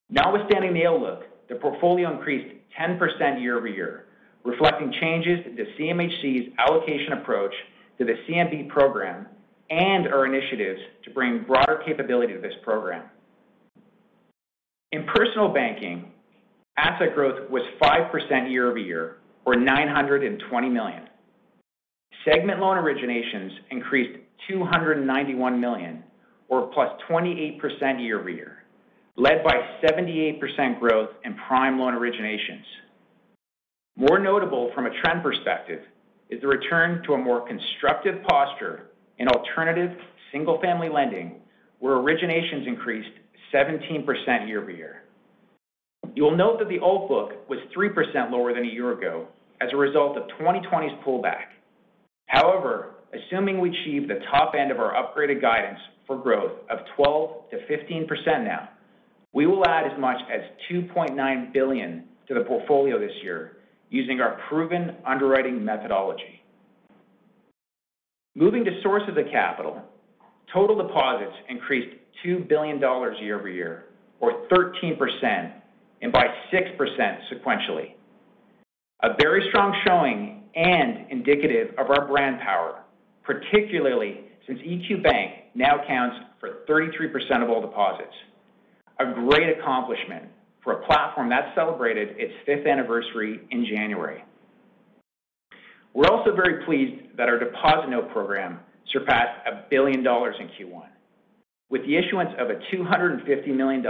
Notwithstanding 0.10 0.74
the 0.74 0.86
outlook, 0.88 1.24
the 1.50 1.56
portfolio 1.56 2.12
increased 2.12 2.56
10% 2.80 3.42
year-over-year, 3.42 4.06
reflecting 4.44 4.94
changes 5.00 5.40
to 5.56 5.66
CMHC's 5.80 6.54
allocation 6.60 7.14
approach 7.14 7.54
to 7.98 8.06
the 8.06 8.14
CMB 8.28 8.70
program 8.70 9.28
and 9.74 10.08
our 10.08 10.26
initiatives 10.26 10.80
to 11.04 11.12
bring 11.12 11.44
broader 11.44 11.82
capability 11.86 12.34
to 12.34 12.40
this 12.40 12.54
program. 12.64 13.06
In 14.92 15.06
personal 15.06 15.52
banking, 15.52 16.12
asset 16.78 17.16
growth 17.16 17.50
was 17.50 17.64
5% 17.82 18.52
year-over-year, 18.52 19.18
or 19.46 19.56
920 19.56 20.70
million. 20.70 21.10
Segment 22.24 22.60
loan 22.60 22.78
originations 22.78 23.50
increased 23.72 24.20
291 24.48 25.60
million, 25.60 26.04
or 26.48 26.72
+28% 26.72 28.00
year-over-year, 28.00 28.64
led 29.18 29.44
by 29.44 29.54
78% 29.84 30.80
growth 30.80 31.10
in 31.26 31.36
prime 31.48 31.80
loan 31.80 31.94
originations. 31.94 32.64
More 33.98 34.20
notable 34.20 34.72
from 34.76 34.86
a 34.86 35.02
trend 35.02 35.24
perspective 35.24 35.82
is 36.30 36.42
the 36.42 36.48
return 36.48 37.04
to 37.06 37.14
a 37.14 37.18
more 37.18 37.48
constructive 37.48 38.24
posture 38.24 38.90
in 39.20 39.28
alternative 39.28 39.92
single-family 40.32 40.90
lending, 40.90 41.36
where 41.80 41.96
originations 41.96 42.68
increased 42.68 43.10
17% 43.54 44.48
year-over-year. 44.48 45.04
You 46.16 46.24
will 46.24 46.38
note 46.38 46.60
that 46.60 46.70
the 46.70 46.80
alt 46.80 47.08
book 47.08 47.48
was 47.50 47.60
3% 47.76 48.32
lower 48.32 48.54
than 48.54 48.64
a 48.64 48.72
year 48.72 48.92
ago 48.98 49.28
as 49.62 49.70
a 49.74 49.78
result 49.78 50.18
of 50.18 50.24
2020's 50.40 51.04
pullback. 51.06 51.54
However, 52.28 52.96
assuming 53.14 53.60
we 53.60 53.70
achieve 53.70 54.08
the 54.08 54.20
top 54.32 54.54
end 54.60 54.72
of 54.72 54.80
our 54.80 54.94
upgraded 54.94 55.42
guidance 55.42 55.80
for 56.08 56.18
growth 56.18 56.54
of 56.70 56.80
12%-15% 56.98 58.08
now, 58.44 58.70
we 59.34 59.48
will 59.48 59.66
add 59.66 59.92
as 59.92 60.00
much 60.00 60.18
as 60.32 60.42
2.9 60.72 61.54
billion 61.54 62.04
to 62.28 62.34
the 62.34 62.42
portfolio 62.42 63.00
this 63.00 63.12
year 63.24 63.58
using 63.90 64.20
our 64.20 64.40
proven 64.50 64.96
underwriting 65.06 65.64
methodology. 65.64 66.43
Moving 68.36 68.66
to 68.66 68.72
sources 68.82 69.16
of 69.16 69.26
capital, 69.32 69.80
total 70.52 70.76
deposits 70.76 71.36
increased 71.50 71.96
$2 72.26 72.50
billion 72.50 72.80
year-over-year, 72.80 73.86
or 74.20 74.48
13%, 74.52 75.54
and 76.02 76.12
by 76.12 76.26
6% 76.52 77.18
sequentially. 77.32 77.94
A 79.04 79.10
very 79.22 79.46
strong 79.50 79.80
showing 79.86 80.44
and 80.56 81.12
indicative 81.12 81.76
of 81.78 81.92
our 81.92 82.08
brand 82.08 82.40
power, 82.40 82.84
particularly 83.24 84.22
since 84.48 84.60
EQ 84.60 85.04
Bank 85.04 85.32
now 85.54 85.84
accounts 85.84 86.16
for 86.40 86.66
33% 86.68 87.44
of 87.44 87.50
all 87.50 87.62
deposits. 87.62 88.14
A 89.00 89.14
great 89.14 89.60
accomplishment 89.60 90.26
for 90.64 90.74
a 90.74 90.86
platform 90.86 91.30
that 91.30 91.54
celebrated 91.56 92.16
its 92.18 92.34
fifth 92.46 92.66
anniversary 92.66 93.42
in 93.52 93.66
January. 93.66 94.24
We're 95.94 96.10
also 96.10 96.36
very 96.36 96.66
pleased 96.66 97.18
that 97.18 97.30
our 97.30 97.38
deposit 97.38 97.90
note 97.90 98.12
program 98.12 98.60
surpassed 98.92 99.46
$1 99.48 99.70
billion 99.70 100.00
in 100.00 100.06
Q1 100.06 100.88
with 101.70 101.82
the 101.86 101.96
issuance 101.96 102.30
of 102.40 102.50
a 102.50 102.56
$250 102.76 103.48
million 103.56 103.84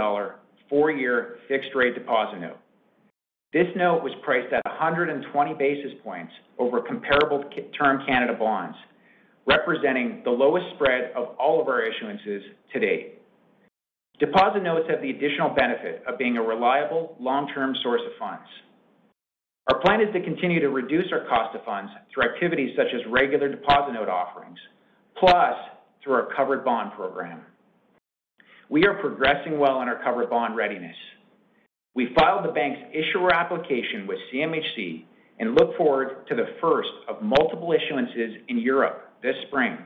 four-year 0.68 1.36
fixed-rate 1.48 1.94
deposit 1.94 2.40
note. 2.40 2.58
This 3.52 3.66
note 3.76 4.02
was 4.02 4.12
priced 4.22 4.52
at 4.52 4.62
120 4.64 5.54
basis 5.54 5.92
points 6.02 6.32
over 6.58 6.80
comparable 6.80 7.44
term 7.78 8.02
Canada 8.06 8.34
bonds, 8.38 8.76
representing 9.46 10.22
the 10.24 10.30
lowest 10.30 10.66
spread 10.74 11.12
of 11.14 11.36
all 11.38 11.60
of 11.60 11.68
our 11.68 11.82
issuances 11.82 12.40
to 12.72 12.80
date. 12.80 13.20
Deposit 14.18 14.62
notes 14.62 14.86
have 14.88 15.02
the 15.02 15.10
additional 15.10 15.50
benefit 15.50 16.02
of 16.08 16.18
being 16.18 16.36
a 16.36 16.42
reliable 16.42 17.16
long-term 17.20 17.76
source 17.82 18.02
of 18.06 18.12
funds. 18.18 18.48
Our 19.72 19.80
plan 19.80 20.02
is 20.02 20.12
to 20.12 20.22
continue 20.22 20.60
to 20.60 20.68
reduce 20.68 21.06
our 21.10 21.26
cost 21.26 21.56
of 21.56 21.64
funds 21.64 21.90
through 22.12 22.24
activities 22.24 22.76
such 22.76 22.88
as 22.94 23.00
regular 23.10 23.48
deposit 23.48 23.92
note 23.92 24.10
offerings, 24.10 24.58
plus 25.18 25.54
through 26.02 26.14
our 26.14 26.28
covered 26.36 26.64
bond 26.64 26.92
program. 26.92 27.40
We 28.68 28.84
are 28.86 28.94
progressing 29.00 29.58
well 29.58 29.76
on 29.76 29.88
our 29.88 30.02
covered 30.02 30.28
bond 30.28 30.56
readiness. 30.56 30.96
We 31.94 32.14
filed 32.18 32.44
the 32.44 32.52
bank's 32.52 32.80
issuer 32.92 33.32
application 33.32 34.06
with 34.06 34.18
CMHC 34.32 35.04
and 35.38 35.54
look 35.54 35.76
forward 35.78 36.26
to 36.28 36.34
the 36.34 36.46
first 36.60 36.90
of 37.08 37.22
multiple 37.22 37.68
issuances 37.72 38.36
in 38.48 38.58
Europe 38.58 39.12
this 39.22 39.34
spring 39.46 39.78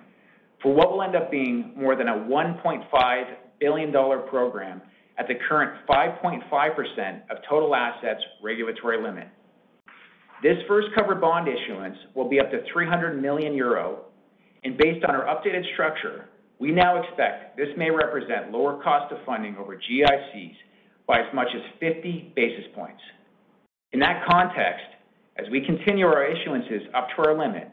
for 0.62 0.74
what 0.74 0.90
will 0.90 1.02
end 1.02 1.14
up 1.14 1.30
being 1.30 1.72
more 1.76 1.94
than 1.94 2.08
a 2.08 2.14
$1.5 2.14 3.24
billion 3.60 3.92
program 3.92 4.82
at 5.18 5.28
the 5.28 5.34
current 5.48 5.86
5.5% 5.88 7.30
of 7.30 7.38
total 7.48 7.74
assets 7.74 8.20
regulatory 8.42 9.00
limit. 9.02 9.28
This 10.42 10.56
first 10.68 10.88
covered 10.94 11.20
bond 11.20 11.48
issuance 11.48 11.96
will 12.14 12.28
be 12.28 12.38
up 12.38 12.50
to 12.52 12.62
300 12.72 13.20
million 13.20 13.54
euro, 13.54 14.04
and 14.62 14.78
based 14.78 15.04
on 15.04 15.14
our 15.14 15.24
updated 15.24 15.64
structure, 15.72 16.28
we 16.60 16.70
now 16.70 17.02
expect 17.02 17.56
this 17.56 17.68
may 17.76 17.90
represent 17.90 18.52
lower 18.52 18.80
cost 18.82 19.12
of 19.12 19.18
funding 19.26 19.56
over 19.56 19.76
GICs 19.76 20.54
by 21.08 21.18
as 21.20 21.34
much 21.34 21.48
as 21.54 21.62
50 21.80 22.32
basis 22.36 22.64
points. 22.74 23.00
In 23.92 24.00
that 24.00 24.24
context, 24.30 24.86
as 25.38 25.46
we 25.50 25.64
continue 25.64 26.06
our 26.06 26.28
issuances 26.28 26.86
up 26.94 27.08
to 27.16 27.22
our 27.28 27.36
limit, 27.36 27.68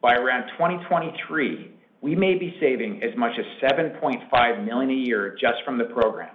by 0.00 0.14
around 0.14 0.48
2023, 0.52 1.72
we 2.00 2.14
may 2.14 2.38
be 2.38 2.56
saving 2.60 3.02
as 3.02 3.16
much 3.18 3.32
as 3.38 3.70
7.5 3.70 4.64
million 4.64 4.90
a 4.90 4.94
year 4.94 5.36
just 5.38 5.64
from 5.64 5.76
the 5.76 5.84
program, 5.84 6.34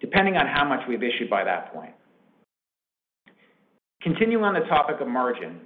depending 0.00 0.36
on 0.36 0.46
how 0.46 0.64
much 0.64 0.80
we've 0.88 1.02
issued 1.02 1.30
by 1.30 1.42
that 1.42 1.72
point. 1.72 1.94
Continuing 4.06 4.44
on 4.44 4.54
the 4.54 4.60
topic 4.68 5.00
of 5.00 5.08
margin, 5.08 5.62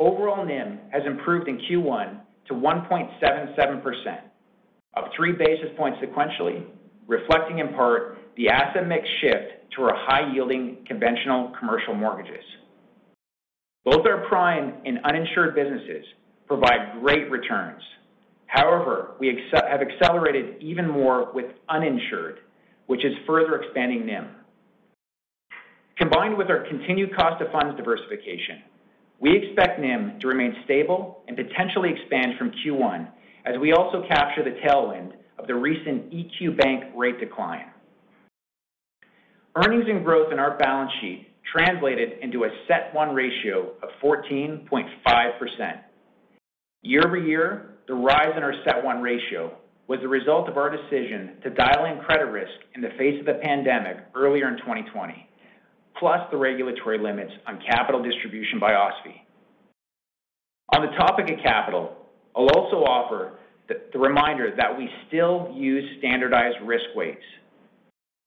overall 0.00 0.44
NIM 0.44 0.80
has 0.90 1.02
improved 1.06 1.46
in 1.46 1.58
Q1 1.58 2.18
to 2.48 2.54
1.77%, 2.54 4.18
up 4.96 5.04
3 5.16 5.32
basis 5.38 5.68
points 5.76 6.00
sequentially, 6.02 6.64
reflecting 7.06 7.60
in 7.60 7.68
part 7.74 8.18
the 8.36 8.48
asset 8.48 8.88
mix 8.88 9.06
shift 9.20 9.70
to 9.76 9.82
our 9.82 9.94
high-yielding 9.94 10.78
conventional 10.88 11.52
commercial 11.56 11.94
mortgages. 11.94 12.42
Both 13.84 14.04
our 14.08 14.26
prime 14.26 14.74
and 14.84 14.98
uninsured 15.04 15.54
businesses 15.54 16.04
provide 16.48 17.00
great 17.00 17.30
returns. 17.30 17.80
However, 18.46 19.12
we 19.20 19.40
have 19.52 19.80
accelerated 19.80 20.60
even 20.60 20.90
more 20.90 21.32
with 21.32 21.46
uninsured, 21.68 22.40
which 22.86 23.04
is 23.04 23.12
further 23.24 23.62
expanding 23.62 24.04
NIM. 24.04 24.26
Combined 25.98 26.38
with 26.38 26.48
our 26.48 26.64
continued 26.68 27.14
cost 27.16 27.42
of 27.42 27.50
funds 27.50 27.76
diversification, 27.76 28.62
we 29.20 29.36
expect 29.36 29.80
NIM 29.80 30.18
to 30.20 30.28
remain 30.28 30.54
stable 30.64 31.24
and 31.26 31.36
potentially 31.36 31.90
expand 31.90 32.38
from 32.38 32.52
Q1 32.64 33.08
as 33.44 33.58
we 33.60 33.72
also 33.72 34.04
capture 34.06 34.44
the 34.44 34.56
tailwind 34.64 35.14
of 35.40 35.48
the 35.48 35.54
recent 35.56 36.12
EQ 36.12 36.56
Bank 36.56 36.84
rate 36.96 37.18
decline. 37.18 37.66
Earnings 39.56 39.86
and 39.88 40.04
growth 40.04 40.32
in 40.32 40.38
our 40.38 40.56
balance 40.56 40.92
sheet 41.00 41.26
translated 41.52 42.20
into 42.22 42.44
a 42.44 42.48
CET1 42.70 43.12
ratio 43.12 43.72
of 43.82 43.88
14.5%. 44.00 45.80
Year-over-year, 46.82 47.74
the 47.88 47.94
rise 47.94 48.34
in 48.36 48.44
our 48.44 48.52
CET1 48.64 49.02
ratio 49.02 49.52
was 49.88 49.98
the 50.00 50.08
result 50.08 50.48
of 50.48 50.56
our 50.56 50.70
decision 50.70 51.38
to 51.42 51.50
dial 51.50 51.86
in 51.86 51.98
credit 52.04 52.26
risk 52.26 52.52
in 52.76 52.82
the 52.82 52.90
face 52.98 53.18
of 53.18 53.26
the 53.26 53.40
pandemic 53.42 53.96
earlier 54.14 54.46
in 54.48 54.58
2020, 54.58 55.28
plus 55.98 56.20
the 56.30 56.36
regulatory 56.36 56.98
limits 56.98 57.32
on 57.46 57.60
capital 57.68 58.02
distribution 58.02 58.58
by 58.58 58.72
OSFI. 58.72 59.14
On 60.74 60.82
the 60.82 60.96
topic 60.96 61.30
of 61.30 61.42
capital, 61.42 61.96
I'll 62.36 62.48
also 62.48 62.76
offer 62.84 63.38
the 63.68 63.98
reminder 63.98 64.54
that 64.56 64.76
we 64.76 64.88
still 65.08 65.52
use 65.54 65.84
standardized 65.98 66.56
risk 66.64 66.84
weights. 66.94 67.24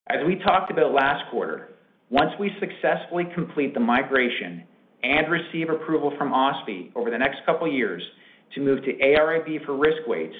As 0.08 0.18
we 0.26 0.36
talked 0.36 0.70
about 0.70 0.92
last 0.92 1.30
quarter, 1.30 1.70
once 2.10 2.30
we 2.38 2.50
successfully 2.60 3.24
complete 3.34 3.74
the 3.74 3.80
migration 3.80 4.64
and 5.02 5.30
receive 5.30 5.70
approval 5.70 6.12
from 6.18 6.32
OSFI 6.32 6.92
over 6.94 7.10
the 7.10 7.18
next 7.18 7.38
couple 7.46 7.72
years 7.72 8.02
to 8.54 8.60
move 8.60 8.82
to 8.84 8.92
AIRB 8.92 9.64
for 9.64 9.76
risk 9.76 10.06
weights, 10.06 10.34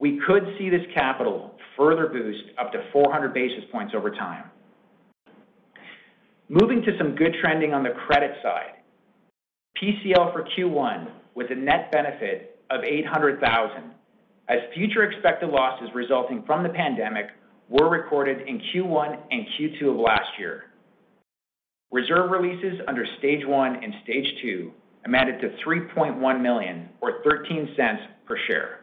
we 0.00 0.20
could 0.26 0.42
see 0.58 0.70
this 0.70 0.82
capital 0.94 1.54
further 1.76 2.08
boost 2.08 2.42
up 2.60 2.72
to 2.72 2.78
400 2.92 3.32
basis 3.32 3.64
points 3.72 3.94
over 3.96 4.10
time. 4.10 4.44
Moving 6.50 6.80
to 6.82 6.96
some 6.96 7.14
good 7.14 7.34
trending 7.42 7.74
on 7.74 7.82
the 7.82 7.90
credit 7.90 8.30
side. 8.42 8.76
PCL 9.76 10.32
for 10.32 10.48
Q1 10.56 11.10
was 11.34 11.46
a 11.50 11.54
net 11.54 11.92
benefit 11.92 12.58
of 12.70 12.80
$800,000 12.80 13.90
as 14.48 14.58
future 14.74 15.02
expected 15.02 15.50
losses 15.50 15.90
resulting 15.94 16.42
from 16.46 16.62
the 16.62 16.70
pandemic 16.70 17.26
were 17.68 17.90
recorded 17.90 18.48
in 18.48 18.60
Q1 18.72 19.18
and 19.30 19.46
Q2 19.58 19.90
of 19.90 19.96
last 19.96 20.30
year. 20.38 20.64
Reserve 21.92 22.30
releases 22.30 22.80
under 22.88 23.04
Stage 23.18 23.46
1 23.46 23.84
and 23.84 23.92
Stage 24.04 24.26
2 24.40 24.72
amounted 25.04 25.40
to 25.42 25.50
$3.1 25.66 26.40
million 26.40 26.88
or 27.02 27.22
$0.13 27.22 27.98
per 28.26 28.38
share. 28.46 28.80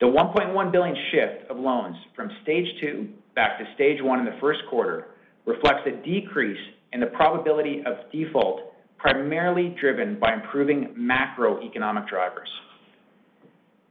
The 0.00 0.06
1.1 0.06 0.72
billion 0.72 0.96
shift 1.10 1.50
of 1.50 1.56
loans 1.56 1.96
from 2.14 2.30
Stage 2.42 2.66
2 2.82 3.08
back 3.34 3.58
to 3.58 3.64
Stage 3.74 4.02
1 4.02 4.18
in 4.20 4.26
the 4.26 4.38
first 4.38 4.60
quarter 4.68 5.08
reflects 5.46 5.86
a 5.86 6.04
decrease 6.04 6.60
in 6.92 7.00
the 7.00 7.06
probability 7.06 7.82
of 7.86 8.10
default, 8.12 8.72
primarily 8.98 9.74
driven 9.80 10.18
by 10.18 10.34
improving 10.34 10.94
macroeconomic 10.98 12.08
drivers. 12.08 12.48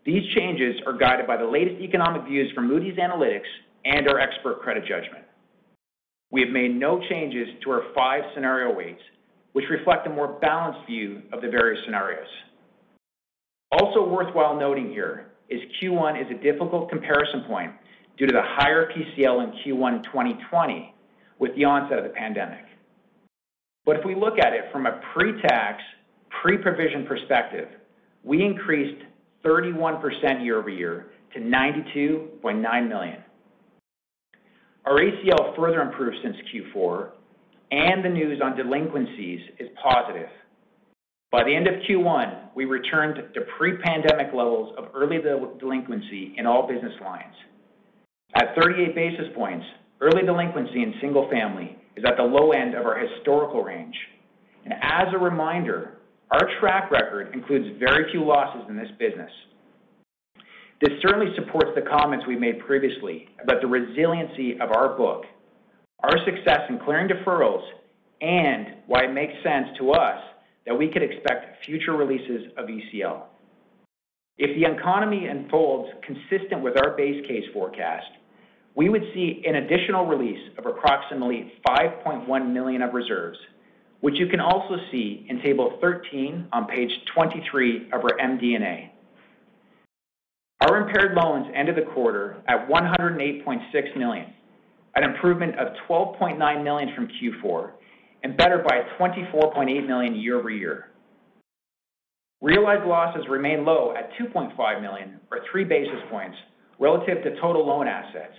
These 0.05 0.23
changes 0.35 0.75
are 0.85 0.97
guided 0.97 1.27
by 1.27 1.37
the 1.37 1.45
latest 1.45 1.81
economic 1.81 2.23
views 2.27 2.51
from 2.53 2.67
Moody's 2.67 2.97
Analytics 2.97 3.49
and 3.85 4.07
our 4.07 4.19
expert 4.19 4.61
credit 4.61 4.83
judgment. 4.85 5.25
We 6.31 6.41
have 6.41 6.49
made 6.51 6.75
no 6.75 7.01
changes 7.09 7.47
to 7.63 7.71
our 7.71 7.83
five 7.95 8.21
scenario 8.33 8.75
weights, 8.75 9.01
which 9.53 9.65
reflect 9.69 10.05
a 10.05 10.09
more 10.09 10.39
balanced 10.39 10.87
view 10.87 11.21
of 11.33 11.41
the 11.41 11.49
various 11.49 11.83
scenarios. 11.85 12.27
Also 13.71 14.07
worthwhile 14.07 14.59
noting 14.59 14.89
here 14.89 15.31
is 15.49 15.59
Q1 15.81 16.21
is 16.21 16.27
a 16.31 16.43
difficult 16.43 16.89
comparison 16.89 17.43
point 17.47 17.71
due 18.17 18.27
to 18.27 18.33
the 18.33 18.41
higher 18.43 18.91
PCL 18.91 19.43
in 19.43 19.75
Q1 19.75 20.03
2020 20.05 20.93
with 21.39 21.55
the 21.55 21.63
onset 21.63 21.97
of 21.97 22.03
the 22.03 22.09
pandemic. 22.11 22.65
But 23.85 23.95
if 23.95 24.05
we 24.05 24.13
look 24.13 24.37
at 24.37 24.53
it 24.53 24.65
from 24.71 24.85
a 24.85 25.01
pre-tax, 25.13 25.81
pre-provision 26.41 27.05
perspective, 27.07 27.69
we 28.23 28.43
increased 28.43 29.01
31% 29.43 30.43
year-over-year 30.43 31.07
to 31.33 31.39
92.9 31.39 32.89
million. 32.89 33.23
Our 34.85 34.99
ACL 34.99 35.55
further 35.55 35.81
improved 35.81 36.17
since 36.23 36.35
Q4, 36.53 37.09
and 37.71 38.03
the 38.03 38.09
news 38.09 38.41
on 38.43 38.55
delinquencies 38.55 39.41
is 39.59 39.69
positive. 39.81 40.29
By 41.31 41.43
the 41.43 41.55
end 41.55 41.67
of 41.67 41.75
Q1, 41.87 42.55
we 42.55 42.65
returned 42.65 43.15
to 43.33 43.41
pre-pandemic 43.57 44.33
levels 44.33 44.73
of 44.77 44.85
early 44.95 45.19
delinquency 45.59 46.33
in 46.37 46.47
all 46.47 46.67
business 46.67 46.93
lines. 47.01 47.35
At 48.35 48.55
38 48.59 48.95
basis 48.95 49.25
points, 49.35 49.65
early 50.01 50.25
delinquency 50.25 50.81
in 50.81 50.93
single 51.01 51.29
family 51.29 51.77
is 51.95 52.03
at 52.07 52.17
the 52.17 52.23
low 52.23 52.51
end 52.51 52.75
of 52.75 52.85
our 52.85 52.97
historical 52.97 53.63
range. 53.63 53.95
And 54.63 54.73
as 54.73 55.07
a 55.13 55.17
reminder, 55.17 55.99
our 56.31 56.47
track 56.59 56.91
record 56.91 57.33
includes 57.33 57.77
very 57.79 58.11
few 58.11 58.23
losses 58.23 58.63
in 58.69 58.77
this 58.77 58.89
business. 58.99 59.31
This 60.81 60.93
certainly 61.01 61.33
supports 61.35 61.71
the 61.75 61.81
comments 61.81 62.25
we 62.27 62.37
made 62.37 62.59
previously 62.59 63.27
about 63.43 63.61
the 63.61 63.67
resiliency 63.67 64.53
of 64.61 64.71
our 64.71 64.95
book, 64.95 65.23
our 66.03 66.17
success 66.23 66.61
in 66.69 66.79
clearing 66.79 67.09
deferrals, 67.09 67.63
and 68.21 68.77
why 68.87 69.05
it 69.05 69.13
makes 69.13 69.33
sense 69.43 69.67
to 69.79 69.91
us 69.91 70.19
that 70.65 70.77
we 70.77 70.89
could 70.89 71.03
expect 71.03 71.65
future 71.65 71.93
releases 71.93 72.51
of 72.57 72.67
ECL. 72.67 73.23
If 74.37 74.55
the 74.55 74.71
economy 74.71 75.27
unfolds 75.27 75.89
consistent 76.05 76.61
with 76.61 76.75
our 76.77 76.95
base 76.95 77.25
case 77.27 77.43
forecast, 77.53 78.07
we 78.75 78.89
would 78.89 79.03
see 79.13 79.43
an 79.47 79.55
additional 79.55 80.05
release 80.05 80.39
of 80.57 80.65
approximately 80.65 81.53
5.1 81.67 82.53
million 82.53 82.81
of 82.81 82.93
reserves, 82.93 83.37
which 84.01 84.15
you 84.17 84.27
can 84.27 84.39
also 84.39 84.77
see 84.91 85.25
in 85.29 85.41
table 85.41 85.77
13 85.81 86.47
on 86.53 86.65
page 86.67 86.91
23 87.13 87.87
of 87.91 88.03
our 88.03 88.17
MD&A. 88.21 88.93
Our 90.61 90.87
impaired 90.87 91.15
loans 91.15 91.47
ended 91.55 91.77
the 91.77 91.89
quarter 91.93 92.37
at 92.47 92.67
108.6 92.67 93.97
million, 93.97 94.33
an 94.95 95.03
improvement 95.03 95.57
of 95.57 95.67
12.9 95.87 96.63
million 96.63 96.89
from 96.95 97.07
Q4 97.07 97.71
and 98.23 98.35
better 98.35 98.63
by 98.67 98.81
24.8 98.99 99.87
million 99.87 100.15
year-over-year. 100.15 100.89
Realized 102.41 102.85
losses 102.85 103.25
remain 103.29 103.65
low 103.65 103.93
at 103.97 104.11
2.5 104.19 104.81
million 104.81 105.19
or 105.31 105.39
3 105.51 105.63
basis 105.63 105.99
points 106.09 106.37
relative 106.79 107.23
to 107.23 107.39
total 107.39 107.65
loan 107.65 107.87
assets. 107.87 108.35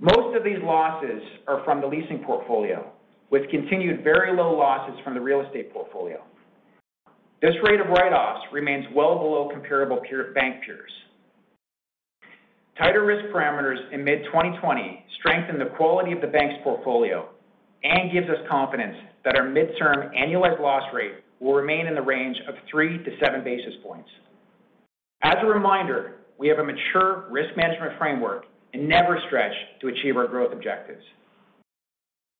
Most 0.00 0.36
of 0.36 0.44
these 0.44 0.62
losses 0.62 1.20
are 1.48 1.64
from 1.64 1.80
the 1.80 1.86
leasing 1.86 2.22
portfolio, 2.24 2.88
with 3.30 3.50
continued 3.50 4.04
very 4.04 4.36
low 4.36 4.56
losses 4.56 4.96
from 5.02 5.14
the 5.14 5.20
real 5.20 5.40
estate 5.40 5.72
portfolio. 5.72 6.22
This 7.42 7.54
rate 7.64 7.80
of 7.80 7.88
write-offs 7.88 8.46
remains 8.52 8.86
well 8.94 9.18
below 9.18 9.48
comparable 9.52 10.00
peer 10.08 10.32
bank 10.34 10.64
peers. 10.64 10.90
Tighter 12.78 13.04
risk 13.04 13.34
parameters 13.34 13.78
in 13.92 14.04
mid-2020 14.04 15.02
strengthened 15.18 15.60
the 15.60 15.76
quality 15.76 16.12
of 16.12 16.20
the 16.20 16.28
bank's 16.28 16.62
portfolio 16.62 17.28
and 17.82 18.12
gives 18.12 18.28
us 18.28 18.38
confidence 18.48 18.96
that 19.24 19.36
our 19.36 19.46
midterm 19.46 20.14
annualized 20.16 20.60
loss 20.60 20.82
rate 20.94 21.24
will 21.40 21.54
remain 21.54 21.88
in 21.88 21.96
the 21.96 22.02
range 22.02 22.36
of 22.48 22.54
3 22.70 23.02
to 23.02 23.10
7 23.24 23.42
basis 23.42 23.74
points. 23.82 24.08
As 25.22 25.36
a 25.42 25.46
reminder, 25.46 26.18
we 26.38 26.46
have 26.46 26.58
a 26.58 26.64
mature 26.64 27.26
risk 27.30 27.56
management 27.56 27.98
framework 27.98 28.44
and 28.74 28.88
never 28.88 29.18
stretch 29.26 29.52
to 29.80 29.88
achieve 29.88 30.16
our 30.16 30.26
growth 30.26 30.52
objectives. 30.52 31.02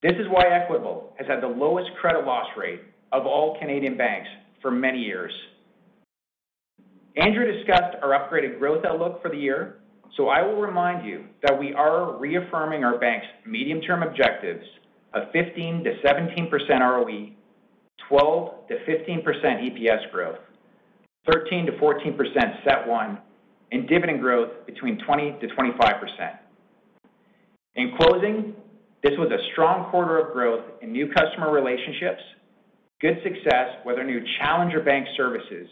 This 0.02 0.12
is 0.12 0.26
why 0.30 0.44
Equitable 0.46 1.12
has 1.18 1.26
had 1.26 1.42
the 1.42 1.48
lowest 1.48 1.90
credit 2.00 2.24
loss 2.24 2.46
rate 2.56 2.80
of 3.12 3.26
all 3.26 3.58
Canadian 3.58 3.96
banks 3.96 4.28
for 4.62 4.70
many 4.70 4.98
years. 4.98 5.32
Andrew 7.16 7.50
discussed 7.50 7.96
our 8.02 8.10
upgraded 8.10 8.58
growth 8.58 8.84
outlook 8.84 9.20
for 9.20 9.30
the 9.30 9.36
year, 9.36 9.78
so 10.16 10.28
I 10.28 10.42
will 10.42 10.60
remind 10.60 11.06
you 11.06 11.24
that 11.42 11.58
we 11.58 11.74
are 11.74 12.16
reaffirming 12.16 12.84
our 12.84 12.98
bank's 12.98 13.26
medium-term 13.44 14.02
objectives 14.02 14.64
of 15.14 15.24
15%-17% 15.34 16.80
ROE, 16.80 17.30
12%-15% 18.10 19.24
EPS 19.24 20.12
growth, 20.12 20.38
13%-14% 21.28 22.64
CET1, 22.64 23.18
and 23.72 23.88
dividend 23.88 24.20
growth 24.20 24.66
between 24.66 24.98
20%-25%. 25.09 26.38
In 27.76 27.92
closing, 27.98 28.54
this 29.02 29.12
was 29.18 29.31
a 29.31 29.38
strong 29.52 29.90
quarter 29.90 30.18
of 30.18 30.33
growth 30.33 30.64
in 30.83 30.92
new 30.92 31.09
customer 31.12 31.52
relationships, 31.52 32.20
good 33.00 33.18
success 33.22 33.78
with 33.85 33.98
our 33.98 34.04
new 34.04 34.20
challenger 34.40 34.81
bank 34.81 35.07
services, 35.16 35.68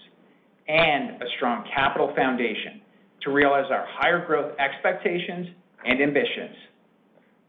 and 0.68 1.22
a 1.22 1.26
strong 1.36 1.64
capital 1.74 2.12
foundation 2.16 2.80
to 3.22 3.32
realize 3.32 3.70
our 3.70 3.86
higher 3.88 4.24
growth 4.24 4.52
expectations 4.58 5.48
and 5.84 6.00
ambitions. 6.00 6.56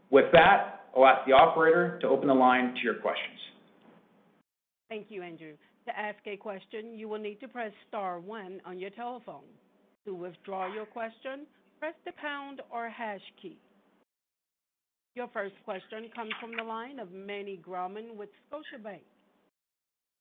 With 0.09 0.31
that, 0.33 0.85
I'll 0.95 1.05
ask 1.05 1.27
the 1.27 1.33
operator 1.33 1.99
to 2.01 2.07
open 2.07 2.27
the 2.27 2.33
line 2.33 2.73
to 2.73 2.81
your 2.81 2.95
questions. 2.95 3.39
Thank 4.89 5.07
you, 5.09 5.21
Andrew. 5.21 5.53
To 5.85 5.99
ask 5.99 6.19
a 6.25 6.37
question, 6.37 6.97
you 6.97 7.07
will 7.07 7.19
need 7.19 7.39
to 7.41 7.47
press 7.47 7.71
star 7.87 8.19
one 8.19 8.61
on 8.65 8.79
your 8.79 8.89
telephone. 8.91 9.43
To 10.07 10.15
withdraw 10.15 10.73
your 10.73 10.85
question, 10.85 11.45
press 11.79 11.93
the 12.05 12.13
pound 12.13 12.61
or 12.71 12.87
hash 12.87 13.19
key. 13.41 13.57
Your 15.15 15.27
first 15.33 15.55
question 15.65 16.09
comes 16.15 16.31
from 16.39 16.55
the 16.55 16.63
line 16.63 16.97
of 16.97 17.11
Meny 17.11 17.57
Grauman 17.57 18.15
with 18.15 18.29
Scotiabank. 18.49 19.01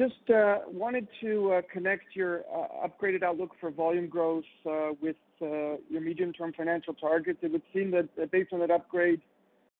Uh, 0.00 0.60
wanted 0.72 1.06
to 1.20 1.52
uh, 1.52 1.62
connect 1.70 2.16
your 2.16 2.44
uh, 2.50 2.88
upgraded 2.88 3.22
outlook 3.22 3.50
for 3.60 3.70
volume 3.70 4.08
growth 4.08 4.44
with 5.02 5.16
your 5.40 6.00
medium-term 6.00 6.52
financial 6.56 6.94
targets. 6.94 7.40
It 7.42 7.52
would 7.52 7.62
seem 7.74 7.90
that 7.90 8.30
based 8.30 8.52
on 8.52 8.60
that 8.60 8.70
upgrade, 8.70 9.20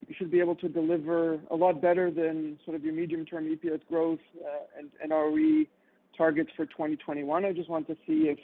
you 0.06 0.14
should 0.18 0.30
be 0.30 0.40
able 0.40 0.56
to 0.56 0.68
deliver 0.68 1.40
a 1.50 1.56
lot 1.56 1.80
better 1.80 2.10
than 2.10 2.58
sort 2.64 2.76
of 2.76 2.84
your 2.84 2.92
medium-term 2.92 3.44
EPS 3.56 3.80
growth 3.88 4.18
and 4.76 5.10
ROE 5.10 5.64
targets 6.16 6.50
for 6.56 6.66
2021. 6.66 7.44
I 7.44 7.52
just 7.52 7.70
want 7.70 7.86
to 7.86 7.94
see 8.06 8.34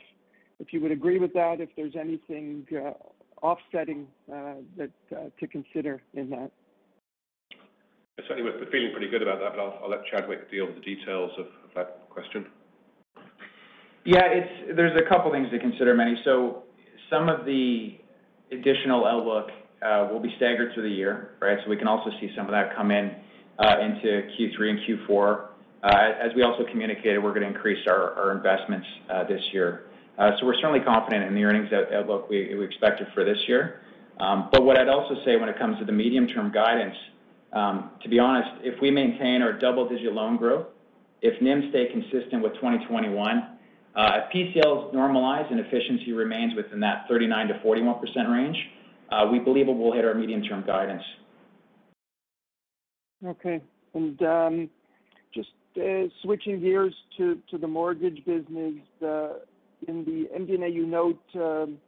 if 0.58 0.72
you 0.72 0.80
would 0.80 0.92
agree 0.92 1.18
with 1.18 1.34
that, 1.34 1.60
if 1.60 1.68
there's 1.76 1.96
anything 1.96 2.66
offsetting 3.42 4.06
to 4.30 5.46
consider 5.50 6.00
in 6.14 6.30
that. 6.30 6.50
Certainly, 8.26 8.50
we're 8.50 8.70
feeling 8.70 8.90
pretty 8.90 9.08
good 9.08 9.22
about 9.22 9.38
that, 9.38 9.54
but 9.54 9.60
I'll 9.60 9.90
let 9.90 10.04
Chadwick 10.06 10.50
deal 10.50 10.66
with 10.66 10.74
the 10.74 10.80
details 10.80 11.30
of 11.38 11.46
that 11.74 12.08
question. 12.10 12.46
Yeah, 14.04 14.24
it's 14.24 14.76
there's 14.76 14.98
a 14.98 15.08
couple 15.08 15.30
things 15.30 15.50
to 15.50 15.58
consider, 15.58 15.94
Meny. 15.94 16.16
Some 16.24 17.28
of 17.28 17.46
the 17.46 17.98
additional 18.52 19.06
outlook 19.06 19.48
uh, 19.82 20.08
will 20.10 20.20
be 20.20 20.32
staggered 20.36 20.74
through 20.74 20.88
the 20.88 20.94
year, 20.94 21.36
right? 21.40 21.58
So 21.64 21.70
we 21.70 21.76
can 21.76 21.88
also 21.88 22.10
see 22.20 22.30
some 22.36 22.46
of 22.46 22.52
that 22.52 22.76
come 22.76 22.90
in 22.90 23.14
uh, 23.58 23.76
into 23.80 24.28
Q3 24.36 24.70
and 24.70 24.78
Q4. 25.08 25.46
Uh, 25.82 25.88
as 26.20 26.34
we 26.34 26.42
also 26.42 26.64
communicated, 26.70 27.18
we're 27.18 27.32
going 27.32 27.42
to 27.42 27.48
increase 27.48 27.86
our 27.86 28.32
investments 28.32 28.86
this 29.28 29.42
year. 29.52 29.88
Uh 30.18 30.32
so 30.38 30.46
we're 30.46 30.54
certainly 30.54 30.80
confident 30.80 31.24
in 31.24 31.34
the 31.34 31.44
earnings 31.44 31.70
outlook 31.94 32.28
we 32.28 32.62
expected 32.64 33.06
for 33.14 33.24
this 33.24 33.38
year. 33.46 33.80
Um 34.18 34.48
but 34.50 34.64
what 34.64 34.78
I'd 34.78 34.88
also 34.88 35.14
say 35.24 35.36
when 35.36 35.48
it 35.48 35.58
comes 35.58 35.78
to 35.78 35.84
the 35.84 35.92
medium-term 35.92 36.50
guidance, 36.52 36.96
um, 37.52 37.90
to 38.02 38.08
be 38.08 38.18
honest, 38.18 38.50
if 38.62 38.80
we 38.82 38.90
maintain 38.90 39.42
our 39.42 39.52
double-digit 39.52 40.12
loan 40.12 40.36
growth, 40.36 40.66
if 41.22 41.40
NIM 41.42 41.70
stay 41.70 41.86
consistent 41.92 42.42
with 42.42 42.54
2021, 42.54 43.58
uh, 43.96 44.10
If 44.16 44.32
PCLs 44.32 44.94
normalize 44.94 45.50
and 45.50 45.58
efficiency 45.58 46.12
remains 46.12 46.54
within 46.54 46.78
that 46.80 47.08
39%-41% 47.10 48.32
range, 48.32 48.56
uh, 49.10 49.26
we 49.30 49.40
believe 49.40 49.68
it 49.68 49.72
will 49.72 49.92
hit 49.92 50.04
our 50.04 50.14
medium-term 50.14 50.64
guidance. 50.66 51.02
Okay. 53.26 53.60
And 53.94 54.22
um, 54.22 54.70
just 55.34 55.48
uh, 55.76 56.04
switching 56.22 56.60
gears 56.60 56.94
to 57.16 57.40
the 57.60 57.66
mortgage 57.66 58.24
business. 58.24 58.74
In 59.86 60.04
the 60.04 60.28
MD&A, 60.36 60.68
you 60.68 60.86
note 60.86 61.22
um, 61.36 61.78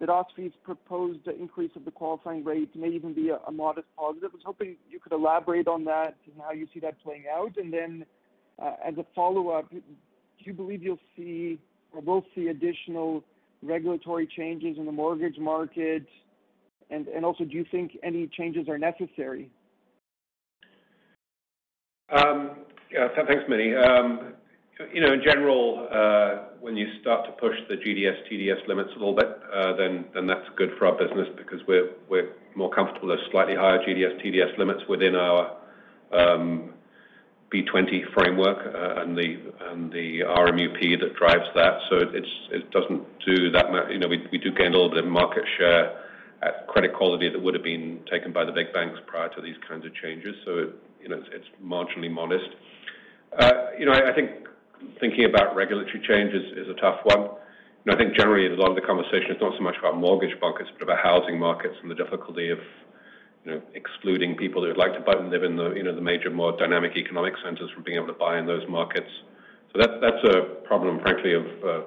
that 0.00 0.08
OSFI's 0.08 0.52
proposed 0.64 1.26
increase 1.26 1.70
of 1.76 1.84
the 1.84 1.90
qualifying 1.90 2.44
rate 2.44 2.74
may 2.76 2.88
even 2.88 3.14
be 3.14 3.30
a 3.30 3.50
modest 3.50 3.88
positive. 3.96 4.30
I 4.32 4.36
was 4.36 4.42
hoping 4.44 4.76
you 4.88 5.00
could 5.00 5.12
elaborate 5.12 5.66
on 5.66 5.84
that 5.84 6.16
and 6.26 6.40
how 6.42 6.52
you 6.52 6.66
see 6.72 6.80
that 6.80 7.02
playing 7.02 7.24
out. 7.34 7.56
Uh, 8.60 8.72
as 8.84 8.94
a 8.98 9.06
follow-up, 9.14 9.70
do 9.70 9.80
you 10.40 10.52
believe 10.52 10.82
you'll 10.82 10.98
see 11.16 11.58
or 11.92 12.00
will 12.00 12.24
see 12.34 12.48
additional 12.48 13.22
regulatory 13.62 14.26
changes 14.26 14.76
in 14.78 14.86
the 14.86 14.92
mortgage 14.92 15.38
market? 15.38 16.06
Also, 17.22 17.44
do 17.44 17.56
you 17.56 17.64
think 17.70 17.92
any 18.02 18.26
changes 18.26 18.68
are 18.68 18.78
necessary? 18.78 19.50
Um, 22.10 22.64
yeah. 22.90 23.08
Thanks, 23.26 23.44
Meny. 23.48 23.74
Um, 23.74 24.32
you 24.94 25.00
know, 25.00 25.12
in 25.12 25.20
general, 25.22 25.88
uh, 25.92 26.56
when 26.60 26.76
you 26.76 26.86
start 27.00 27.26
to 27.26 27.32
push 27.32 27.54
the 27.68 27.74
GDS, 27.74 28.30
TDS 28.30 28.66
limits 28.66 28.90
a 28.94 28.98
little 28.98 29.14
bit, 29.14 29.28
uh, 29.52 29.76
then 29.76 30.26
that's 30.26 30.48
good 30.56 30.70
for 30.78 30.86
our 30.86 30.96
business 30.96 31.28
because 31.36 31.60
we're 31.66 31.90
we're 32.08 32.30
more 32.54 32.70
comfortable 32.70 33.08
with 33.08 33.18
slightly 33.30 33.54
higher 33.54 33.78
GDS, 33.78 34.24
TDS 34.24 34.56
limits 34.56 34.80
within 34.88 35.14
our 35.14 35.56
um, 36.12 36.74
B-20 37.50 38.12
framework, 38.12 38.58
uh, 38.74 39.02
and 39.02 39.16
the 39.16 40.20
RMUP 40.20 41.00
that 41.00 41.14
drives 41.16 41.48
that. 41.54 41.80
So 41.88 41.96
it 41.96 42.70
doesn't 42.70 43.02
do 43.26 43.50
that 43.52 43.72
much. 43.72 43.90
You 43.90 43.98
know, 43.98 44.08
we 44.08 44.38
do 44.38 44.52
gain 44.52 44.68
a 44.68 44.76
little 44.76 44.90
bit 44.90 45.04
of 45.04 45.10
market 45.10 45.44
share 45.56 46.04
at 46.42 46.66
credit 46.68 46.94
quality 46.94 47.28
that 47.28 47.42
would 47.42 47.54
have 47.54 47.64
been 47.64 48.00
taken 48.10 48.32
by 48.32 48.44
the 48.44 48.52
big 48.52 48.72
banks 48.72 49.00
prior 49.06 49.28
to 49.30 49.40
these 49.40 49.56
kinds 49.66 49.84
of 49.84 49.94
changes. 49.94 50.34
So 50.44 50.72
you 51.00 51.08
know, 51.08 51.22
it's 51.32 51.46
marginally 51.62 52.10
modest. 52.10 52.48
Uh, 53.38 53.52
you 53.78 53.86
know, 53.86 53.92
I 53.92 54.12
think 54.14 54.30
thinking 55.00 55.24
about 55.24 55.56
regulatory 55.56 56.02
change 56.06 56.34
is 56.34 56.68
a 56.68 56.80
tough 56.80 57.00
one. 57.04 57.20
You 57.20 57.86
know, 57.86 57.94
I 57.94 57.96
think 57.96 58.16
generally 58.16 58.46
a 58.46 58.56
lot 58.56 58.70
of 58.70 58.76
the 58.76 58.82
conversation 58.82 59.30
is 59.30 59.40
not 59.40 59.54
so 59.56 59.62
much 59.62 59.76
about 59.78 59.96
mortgage 59.96 60.34
markets, 60.40 60.70
but 60.74 60.82
about 60.82 60.98
housing 61.02 61.38
markets 61.38 61.74
and 61.82 61.90
the 61.90 61.94
difficulty 61.94 62.50
of, 62.50 62.58
know, 63.48 63.60
excluding 63.74 64.36
people 64.36 64.62
who 64.62 64.68
would 64.68 64.76
like 64.76 64.94
to 64.94 65.00
buy 65.00 65.14
and 65.18 65.30
live 65.30 65.42
in 65.42 65.56
the, 65.56 65.72
you 65.72 65.82
know, 65.82 65.94
the 65.94 66.00
major, 66.00 66.30
more 66.30 66.56
dynamic 66.56 66.96
economic 66.96 67.34
centers 67.44 67.70
from 67.72 67.82
being 67.82 67.96
able 67.96 68.06
to 68.06 68.18
buy 68.18 68.38
in 68.38 68.46
those 68.46 68.66
markets. 68.68 69.10
So 69.72 69.80
that, 69.80 70.00
that's 70.00 70.24
a 70.34 70.66
problem, 70.66 71.00
frankly, 71.00 71.34
of 71.34 71.44
uh, 71.64 71.82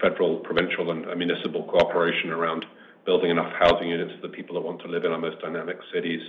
federal, 0.00 0.38
provincial, 0.38 0.90
and 0.90 1.06
uh, 1.06 1.14
municipal 1.14 1.64
cooperation 1.64 2.30
around 2.30 2.64
building 3.04 3.30
enough 3.30 3.52
housing 3.58 3.88
units 3.88 4.12
for 4.20 4.26
the 4.28 4.34
people 4.34 4.54
that 4.54 4.62
want 4.62 4.80
to 4.80 4.88
live 4.88 5.04
in 5.04 5.12
our 5.12 5.18
most 5.18 5.40
dynamic 5.40 5.78
cities. 5.92 6.20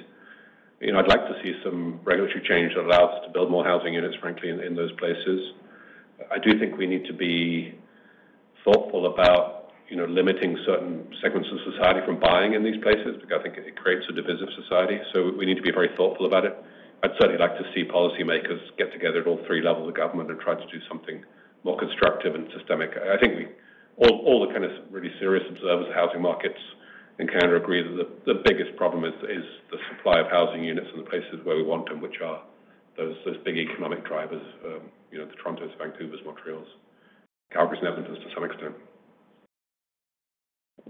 You 0.80 0.92
know, 0.92 1.00
I'd 1.00 1.08
like 1.08 1.26
to 1.28 1.36
see 1.42 1.54
some 1.64 2.00
regulatory 2.04 2.44
change 2.48 2.76
that 2.76 2.86
allows 2.86 3.20
us 3.20 3.26
to 3.26 3.32
build 3.32 3.50
more 3.50 3.66
housing 3.66 3.94
units, 3.94 4.16
frankly, 4.22 4.50
in 4.50 4.76
those 4.76 4.92
places. 4.94 5.54
I 6.32 6.38
do 6.38 6.60
think 6.60 6.78
we 6.78 6.86
need 6.86 7.06
to 7.06 7.14
be 7.14 7.74
thoughtful 8.64 9.08
about, 9.08 9.57
you 9.90 9.96
know, 9.96 10.06
limiting 10.06 10.58
certain 10.66 11.08
segments 11.22 11.48
of 11.52 11.60
society 11.74 12.02
from 12.06 12.20
buying 12.20 12.54
in 12.54 12.64
these 12.64 12.78
places 12.84 13.16
because 13.22 13.40
I 13.40 13.44
think 13.44 13.58
it 13.58 13.76
creates 13.80 14.06
a 14.10 14.14
divisive 14.14 14.52
society. 14.60 15.00
So 15.14 15.32
we 15.32 15.46
need 15.46 15.56
to 15.56 15.64
be 15.64 15.72
very 15.72 15.90
thoughtful 15.96 16.26
about 16.26 16.44
it. 16.44 16.56
I'd 17.04 17.16
certainly 17.22 17.40
like 17.40 17.56
to 17.56 17.66
see 17.74 17.86
policymakers 17.86 18.60
get 18.78 18.92
together 18.92 19.22
at 19.22 19.28
all 19.28 19.40
three 19.48 19.62
levels 19.62 19.88
of 19.88 19.96
government 19.96 20.32
and 20.32 20.40
try 20.40 20.56
to 20.56 20.68
do 20.68 20.80
something 20.90 21.24
more 21.64 21.78
constructive 21.78 22.36
and 22.36 22.48
systemic. 22.58 22.92
I 22.98 23.18
think 23.20 23.36
we 23.38 23.48
all 23.98 24.22
all 24.26 24.40
the 24.46 24.52
kind 24.54 24.66
of 24.66 24.72
really 24.92 25.12
serious 25.20 25.46
observers 25.50 25.88
of 25.88 25.94
housing 25.94 26.22
markets 26.22 26.60
in 27.20 27.28
Canada 27.28 27.56
agree 27.56 27.82
that 27.82 27.96
the 27.96 28.34
the 28.34 28.40
biggest 28.46 28.76
problem 28.76 29.06
is 29.06 29.14
is 29.30 29.46
the 29.72 29.78
supply 29.90 30.20
of 30.20 30.28
housing 30.28 30.64
units 30.64 30.88
in 30.94 31.00
the 31.04 31.10
places 31.10 31.40
where 31.44 31.56
we 31.56 31.64
want 31.64 31.88
them, 31.88 32.02
which 32.02 32.20
are 32.22 32.42
those 32.98 33.16
big 33.46 33.58
economic 33.58 34.04
drivers, 34.06 34.42
um, 34.66 34.90
you 35.12 35.20
know, 35.20 35.26
the 35.26 35.38
Torontos, 35.38 35.70
Vancouvers, 35.78 36.22
Montreals, 36.26 36.66
Calgarys, 37.54 37.78
and 37.78 37.94
Edmontons 37.94 38.18
to 38.26 38.30
some 38.34 38.44
extent. 38.44 38.74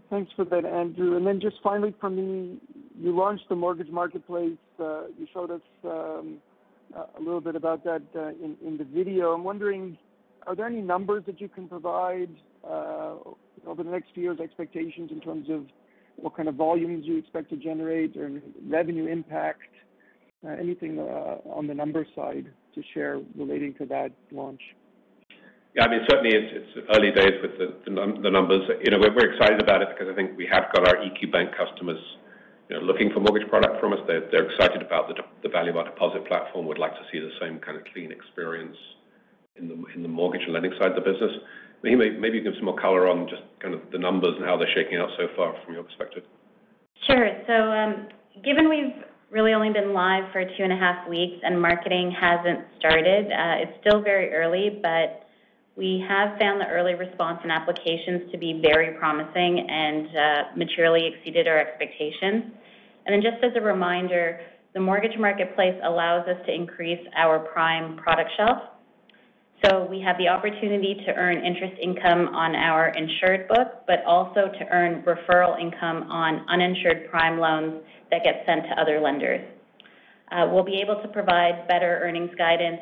Thanks 0.09 0.31
for 0.35 0.45
that, 0.45 0.65
Andrew. 0.65 1.17
And 1.17 1.25
then 1.25 1.39
just 1.41 1.57
finally 1.63 1.93
for 1.99 2.09
me, 2.09 2.57
you 2.99 3.15
launched 3.15 3.49
the 3.49 3.55
mortgage 3.55 3.89
marketplace. 3.89 4.57
Uh, 4.79 5.07
you 5.17 5.27
showed 5.33 5.51
us 5.51 5.61
um, 5.83 6.37
a 6.95 7.19
little 7.19 7.41
bit 7.41 7.55
about 7.55 7.83
that 7.83 8.03
uh, 8.15 8.29
in 8.29 8.77
the 8.77 8.85
video. 8.85 9.33
I'm 9.33 9.43
wondering, 9.43 9.97
are 10.45 10.55
there 10.55 10.65
any 10.65 10.81
numbers 10.81 11.23
that 11.25 11.41
you 11.41 11.49
can 11.49 11.67
provide 11.67 12.29
uh, 12.63 13.15
over 13.65 13.83
the 13.83 13.89
next 13.89 14.07
few 14.13 14.23
years, 14.23 14.39
expectations 14.39 15.11
in 15.11 15.19
terms 15.19 15.49
of 15.49 15.65
what 16.15 16.35
kind 16.35 16.47
of 16.47 16.55
volumes 16.55 17.05
you 17.05 17.17
expect 17.17 17.49
to 17.49 17.57
generate 17.57 18.15
or 18.15 18.41
revenue 18.65 19.07
impact? 19.07 19.61
Anything 20.47 20.99
on 20.99 21.67
the 21.67 21.73
number 21.73 22.05
side 22.15 22.45
to 22.75 22.83
share 22.93 23.19
relating 23.35 23.73
to 23.79 23.85
that 23.87 24.11
launch? 24.31 24.61
Yeah, 25.75 25.85
I 25.85 25.89
mean, 25.89 26.01
certainly 26.09 26.33
it's 26.33 26.73
early 26.95 27.11
days 27.11 27.37
with 27.41 27.57
the 27.57 28.29
numbers. 28.31 28.63
You 28.83 28.91
know, 28.91 28.99
we're 28.99 29.33
excited 29.33 29.61
about 29.61 29.81
it 29.81 29.89
because 29.93 30.11
I 30.11 30.15
think 30.15 30.37
we 30.37 30.47
have 30.51 30.71
got 30.73 30.87
our 30.87 30.97
EQ 30.97 31.31
Bank 31.31 31.51
customers, 31.55 31.99
you 32.69 32.75
know, 32.75 32.81
looking 32.81 33.11
for 33.13 33.19
mortgage 33.19 33.47
product 33.47 33.79
from 33.79 33.93
us. 33.93 33.99
They're 34.07 34.49
excited 34.49 34.81
about 34.81 35.11
the 35.13 35.49
value 35.49 35.71
of 35.71 35.77
our 35.77 35.85
deposit 35.85 36.25
platform, 36.27 36.65
would 36.65 36.79
like 36.79 36.93
to 36.93 37.05
see 37.11 37.19
the 37.19 37.31
same 37.39 37.59
kind 37.59 37.77
of 37.77 37.83
clean 37.93 38.11
experience 38.11 38.77
in 39.57 39.69
the 39.69 40.07
mortgage 40.07 40.41
and 40.43 40.53
lending 40.53 40.73
side 40.79 40.91
of 40.91 40.95
the 40.95 41.01
business. 41.01 41.31
Maybe 41.83 42.37
you 42.37 42.43
give 42.43 42.53
some 42.57 42.65
more 42.65 42.79
color 42.79 43.07
on 43.07 43.29
just 43.29 43.43
kind 43.61 43.73
of 43.73 43.81
the 43.91 43.99
numbers 43.99 44.33
and 44.37 44.45
how 44.45 44.57
they're 44.57 44.73
shaking 44.73 44.97
out 44.97 45.09
so 45.17 45.27
far 45.35 45.53
from 45.63 45.75
your 45.75 45.83
perspective. 45.83 46.23
Sure. 47.05 47.29
So 47.45 47.53
um 47.53 48.07
given 48.43 48.69
we've 48.69 48.97
really 49.29 49.53
only 49.53 49.71
been 49.71 49.93
live 49.93 50.31
for 50.31 50.43
two 50.43 50.63
and 50.63 50.73
a 50.73 50.75
half 50.77 51.07
weeks 51.07 51.37
and 51.43 51.61
marketing 51.61 52.11
hasn't 52.11 52.65
started, 52.79 53.27
it's 53.29 53.77
still 53.81 54.01
very 54.01 54.33
early, 54.33 54.79
but 54.81 55.26
we 55.77 56.03
have 56.09 56.39
found 56.39 56.59
the 56.59 56.67
early 56.67 56.95
response 56.95 57.39
and 57.43 57.51
applications 57.51 58.31
to 58.31 58.37
be 58.37 58.59
very 58.63 58.97
promising 58.97 59.69
and 59.69 60.07
uh, 60.07 60.43
materially 60.55 61.13
exceeded 61.13 61.47
our 61.47 61.59
expectations. 61.59 62.51
And 63.05 63.13
then 63.13 63.21
just 63.21 63.43
as 63.43 63.51
a 63.55 63.61
reminder, 63.61 64.39
the 64.73 64.79
mortgage 64.79 65.17
marketplace 65.19 65.79
allows 65.83 66.27
us 66.27 66.37
to 66.47 66.53
increase 66.53 66.99
our 67.15 67.39
prime 67.39 67.95
product 67.97 68.31
shelf. 68.35 68.57
So 69.65 69.87
we 69.89 70.01
have 70.01 70.17
the 70.17 70.27
opportunity 70.27 70.95
to 71.05 71.13
earn 71.13 71.43
interest 71.45 71.73
income 71.81 72.35
on 72.35 72.55
our 72.55 72.89
insured 72.89 73.47
book, 73.47 73.83
but 73.87 74.03
also 74.05 74.51
to 74.51 74.65
earn 74.71 75.03
referral 75.03 75.59
income 75.59 76.09
on 76.11 76.45
uninsured 76.49 77.09
prime 77.09 77.39
loans 77.39 77.83
that 78.11 78.23
get 78.23 78.43
sent 78.45 78.63
to 78.63 78.81
other 78.81 78.99
lenders. 78.99 79.41
Uh, 80.31 80.47
we'll 80.51 80.63
be 80.63 80.81
able 80.81 81.01
to 81.01 81.07
provide 81.07 81.67
better 81.67 82.01
earnings 82.03 82.31
guidance 82.37 82.81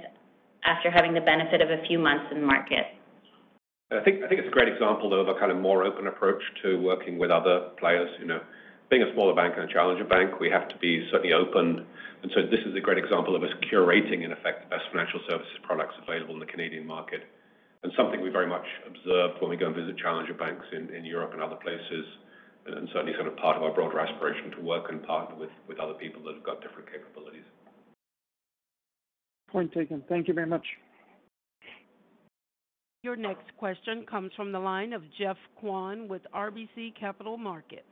after 0.65 0.89
having 0.89 1.13
the 1.13 1.21
benefit 1.21 1.62
of 1.62 1.69
a 1.69 1.86
few 1.88 1.99
months 1.99 2.25
in 2.34 2.41
the 2.41 2.47
market. 2.47 2.86
I 3.93 4.01
think 4.01 4.25
I 4.25 4.28
think 4.28 4.41
it's 4.41 4.49
a 4.49 4.58
great 4.58 4.67
example, 4.67 5.10
though, 5.10 5.21
of 5.21 5.30
a 5.30 5.38
kind 5.38 5.54
of 5.54 5.62
more 5.62 5.86
open 5.86 6.08
approach 6.08 6.41
to 6.63 6.82
working 6.82 7.21
with 7.21 7.30
other 7.30 7.69
players. 7.78 8.10
You 8.19 8.25
know, 8.25 8.41
being 8.89 9.06
a 9.06 9.13
smaller 9.13 9.38
bank 9.38 9.54
and 9.58 9.69
a 9.69 9.71
challenger 9.71 10.04
bank, 10.04 10.41
we 10.41 10.49
have 10.49 10.67
to 10.69 10.78
be 10.82 11.06
certainly 11.13 11.34
open. 11.34 11.86
And 12.25 12.34
so 12.34 12.49
this 12.49 12.65
is 12.65 12.73
a 12.73 12.82
great 12.82 12.97
example 12.97 13.38
of 13.38 13.43
us 13.45 13.54
curating, 13.69 14.25
in 14.25 14.34
effect, 14.34 14.65
the 14.65 14.73
best 14.73 14.89
financial 14.89 15.21
services 15.30 15.54
products 15.62 15.93
available 16.01 16.34
in 16.34 16.41
the 16.41 16.49
Canadian 16.49 16.86
market. 16.86 17.21
And 17.86 17.93
something 17.93 18.17
we 18.17 18.34
very 18.34 18.49
much 18.49 18.65
observe 18.89 19.38
when 19.38 19.54
we 19.54 19.58
go 19.58 19.69
and 19.69 19.78
visit 19.78 20.01
challenger 20.01 20.34
banks 20.34 20.65
in 20.73 20.89
in 20.89 21.06
Europe 21.06 21.38
and 21.38 21.41
other 21.45 21.62
places, 21.62 22.06
and 22.65 22.89
certainly 22.89 23.13
sort 23.13 23.30
of 23.30 23.38
part 23.38 23.56
of 23.56 23.62
our 23.62 23.69
broader 23.69 24.01
aspiration 24.01 24.49
to 24.58 24.62
work 24.65 24.89
and 24.89 25.06
partner 25.06 25.38
with, 25.38 25.54
with 25.69 25.78
other 25.78 25.93
people 25.93 26.25
that 26.25 26.34
have 26.34 26.43
got 26.43 26.65
different 26.65 26.89
capabilities. 26.89 27.45
Point 29.52 29.72
taken. 29.72 30.04
Thank 30.10 30.28
you 30.28 30.34
very 30.34 30.48
much. 30.48 30.66
Your 33.04 33.16
next 33.16 33.56
question 33.58 34.04
comes 34.10 34.32
from 34.36 34.52
the 34.52 34.60
line 34.60 34.92
of 34.92 35.04
Geoff 35.18 35.38
Kwan 35.60 36.08
with 36.08 36.24
RBC 36.34 36.96
Capital 37.00 37.38
Markets. 37.38 37.84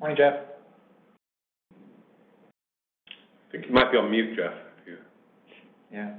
Morning, 0.00 0.16
Geoff. 0.16 0.34
I 1.72 3.52
think 3.52 3.66
you 3.66 3.72
might 3.72 3.92
be 3.92 3.98
on 3.98 4.10
mute, 4.10 4.36
Geoff. 4.36 4.54
Yeah. 5.92 6.14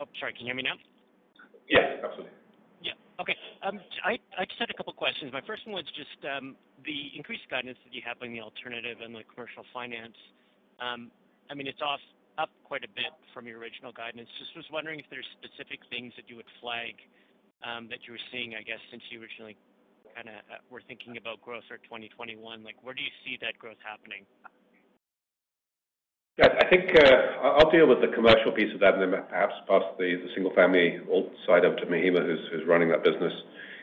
Oh, 0.00 0.06
sorry. 0.20 0.32
Can 0.32 0.42
you 0.42 0.46
hear 0.46 0.54
me 0.54 0.62
now? 0.62 0.74
Yes, 1.68 1.98
absolutely. 2.04 2.32
Um, 3.62 3.76
okay. 3.76 4.20
I 4.38 4.44
just 4.46 4.58
had 4.58 4.70
a 4.70 4.74
couple 4.74 4.92
questions. 4.94 5.32
My 5.32 5.42
first 5.42 5.66
one 5.66 5.74
was 5.74 5.88
just 5.96 6.18
um, 6.24 6.54
the 6.84 7.10
increased 7.16 7.48
guidance 7.50 7.78
that 7.84 7.92
you 7.94 8.02
have 8.06 8.18
on 8.22 8.32
the 8.32 8.40
alternative 8.40 8.98
and 9.02 9.14
the 9.14 9.26
commercial 9.34 9.64
finance. 9.74 10.16
Um, 10.78 11.10
I 11.50 11.54
mean, 11.54 11.66
it's 11.66 11.82
off 11.82 12.00
up 12.38 12.50
quite 12.62 12.84
a 12.84 12.92
bit 12.94 13.10
from 13.34 13.46
your 13.50 13.58
original 13.58 13.90
guidance. 13.90 14.28
Just 14.38 14.54
was 14.54 14.66
wondering 14.70 15.00
if 15.00 15.06
there's 15.10 15.26
specific 15.42 15.82
things 15.90 16.14
that 16.14 16.30
you 16.30 16.36
would 16.36 16.48
flag 16.62 16.94
that 17.90 18.06
you 18.06 18.12
were 18.14 18.24
seeing, 18.32 18.54
I 18.54 18.62
guess, 18.62 18.78
since 18.90 19.02
you 19.10 19.20
originally 19.20 19.56
kinda 20.14 20.42
uh, 20.50 20.58
were 20.70 20.82
thinking 20.86 21.16
about 21.16 21.40
growth 21.42 21.64
for 21.68 21.78
2021. 21.78 22.62
Like, 22.62 22.76
where 22.82 22.94
do 22.94 23.02
you 23.02 23.10
see 23.24 23.38
that 23.42 23.58
growth 23.58 23.78
happening? 23.82 24.26
I 26.38 26.70
think 26.70 26.94
uh, 26.94 27.58
I'll 27.58 27.70
deal 27.70 27.88
with 27.88 28.00
the 28.00 28.14
commercial 28.14 28.52
piece 28.52 28.72
of 28.72 28.78
that 28.78 28.94
and 28.94 29.02
then 29.02 29.22
perhaps 29.28 29.54
pass 29.66 29.82
the 29.98 30.22
single-family 30.34 31.00
alt 31.10 31.34
side 31.44 31.64
up 31.64 31.76
to 31.78 31.86
Mahima, 31.86 32.22
who's 32.22 32.62
running 32.64 32.90
that 32.90 33.02
business. 33.02 33.32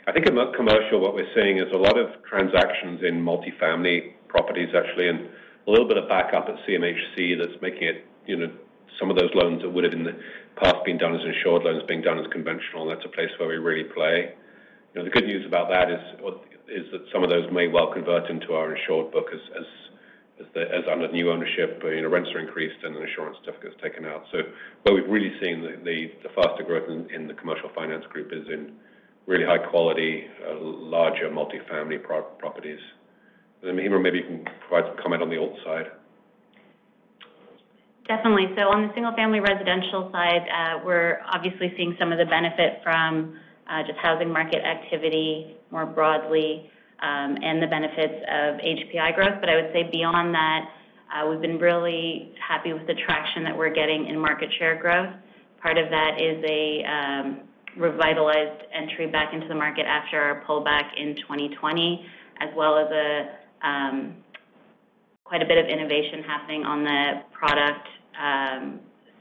I 0.07 0.13
think 0.13 0.25
in 0.25 0.39
commercial, 0.55 1.01
what 1.01 1.15
we're 1.15 1.27
seeing 1.35 1.57
is 1.57 1.67
a 1.73 1.77
lot 1.77 1.99
of 1.99 2.15
transactions 2.23 3.03
in 3.03 3.19
multifamily 3.19 4.15
properties, 4.29 4.69
actually, 4.71 5.09
and 5.09 5.27
a 5.67 5.69
little 5.69 5.87
bit 5.87 5.97
of 5.97 6.07
backup 6.07 6.47
at 6.47 6.55
CMHC 6.63 7.35
that's 7.35 7.59
making 7.61 7.89
it, 7.89 8.05
you 8.25 8.37
know, 8.37 8.47
some 8.99 9.11
of 9.11 9.17
those 9.17 9.31
loans 9.35 9.61
that 9.61 9.69
would 9.69 9.83
have 9.83 9.91
in 9.91 10.05
the 10.05 10.15
past 10.55 10.79
been 10.85 10.97
done 10.97 11.13
as 11.13 11.25
insured 11.27 11.63
loans 11.63 11.83
being 11.89 12.01
done 12.01 12.19
as 12.19 12.25
conventional, 12.31 12.87
that's 12.87 13.03
a 13.03 13.11
place 13.11 13.35
where 13.37 13.49
we 13.49 13.57
really 13.57 13.83
play. 13.91 14.31
You 14.93 15.01
know, 15.01 15.03
The 15.03 15.11
good 15.11 15.27
news 15.27 15.45
about 15.45 15.67
that 15.75 15.91
is 15.91 16.85
that 16.93 17.03
some 17.11 17.21
of 17.21 17.29
those 17.29 17.51
may 17.51 17.67
well 17.67 17.91
convert 17.91 18.29
into 18.29 18.53
our 18.53 18.73
insured 18.73 19.11
book 19.11 19.27
as 19.33 19.67
under 20.91 21.11
new 21.11 21.31
ownership, 21.31 21.81
uh, 21.83 21.89
you 21.89 22.01
know, 22.01 22.09
rents 22.09 22.29
are 22.33 22.39
increased 22.39 22.83
and 22.83 22.95
an 22.95 23.01
insurance 23.01 23.37
certificate 23.43 23.73
is 23.73 23.81
taken 23.81 24.05
out. 24.05 24.23
So 24.31 24.39
where 24.83 24.95
we've 24.95 25.09
really 25.09 25.31
seen 25.41 25.61
the 25.61 26.11
faster 26.35 26.63
growth 26.63 26.89
in 26.89 27.27
the 27.27 27.33
commercial 27.33 27.69
finance 27.73 28.05
group 28.09 28.31
is 28.31 28.47
in 28.51 28.73
really 29.27 29.45
high 29.45 29.57
quality, 29.57 30.25
uh, 30.47 30.55
larger 30.59 31.29
multifamily 31.29 32.03
properties. 32.03 32.79
And 33.63 33.79
Mahima, 33.79 34.01
maybe 34.01 34.19
you 34.19 34.23
can 34.23 34.45
provide 34.67 34.87
some 34.89 34.97
comment 35.01 35.23
on 35.23 35.29
the 35.29 35.37
alt 35.37 35.57
side. 35.63 35.91
Definitely. 38.07 38.53
So 38.55 38.69
on 38.69 38.87
the 38.87 38.93
single-family 38.93 39.39
residential 39.39 40.11
side, 40.11 40.45
uh, 40.53 40.85
we're 40.85 41.21
obviously 41.33 41.73
seeing 41.75 41.95
some 41.97 42.11
of 42.11 42.19
the 42.19 42.25
benefit 42.25 42.81
from 42.83 43.39
just 43.87 43.97
housing 43.97 44.31
market 44.31 44.61
activity 44.63 45.57
more 45.71 45.87
broadly, 45.87 46.69
Um, 47.01 47.37
and 47.43 47.61
the 47.61 47.67
benefits 47.67 48.23
of 48.23 48.55
HPI 48.55 49.15
growth. 49.15 49.41
But 49.41 49.49
I 49.49 49.55
would 49.55 49.71
say 49.73 49.83
beyond 49.91 50.33
that, 50.33 50.69
uh, 51.13 51.29
we've 51.29 51.41
been 51.41 51.59
really 51.59 52.31
happy 52.39 52.73
with 52.73 52.87
the 52.87 52.95
traction 53.05 53.43
that 53.43 53.55
we're 53.55 53.73
getting 53.73 54.07
in 54.07 54.17
market 54.17 54.49
share 54.57 54.79
growth. 54.81 55.13
Part 55.61 55.77
of 55.77 55.89
that 55.89 56.21
is 56.21 56.43
a 56.49 56.83
um, 56.87 57.39
revitalized 57.77 58.63
entry 58.73 59.07
back 59.07 59.33
into 59.33 59.47
the 59.47 59.55
market 59.55 59.85
after 59.85 60.19
our 60.19 60.43
pullback 60.47 60.89
in 60.97 61.15
2020, 61.17 62.05
as 62.41 62.49
well 62.55 62.77
as 62.77 62.87
a 62.91 63.67
um, 63.67 64.15
quite 65.25 65.41
a 65.41 65.45
bit 65.45 65.57
of 65.57 65.65
innovation 65.65 66.23
happening 66.25 66.63
on 66.63 66.83
the 66.83 67.21
product 67.33 67.87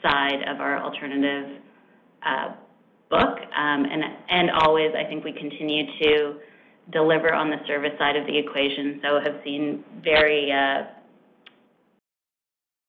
side 0.02 0.42
of 0.48 0.60
our 0.60 0.82
alternative 0.82 1.62
uh, 2.24 2.54
book. 3.10 3.38
And, 3.56 3.86
and 4.28 4.50
Always, 4.62 4.92
I 4.94 5.08
think 5.08 5.24
we 5.24 5.32
continue 5.32 5.86
to 6.02 6.34
deliver 6.92 7.32
on 7.32 7.50
the 7.50 7.56
service 7.66 7.92
side 7.98 8.16
of 8.16 8.26
the 8.26 8.36
equation, 8.36 9.00
so 9.02 9.20
have 9.20 9.40
seen 9.44 9.84
very 10.02 10.52
uh, 10.52 10.84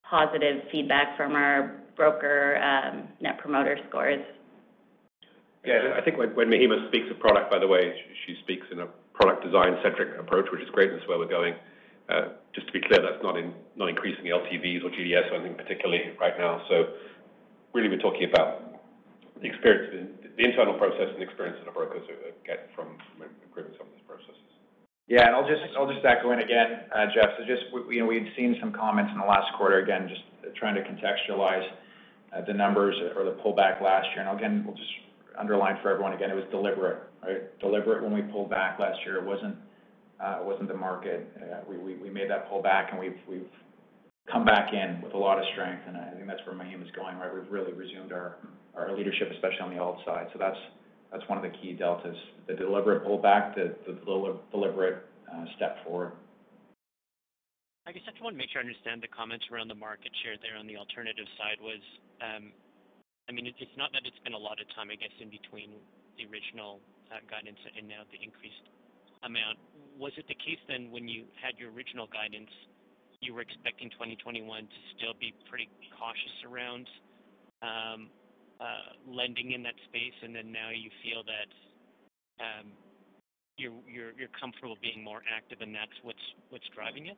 positive 0.10 0.64
feedback 0.72 1.16
from 1.18 1.34
our 1.34 1.80
broker 1.96 2.58
um, 2.58 3.08
net 3.22 3.38
promoter 3.38 3.78
scores. 3.90 4.24
Yeah, 5.66 5.98
I 5.98 6.02
think 6.02 6.18
when 6.18 6.48
Mahima 6.50 6.88
speaks 6.90 7.10
of 7.10 7.20
product, 7.20 7.50
by 7.50 7.58
the 7.58 7.68
way, 7.68 7.96
she 8.28 8.36
speaks 8.44 8.68
in 8.72 8.82
a 8.82 8.88
product 9.14 9.44
design-centric 9.44 10.20
approach, 10.20 10.46
which 10.52 10.62
is 10.62 10.70
great. 10.70 10.92
That's 10.92 11.08
where 11.08 11.18
we're 11.18 11.28
going. 11.28 11.56
Uh, 12.08 12.38
just 12.54 12.68
to 12.68 12.74
be 12.74 12.82
clear, 12.82 13.02
that's 13.02 13.24
not 13.24 13.34
not 13.76 13.90
increasing 13.90 14.26
LTVs 14.26 14.86
or 14.86 14.92
GDS 14.92 15.32
or 15.32 15.36
anything 15.42 15.56
particularly 15.58 16.14
right 16.22 16.38
now. 16.38 16.62
So 16.70 16.94
really, 17.74 17.90
we're 17.90 17.98
talking 17.98 18.30
about 18.30 18.80
the 19.42 19.48
internal 20.44 20.76
process 20.76 21.14
and 21.14 21.24
experience 21.24 21.58
that 21.64 21.68
our 21.68 21.74
brokers 21.74 22.04
get 22.46 22.70
from 22.76 22.98
improving 23.22 23.72
some 23.80 23.88
of 23.88 23.94
these 23.96 24.04
processes. 24.04 24.42
Yeah, 25.08 25.28
and 25.28 25.36
I'll 25.36 25.46
just 25.46 26.04
echo 26.04 26.32
in 26.32 26.40
again, 26.40 26.90
uh, 26.90 27.06
Geoff. 27.14 27.38
So 27.38 27.46
just 27.46 27.70
you 27.90 28.02
know, 28.02 28.08
We'd 28.08 28.28
seen 28.36 28.58
some 28.60 28.74
comments 28.74 29.12
in 29.14 29.20
the 29.20 29.26
last 29.26 29.54
quarter, 29.58 29.80
again, 29.80 30.10
just 30.10 30.26
trying 30.58 30.76
to 30.76 30.82
contextualize 30.82 31.66
uh, 32.34 32.42
the 32.46 32.54
numbers 32.54 32.96
or 33.16 33.24
the 33.24 33.38
pullback 33.46 33.82
last 33.82 34.08
year. 34.16 34.26
And 34.26 34.38
again, 34.38 34.64
we'll 34.66 34.76
just 34.76 34.92
underline 35.38 35.78
for 35.82 35.92
everyone 35.92 36.14
again, 36.14 36.32
it 36.32 36.36
was 36.36 36.46
deliberate, 36.50 37.04
right? 37.22 37.60
Deliberate 37.60 38.04
when 38.04 38.14
we 38.14 38.22
pulled 38.34 38.50
back 38.50 38.80
last 38.80 38.98
year. 39.06 39.18
It 39.18 39.26
wasn't 39.26 39.56
uh, 40.20 40.40
the 40.68 40.74
market. 40.74 41.30
We 41.70 42.10
made 42.10 42.30
that 42.30 42.50
pullback, 42.50 42.92
and 42.92 43.00
we've 43.00 43.48
come 44.32 44.46
back 44.46 44.74
in 44.74 45.02
with 45.02 45.14
a 45.14 45.18
lot 45.18 45.38
of 45.38 45.46
strength, 45.54 45.84
and 45.88 45.98
I 45.98 46.12
think 46.16 46.28
that's 46.28 46.42
where 46.46 46.56
Mahima's 46.56 46.92
going, 46.96 47.18
right? 47.18 47.34
We've 47.34 47.50
really 47.52 47.74
resumed 47.74 48.12
our 48.12 48.38
our 48.76 48.96
leadership, 48.96 49.32
especially 49.32 49.62
on 49.62 49.72
the 49.74 49.80
alt 49.80 50.00
side. 50.06 50.28
So 50.34 50.40
that's 50.40 50.58
that's 51.12 51.24
one 51.30 51.38
of 51.38 51.46
the 51.46 51.56
key 51.60 51.74
deltas, 51.74 52.18
the 52.48 52.54
deliberate 52.54 53.06
pullback, 53.06 53.56
the 53.56 53.76
the 53.86 53.94
deliberate 54.52 55.06
step 55.56 55.84
forward. 55.84 56.14
I 57.86 57.94
guess 57.94 58.02
I 58.10 58.18
just 58.18 58.24
want 58.24 58.34
to 58.34 58.42
make 58.42 58.50
sure 58.50 58.62
I 58.62 58.66
understand 58.66 59.06
the 59.06 59.12
comments 59.14 59.46
around 59.54 59.70
the 59.70 59.78
market 59.78 60.10
share 60.26 60.42
there 60.42 60.58
on 60.58 60.66
the 60.66 60.74
alternative 60.74 61.30
side 61.38 61.62
was, 61.62 61.84
um, 62.18 62.50
I 63.30 63.32
mean, 63.32 63.46
it's 63.46 63.78
not 63.78 63.94
that 63.94 64.10
it's 64.10 64.18
been 64.26 64.34
a 64.34 64.42
lot 64.42 64.58
of 64.58 64.66
time, 64.74 64.90
I 64.90 64.98
guess, 64.98 65.14
in 65.22 65.30
between 65.30 65.78
the 66.18 66.26
original 66.26 66.82
guidance 67.30 67.62
and 67.78 67.86
now 67.86 68.02
the 68.10 68.18
increased 68.18 68.66
amount. 69.22 69.62
Was 70.02 70.18
it 70.18 70.26
the 70.26 70.34
case 70.34 70.58
then 70.66 70.90
when 70.90 71.06
you 71.06 71.30
had 71.38 71.62
your 71.62 71.70
original 71.78 72.10
guidance, 72.10 72.50
you 73.22 73.34
were 73.34 73.42
expecting 73.42 73.90
2021 73.92 74.44
to 74.46 74.80
still 74.98 75.14
be 75.20 75.34
pretty 75.50 75.70
cautious 75.96 76.36
around 76.48 76.86
um, 77.62 78.10
uh, 78.60 78.96
lending 79.08 79.52
in 79.52 79.64
that 79.64 79.76
space, 79.88 80.16
and 80.24 80.36
then 80.36 80.52
now 80.52 80.70
you 80.72 80.90
feel 81.04 81.24
that 81.28 81.50
um, 82.40 82.72
you're 83.58 84.34
comfortable 84.40 84.76
being 84.82 85.04
more 85.04 85.22
active 85.32 85.60
and 85.62 85.74
that's 85.74 85.96
what's 86.04 86.68
driving 86.76 87.08
it? 87.08 87.18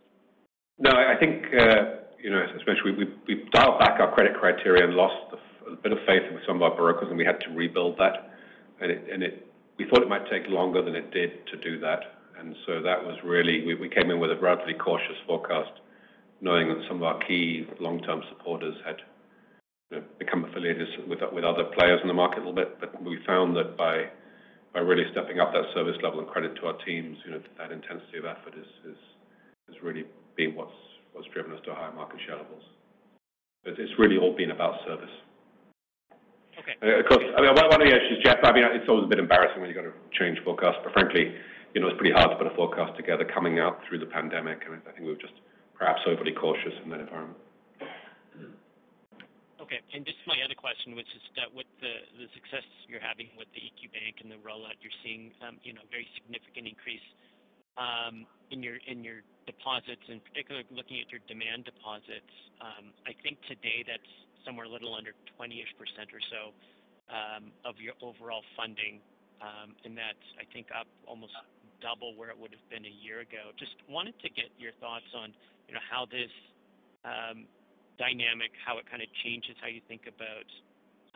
No, 0.78 0.92
I 0.92 1.18
think, 1.20 1.46
uh 1.58 2.06
you 2.22 2.30
know, 2.30 2.42
as 2.42 2.50
especially 2.58 2.94
we've 2.98 3.52
dialed 3.52 3.80
back 3.80 4.00
our 4.00 4.14
credit 4.14 4.34
criteria 4.38 4.86
and 4.86 4.94
lost 4.94 5.34
a 5.70 5.76
bit 5.76 5.92
of 5.92 6.00
faith 6.08 6.24
with 6.32 6.42
some 6.48 6.58
of 6.58 6.64
our 6.64 6.76
brokers, 6.76 7.08
and 7.10 7.18
we 7.18 7.26
had 7.26 7.40
to 7.42 7.50
rebuild 7.54 7.98
that. 7.98 8.34
And 8.82 9.24
we 9.78 9.86
thought 9.90 10.02
it 10.02 10.10
might 10.10 10.30
take 10.30 10.50
longer 10.50 10.82
than 10.84 10.96
it 10.96 11.12
did 11.12 11.46
to 11.48 11.58
do 11.58 11.80
that. 11.82 12.00
And 12.40 12.56
so 12.66 12.82
that 12.82 13.04
was 13.04 13.18
really. 13.24 13.66
We 13.80 13.90
came 13.90 14.12
in 14.12 14.20
with 14.20 14.32
a 14.32 14.38
relatively 14.40 14.76
cautious 14.76 15.18
forecast, 15.26 15.72
knowing 16.42 16.68
that 16.70 16.78
some 16.88 16.98
of 16.98 17.04
our 17.04 17.20
key 17.28 17.66
long-term 17.80 18.22
supporters 18.30 18.76
had 18.86 18.98
become 20.20 20.44
affiliated 20.46 20.88
with 21.08 21.22
other 21.22 21.64
players 21.78 22.00
in 22.02 22.08
the 22.08 22.14
market 22.14 22.40
a 22.40 22.42
little 22.46 22.54
bit. 22.54 22.80
But 22.80 23.02
we 23.02 23.18
found 23.26 23.56
that 23.56 23.78
by 23.78 24.10
really 24.76 25.06
stepping 25.12 25.40
up 25.40 25.54
that 25.54 25.64
service 25.74 25.98
level 26.04 26.20
and 26.20 26.28
credit 26.28 26.56
to 26.58 26.68
our 26.68 26.78
teams, 26.86 27.18
you 27.26 27.32
know, 27.32 27.42
that 27.58 27.72
intensity 27.72 28.20
of 28.20 28.26
effort 28.26 28.54
has 28.54 29.76
really 29.82 30.06
been 30.36 30.54
what's 30.56 31.28
driven 31.34 31.52
us 31.52 31.60
to 31.66 31.74
higher 31.74 31.92
market 31.94 32.20
share 32.26 32.38
levels. 32.38 32.64
It's 33.66 33.98
really 33.98 34.18
all 34.18 34.36
been 34.36 34.52
about 34.52 34.76
service. 34.86 35.10
Okay. 36.58 36.74
Uh, 36.82 37.00
of 37.00 37.06
course, 37.06 37.24
I 37.38 37.42
mean, 37.42 37.54
one 37.54 37.82
of 37.82 37.86
the 37.86 37.94
issues, 37.94 38.24
Geoff, 38.24 38.38
I 38.44 38.52
mean, 38.54 38.64
it's 38.66 38.90
always 38.90 39.06
a 39.06 39.08
bit 39.08 39.20
embarrassing 39.20 39.62
when 39.62 39.70
you've 39.70 39.78
got 39.78 39.90
to 39.90 39.94
change 40.18 40.38
forecasts, 40.44 40.78
but 40.84 40.94
frankly, 40.94 41.34
you 41.74 41.82
know, 41.82 41.88
it's 41.88 41.98
pretty 41.98 42.14
hard 42.14 42.32
to 42.32 42.38
put 42.38 42.48
a 42.48 42.56
forecast 42.56 42.98
together 42.98 43.26
coming 43.26 43.60
out 43.60 43.80
through 43.88 44.00
the 44.00 44.06
pandemic, 44.08 44.62
and 44.66 44.82
I 44.88 44.92
think 44.92 45.06
we've 45.06 45.20
just 45.22 45.38
perhaps 45.78 46.02
overly 46.10 46.34
cautious 46.34 46.74
in 46.84 46.90
that 46.90 47.00
environment. 47.00 47.38
Okay. 49.62 49.84
And 49.94 50.06
just 50.06 50.18
my 50.26 50.40
other 50.42 50.56
question 50.56 50.96
was 50.96 51.04
just 51.12 51.28
with 51.54 51.68
the 51.84 52.28
success 52.34 52.64
you're 52.88 53.04
having 53.04 53.30
with 53.38 53.52
the 53.52 53.62
EQ 53.62 53.92
Bank 53.94 54.24
and 54.24 54.32
the 54.32 54.40
rollout, 54.42 54.80
you're 54.80 54.96
seeing 55.04 55.36
um, 55.44 55.60
you 55.62 55.76
know, 55.76 55.84
very 55.92 56.08
significant 56.16 56.72
increase 56.72 57.04
um, 57.76 58.26
in 58.50 58.64
your 58.64 58.80
deposits, 59.46 60.02
and 60.08 60.24
particularly 60.24 60.66
looking 60.72 61.04
at 61.04 61.12
your 61.12 61.22
demand 61.28 61.68
deposits. 61.68 62.32
Um, 62.64 62.96
I 63.06 63.14
think 63.22 63.38
today 63.46 63.84
that's 63.86 64.12
somewhere 64.48 64.66
a 64.66 64.72
little 64.72 64.96
under 64.96 65.12
20-ish% 65.36 65.78
percent 65.78 66.10
or 66.16 66.24
so 66.32 66.56
of 67.68 67.76
your 67.78 67.94
overall 68.00 68.42
funding. 68.56 69.04
And 69.84 70.00
that's, 70.00 70.26
I 70.40 70.48
think, 70.52 70.72
up 70.72 70.88
almost 71.06 71.36
double 71.82 72.16
where 72.16 72.30
it 72.30 72.38
would've 72.38 72.64
been 72.70 72.86
a 72.86 72.96
year 73.02 73.22
ago. 73.22 73.54
Just 73.58 73.76
wanted 73.90 74.18
to 74.22 74.30
get 74.30 74.50
your 74.58 74.72
thoughts 74.80 75.10
on 75.16 75.34
you 75.68 75.74
know, 75.76 75.84
how 75.84 76.06
this 76.08 76.32
um, 77.06 77.46
dynamic, 77.98 78.54
how 78.62 78.78
it 78.78 78.86
kind 78.90 79.02
of 79.02 79.10
changes 79.24 79.58
how 79.62 79.68
you 79.68 79.82
think 79.88 80.06
about 80.06 80.50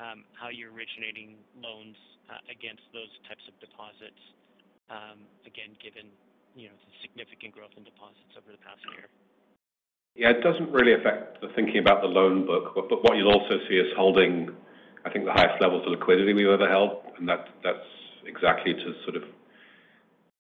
um, 0.02 0.26
how 0.34 0.50
you're 0.50 0.74
originating 0.74 1.38
loans 1.62 1.98
uh, 2.30 2.42
against 2.50 2.82
those 2.90 3.12
types 3.30 3.44
of 3.46 3.54
deposits, 3.62 4.18
um, 4.90 5.22
again, 5.46 5.78
given 5.78 6.10
you 6.58 6.68
know, 6.68 6.76
the 6.76 6.94
significant 7.06 7.54
growth 7.54 7.72
in 7.78 7.86
deposits 7.86 8.34
over 8.34 8.50
the 8.50 8.62
past 8.66 8.82
year. 8.98 9.08
Yeah, 10.18 10.36
it 10.36 10.44
doesn't 10.44 10.72
really 10.74 10.94
affect 10.94 11.40
the 11.40 11.48
thinking 11.56 11.80
about 11.80 12.02
the 12.02 12.12
loan 12.12 12.46
book. 12.46 12.76
But 12.76 13.00
what 13.04 13.16
you'll 13.16 13.32
also 13.32 13.64
see 13.70 13.80
is 13.80 13.88
holding, 13.96 14.52
I 15.06 15.10
think, 15.10 15.24
the 15.24 15.32
highest 15.32 15.62
levels 15.62 15.88
of 15.88 15.96
liquidity 15.96 16.34
we've 16.34 16.52
ever 16.52 16.68
held, 16.68 17.00
and 17.18 17.30
that 17.30 17.48
that's 17.64 17.88
exactly 18.28 18.74
to 18.74 18.88
sort 19.08 19.16
of 19.16 19.24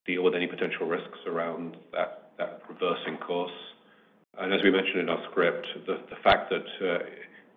deal 0.06 0.24
with 0.24 0.36
any 0.36 0.48
potential 0.48 0.88
risks 0.88 1.20
around 1.28 1.78
that 1.94 2.62
reversing 2.68 3.18
course. 3.18 3.52
And 4.38 4.54
as 4.54 4.62
we 4.64 4.72
mentioned 4.72 5.00
in 5.00 5.10
our 5.10 5.24
script, 5.30 5.68
the 5.86 6.16
fact 6.24 6.52
that 6.52 6.66
uh, 6.82 7.00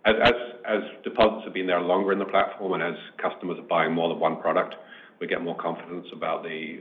as 0.05 0.82
deposits 1.03 1.45
have 1.45 1.55
been 1.55 1.66
there 1.66 1.80
longer 1.80 2.12
in 2.12 2.18
the 2.18 2.26
platform 2.26 2.74
and 2.74 2.82
as 2.82 2.99
customers 3.16 3.59
are 3.59 3.68
buying 3.68 3.92
more 3.95 4.09
than 4.09 4.18
one 4.18 4.40
product, 4.40 4.74
we 5.20 5.26
get 5.26 5.42
more 5.42 5.57
confidence 5.57 6.07
about 6.12 6.42
the 6.42 6.80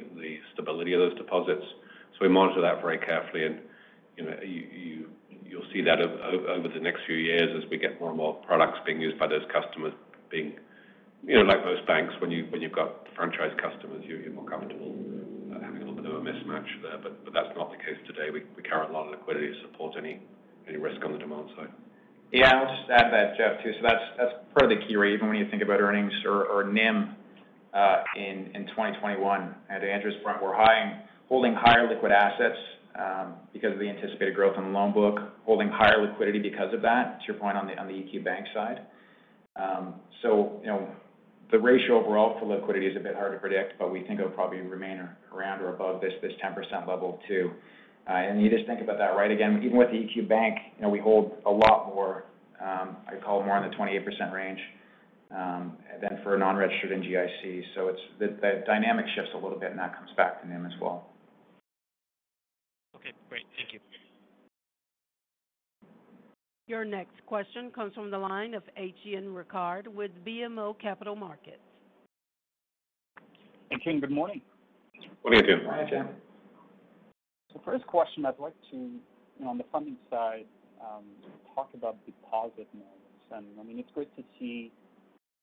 stability 0.53 0.93
of 0.93 0.99
those 0.99 1.15
deposits. 1.17 1.63
So 2.13 2.19
we 2.21 2.27
monitor 2.27 2.61
that 2.61 2.81
very 2.81 2.97
carefully, 2.97 3.45
and 3.45 3.59
you 4.17 4.25
know, 4.25 4.35
you'll 4.43 5.69
see 5.71 5.81
that 5.81 6.01
over 6.01 6.67
the 6.67 6.79
next 6.79 7.01
few 7.05 7.15
years 7.15 7.63
as 7.63 7.69
we 7.69 7.77
get 7.77 7.99
more 7.99 8.09
and 8.09 8.17
more 8.17 8.33
products 8.45 8.79
being 8.85 8.99
used 8.99 9.19
by 9.19 9.27
those 9.27 9.45
customers 9.53 9.93
being, 10.29 10.53
you 11.25 11.35
know, 11.37 11.43
like 11.43 11.63
most 11.63 11.85
banks, 11.87 12.13
when 12.19 12.31
you've 12.31 12.71
got 12.71 13.07
franchise 13.15 13.53
customers, 13.61 14.03
you're 14.05 14.31
more 14.31 14.49
comfortable 14.49 14.93
bit 16.03 16.11
of 16.11 16.19
a 16.19 16.25
mismatch 16.27 16.67
there. 16.83 16.99
But 17.01 17.33
that's 17.33 17.55
not 17.55 17.71
the 17.71 17.77
case 17.77 17.97
today. 18.05 18.29
We 18.29 18.43
carry 18.63 18.85
a 18.87 18.91
lot 18.91 19.07
of 19.07 19.17
liquidity 19.17 19.47
to 19.47 19.57
support 19.71 19.95
any 19.97 20.19
risk 20.77 21.03
on 21.03 21.13
the 21.13 21.17
demand 21.17 21.49
side. 21.55 21.71
Yeah. 22.31 22.51
I'll 22.51 22.67
just 22.67 22.89
add 22.91 23.11
that, 23.13 23.37
Geoff, 23.37 23.63
too. 23.63 23.71
So 23.79 23.87
that's 23.87 24.33
part 24.53 24.71
of 24.71 24.77
the 24.77 24.85
key 24.85 24.95
rate, 24.95 25.13
even 25.13 25.27
when 25.27 25.37
you 25.37 25.49
think 25.49 25.63
about 25.63 25.79
earnings 25.79 26.11
or 26.25 26.67
NIM 26.67 27.15
uh 27.73 28.03
in 28.17 28.67
2021. 28.69 29.55
To 29.69 29.87
Andrew's 29.89 30.15
point, 30.23 30.37
we're 30.43 30.53
holding 31.29 31.55
higher 31.55 31.89
liquid 31.89 32.11
assets 32.11 32.59
because 33.53 33.73
of 33.73 33.79
the 33.79 33.89
anticipated 33.89 34.35
growth 34.35 34.57
in 34.57 34.65
the 34.65 34.69
loan 34.69 34.93
book, 34.93 35.19
holding 35.45 35.69
higher 35.69 36.05
liquidity 36.05 36.39
because 36.39 36.73
of 36.73 36.81
that, 36.81 37.19
to 37.21 37.33
your 37.33 37.41
point 37.41 37.57
on 37.57 37.65
the 37.65 37.73
on 37.79 37.87
the 37.87 37.93
EQ 37.93 38.23
Bank 38.23 38.45
side. 38.53 38.81
So, 40.21 40.59
you 40.61 40.67
know, 40.67 40.87
the 41.53 41.59
ratio 41.59 42.03
overall 42.03 42.35
for 42.39 42.47
liquidity 42.47 42.87
is 42.87 42.97
a 42.97 42.99
bit 42.99 43.13
hard 43.13 43.31
to 43.31 43.37
predict, 43.37 43.77
but 43.77 43.91
we 43.91 44.01
think 44.01 44.19
it'll 44.19 44.31
probably 44.31 44.59
remain 44.61 45.07
around 45.31 45.61
or 45.61 45.69
above 45.69 46.01
this 46.01 46.11
10% 46.21 46.87
level 46.87 47.21
too. 47.27 47.51
Uh, 48.09 48.13
and 48.13 48.41
You 48.41 48.49
just 48.49 48.65
think 48.65 48.81
about 48.81 48.97
that, 48.97 49.15
right? 49.15 49.29
Again, 49.29 49.61
even 49.63 49.77
with 49.77 49.89
the 49.91 49.97
EQ 49.97 50.27
Bank, 50.27 50.57
you 50.75 50.81
know, 50.81 50.89
we 50.89 50.99
hold 50.99 51.37
a 51.45 51.51
lot 51.51 51.93
more, 51.93 52.25
um, 52.59 52.97
I'd 53.07 53.23
call 53.23 53.39
it 53.39 53.45
more 53.45 53.63
in 53.63 53.69
the 53.69 53.75
28% 53.77 54.33
range 54.33 54.59
um, 55.29 55.77
than 56.01 56.19
for 56.23 56.35
a 56.35 56.39
non-registered 56.39 56.91
in 56.91 57.01
GIC. 57.01 57.63
It's 57.77 58.01
the 58.19 58.63
dynamic 58.65 59.05
shifts 59.15 59.31
a 59.35 59.37
little 59.37 59.59
bit, 59.59 59.69
and 59.69 59.79
that 59.79 59.95
comes 59.95 60.09
back 60.17 60.41
to 60.41 60.49
NIM 60.49 60.65
as 60.65 60.73
well. 60.81 61.05
Okay, 62.95 63.13
great. 63.29 63.43
Thank 63.55 63.73
you. 63.73 63.79
Your 66.73 66.85
next 66.85 67.23
question 67.27 67.69
comes 67.69 67.93
from 67.93 68.09
the 68.09 68.17
line 68.17 68.55
of 68.55 68.63
Étienne 68.75 69.31
Ricard 69.31 69.87
with 69.87 70.09
BMO 70.25 70.73
Capital 70.79 71.15
Markets. 71.15 71.61
Étienne, 73.71 74.01
good 74.01 74.09
morning. 74.09 74.41
Morning, 75.23 75.43
Étienne. 75.43 75.67
Hi, 75.69 75.83
Étienne. 75.83 76.07
First 77.63 77.85
question, 77.85 78.25
I'd 78.25 78.39
like 78.39 78.55
to, 78.71 78.75
you 78.75 78.99
know, 79.39 79.49
on 79.49 79.59
the 79.59 79.65
funding 79.71 79.97
side, 80.09 80.45
talk 81.53 81.69
about 81.75 82.03
deposit 82.07 82.67
notes. 82.73 83.31
I 83.31 83.63
mean, 83.63 83.77
it's 83.77 83.91
great 83.93 84.09
to 84.15 84.23
see 84.39 84.71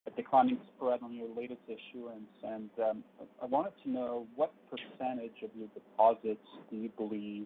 a 0.07 0.11
declining 0.11 0.57
spread 0.75 0.99
on 1.01 1.13
your 1.13 1.29
latest 1.33 1.61
issuance. 1.65 2.33
And 2.43 2.69
um, 2.83 3.03
I 3.41 3.45
wanted 3.45 3.71
to 3.85 3.89
know 3.89 4.27
what 4.35 4.51
percentage 4.69 5.43
of 5.45 5.51
your 5.57 5.69
deposits 5.73 6.45
do 6.69 6.75
you 6.75 6.89
believe 6.97 7.45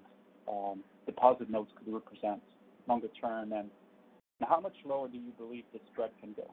deposit 1.05 1.51
notes 1.51 1.71
could 1.77 1.93
represent 1.93 2.41
longer 2.87 3.07
term, 3.19 3.53
and 3.53 3.69
how 4.47 4.59
much 4.59 4.75
lower 4.85 5.07
do 5.07 5.17
you 5.17 5.31
believe 5.37 5.63
the 5.73 5.79
spread 5.91 6.11
can 6.21 6.33
go? 6.33 6.49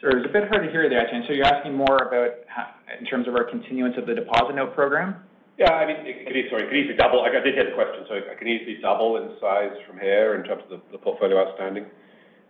Sorry, 0.00 0.16
it's 0.16 0.28
a 0.28 0.32
bit 0.32 0.48
hard 0.48 0.64
to 0.64 0.70
hear 0.72 0.88
there, 0.88 1.04
Étienne. 1.04 1.26
So 1.28 1.34
you're 1.34 1.44
asking 1.44 1.76
more 1.76 2.08
about 2.08 2.40
how 2.48 2.72
in 2.98 3.04
terms 3.04 3.28
of 3.28 3.34
our 3.34 3.44
continuance 3.44 3.94
of 3.98 4.06
the 4.06 4.14
deposit 4.14 4.56
note 4.56 4.74
program? 4.74 5.16
Yeah. 5.58 5.76
I 5.76 5.84
mean, 5.84 5.96
it 6.08 6.24
could 6.24 6.36
easily 6.36 6.96
double. 6.96 7.20
I 7.20 7.28
did 7.28 7.52
hear 7.52 7.68
the 7.68 7.76
question. 7.76 8.08
So 8.08 8.14
it 8.16 8.38
can 8.38 8.48
easily 8.48 8.80
double 8.80 9.20
in 9.20 9.36
size 9.40 9.76
from 9.86 10.00
here 10.00 10.40
in 10.40 10.44
terms 10.48 10.64
of 10.72 10.80
the 10.90 10.96
portfolio 10.96 11.44
outstanding. 11.44 11.84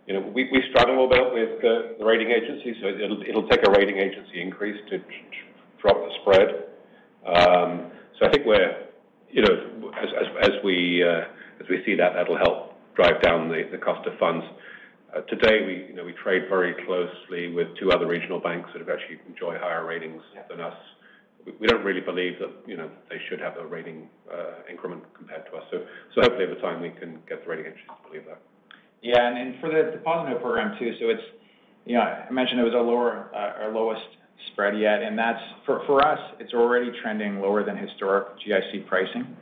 You 0.07 0.15
know, 0.15 0.31
we 0.33 0.47
struggle 0.71 0.95
a 0.95 1.07
little 1.07 1.11
bit 1.11 1.27
with 1.35 1.61
the 1.99 2.03
rating 2.03 2.31
agencies, 2.31 2.75
so 2.81 2.87
it'll 2.87 3.21
it'll 3.21 3.47
take 3.49 3.67
a 3.67 3.71
rating 3.71 3.97
agency 3.97 4.41
increase 4.41 4.79
to 4.89 4.97
drop 5.83 5.97
the 5.99 6.11
spread. 6.23 6.49
Um, 7.27 7.91
so 8.17 8.27
I 8.27 8.31
think 8.31 8.47
we're, 8.47 8.87
you 9.29 9.43
know, 9.43 9.91
as 9.93 10.55
we 10.63 11.03
see 11.85 11.95
that 11.95 12.13
that'll 12.15 12.37
help 12.37 12.73
drive 12.95 13.21
down 13.21 13.49
the 13.49 13.63
the 13.71 13.77
cost 13.77 14.07
of 14.07 14.17
funds. 14.19 14.45
Uh, 15.15 15.21
Today, 15.21 15.65
we, 15.65 15.87
you 15.89 15.93
know, 15.93 16.05
we 16.05 16.13
trade 16.23 16.43
very 16.47 16.73
closely 16.85 17.51
with 17.51 17.67
two 17.79 17.91
other 17.91 18.07
regional 18.07 18.39
banks 18.39 18.69
that 18.73 18.79
have 18.79 18.89
actually 18.89 19.19
enjoy 19.27 19.57
higher 19.59 19.85
ratings 19.85 20.21
than 20.49 20.61
us. 20.61 20.75
We 21.59 21.67
don't 21.67 21.83
really 21.83 22.01
believe 22.01 22.39
that, 22.39 22.51
you 22.65 22.77
know, 22.77 22.89
they 23.09 23.17
should 23.27 23.41
have 23.41 23.57
a 23.57 23.65
rating 23.65 24.07
uh, 24.31 24.61
increment 24.69 25.03
compared 25.17 25.45
to 25.47 25.57
us. 25.57 25.63
So, 25.71 25.83
so 26.13 26.21
hopefully 26.21 26.45
over 26.45 26.55
time, 26.61 26.81
we 26.81 26.91
can 26.91 27.19
get 27.27 27.43
the 27.43 27.49
rating 27.49 27.65
agencies 27.65 27.87
to 27.89 28.07
believe 28.07 28.25
that. 28.27 28.39
Yeah. 29.01 29.27
And, 29.27 29.37
and 29.37 29.59
for 29.59 29.69
the 29.69 29.91
deposit 29.91 30.29
note 30.29 30.41
program 30.41 30.77
too, 30.77 30.93
so 30.99 31.09
it's, 31.09 31.23
you 31.85 31.95
know, 31.95 32.01
I 32.01 32.31
mentioned 32.31 32.59
it 32.59 32.63
was 32.63 32.75
our 32.75 32.83
lower, 32.83 33.31
our 33.33 33.73
lowest 33.73 34.05
spread 34.53 34.77
yet, 34.77 35.01
and 35.01 35.17
that's 35.17 35.41
for, 35.65 35.81
for 35.87 36.05
us, 36.05 36.19
it's 36.39 36.53
already 36.53 36.91
trending 37.01 37.39
lower 37.41 37.65
than 37.65 37.75
historic 37.75 38.27
GIC 38.39 38.87
pricing. 38.87 39.35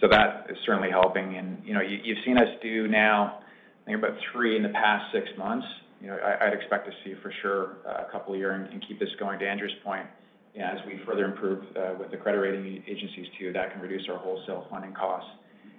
So 0.00 0.08
that 0.08 0.46
is 0.48 0.56
certainly 0.64 0.90
helping. 0.90 1.36
And 1.36 1.58
you 1.64 1.74
know, 1.74 1.80
you've 1.80 2.18
seen 2.24 2.38
us 2.38 2.48
do 2.62 2.88
now, 2.88 3.40
I 3.82 3.84
think 3.86 3.98
about 3.98 4.16
three 4.32 4.56
in 4.56 4.62
the 4.62 4.70
past 4.70 5.12
six 5.12 5.26
months. 5.36 5.66
You 6.00 6.08
know, 6.08 6.18
I'd 6.22 6.52
expect 6.52 6.86
to 6.86 6.92
see 7.04 7.14
for 7.22 7.32
sure 7.42 7.78
uh, 7.86 8.06
a 8.06 8.12
couple 8.12 8.34
a 8.34 8.38
year 8.38 8.52
and 8.52 8.84
keep 8.86 9.00
this 9.00 9.08
going. 9.18 9.38
To 9.40 9.48
Andrew's 9.48 9.74
point, 9.84 10.06
you 10.54 10.60
know, 10.60 10.66
as 10.66 10.78
we 10.86 11.00
further 11.04 11.24
improve 11.24 11.64
uh, 11.76 11.94
with 11.98 12.10
the 12.12 12.16
credit 12.16 12.38
rating 12.38 12.84
agencies 12.86 13.26
too, 13.38 13.52
that 13.52 13.72
can 13.72 13.80
reduce 13.80 14.06
our 14.08 14.18
wholesale 14.18 14.66
funding 14.70 14.94
costs. 14.94 15.28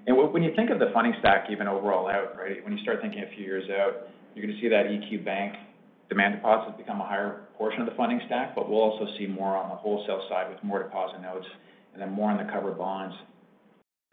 And 0.07 0.17
when 0.33 0.43
you 0.43 0.51
think 0.55 0.71
of 0.71 0.79
the 0.79 0.91
funding 0.93 1.13
stack 1.19 1.47
even 1.51 1.67
overall 1.67 2.09
out, 2.09 2.35
right? 2.37 2.63
When 2.63 2.75
you 2.75 2.81
start 2.83 2.99
thinking 3.01 3.23
a 3.23 3.35
few 3.35 3.45
years 3.45 3.63
out, 3.69 4.09
you're 4.35 4.45
gonna 4.45 4.59
see 4.59 4.67
that 4.67 4.85
EQ 4.87 5.23
Bank 5.23 5.55
demand 6.09 6.35
deposits 6.35 6.75
become 6.77 6.99
a 6.99 7.05
higher 7.05 7.45
portion 7.57 7.81
of 7.81 7.87
the 7.87 7.95
funding 7.95 8.19
stack, 8.25 8.55
but 8.55 8.67
we'll 8.67 8.81
also 8.81 9.05
see 9.17 9.27
more 9.27 9.55
on 9.55 9.69
the 9.69 9.75
wholesale 9.75 10.25
side 10.27 10.49
with 10.49 10.61
more 10.63 10.81
deposit 10.81 11.21
notes 11.21 11.45
and 11.93 12.01
then 12.01 12.11
more 12.11 12.31
on 12.31 12.37
the 12.43 12.51
covered 12.51 12.77
bonds, 12.77 13.15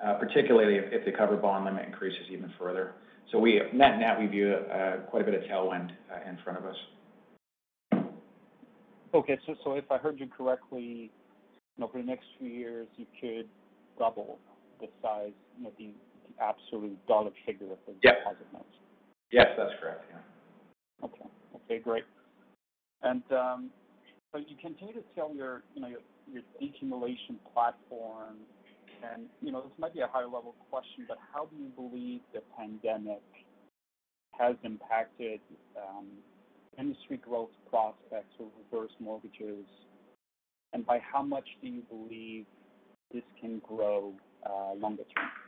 Uh, 0.04 0.14
particularly 0.14 0.76
if 0.76 1.04
the 1.06 1.12
covered 1.12 1.40
bond 1.40 1.64
limit 1.64 1.86
increases 1.86 2.20
even 2.30 2.52
further. 2.58 2.92
So, 3.32 3.38
we, 3.38 3.62
Net-net, 3.72 4.20
we 4.20 4.26
view 4.26 4.52
uh, 4.52 4.98
quite 5.08 5.22
a 5.22 5.24
bit 5.24 5.34
of 5.34 5.42
tailwind 5.48 5.90
uh, 6.12 6.28
in 6.28 6.36
front 6.44 6.58
of 6.58 6.66
us. 6.66 6.76
Okay. 9.14 9.38
So 9.46 9.54
so 9.64 9.72
if 9.74 9.90
I 9.90 9.96
heard 9.96 10.20
you 10.20 10.26
correctly, 10.26 11.10
you 11.76 11.78
know, 11.78 11.88
for 11.88 11.98
the 12.00 12.06
next 12.06 12.26
few 12.38 12.48
years, 12.48 12.86
you 12.96 13.06
could 13.20 13.48
double 13.98 14.38
the 14.80 14.88
size, 15.02 15.32
you 15.56 15.64
know, 15.64 15.72
the 15.78 15.90
absolute 16.40 16.98
dollar 17.06 17.30
figure 17.46 17.72
of 17.72 17.78
the 17.86 17.94
deposit 18.02 18.46
notes. 18.52 18.66
Yes, 19.32 19.46
that's 19.56 19.72
correct. 19.80 20.04
Yeah. 20.10 21.08
Okay, 21.54 21.78
great. 21.78 22.04
And 23.02 23.22
um 23.32 23.70
so 24.32 24.38
you 24.38 24.56
continue 24.60 24.92
to 24.92 25.02
sell 25.14 25.32
your, 25.34 25.62
you 25.74 25.80
know, 25.80 25.88
your 26.30 26.42
decumulation 26.60 27.38
platform. 27.54 28.36
And 29.12 29.26
you 29.42 29.52
know, 29.52 29.62
this 29.62 29.72
might 29.78 29.94
be 29.94 30.00
a 30.00 30.06
higher 30.06 30.24
level 30.24 30.54
question, 30.70 31.04
but 31.08 31.18
how 31.32 31.46
do 31.46 31.56
you 31.56 31.68
believe 31.76 32.20
the 32.32 32.40
pandemic 32.56 33.22
has 34.38 34.56
impacted 34.64 35.40
um, 35.76 36.06
industry 36.78 37.16
growth 37.16 37.50
prospects 37.70 38.32
for 38.36 38.48
reverse 38.70 38.92
mortgages? 39.00 39.64
And 40.72 40.84
by 40.84 40.98
how 41.00 41.22
much 41.22 41.46
do 41.62 41.68
you 41.68 41.82
believe 41.88 42.44
this 43.12 43.22
can 43.40 43.60
grow 43.66 44.12
uh, 44.44 44.74
longer 44.74 45.04
term? 45.14 45.45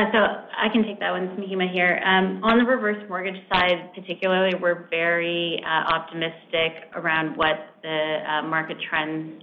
Uh, 0.00 0.48
I 0.56 0.72
can 0.72 0.82
take 0.82 0.98
that 1.00 1.10
one. 1.10 1.24
It's 1.24 1.38
Mahima 1.38 1.70
here. 1.70 2.00
Um, 2.02 2.40
on 2.42 2.56
the 2.56 2.64
reverse 2.64 2.96
mortgage 3.06 3.36
side, 3.52 3.92
particularly, 3.94 4.54
we're 4.58 4.88
very 4.88 5.60
uh, 5.62 5.92
optimistic 5.92 6.88
around 6.94 7.36
what 7.36 7.76
the 7.82 8.16
uh, 8.26 8.42
market 8.48 8.78
trends 8.88 9.42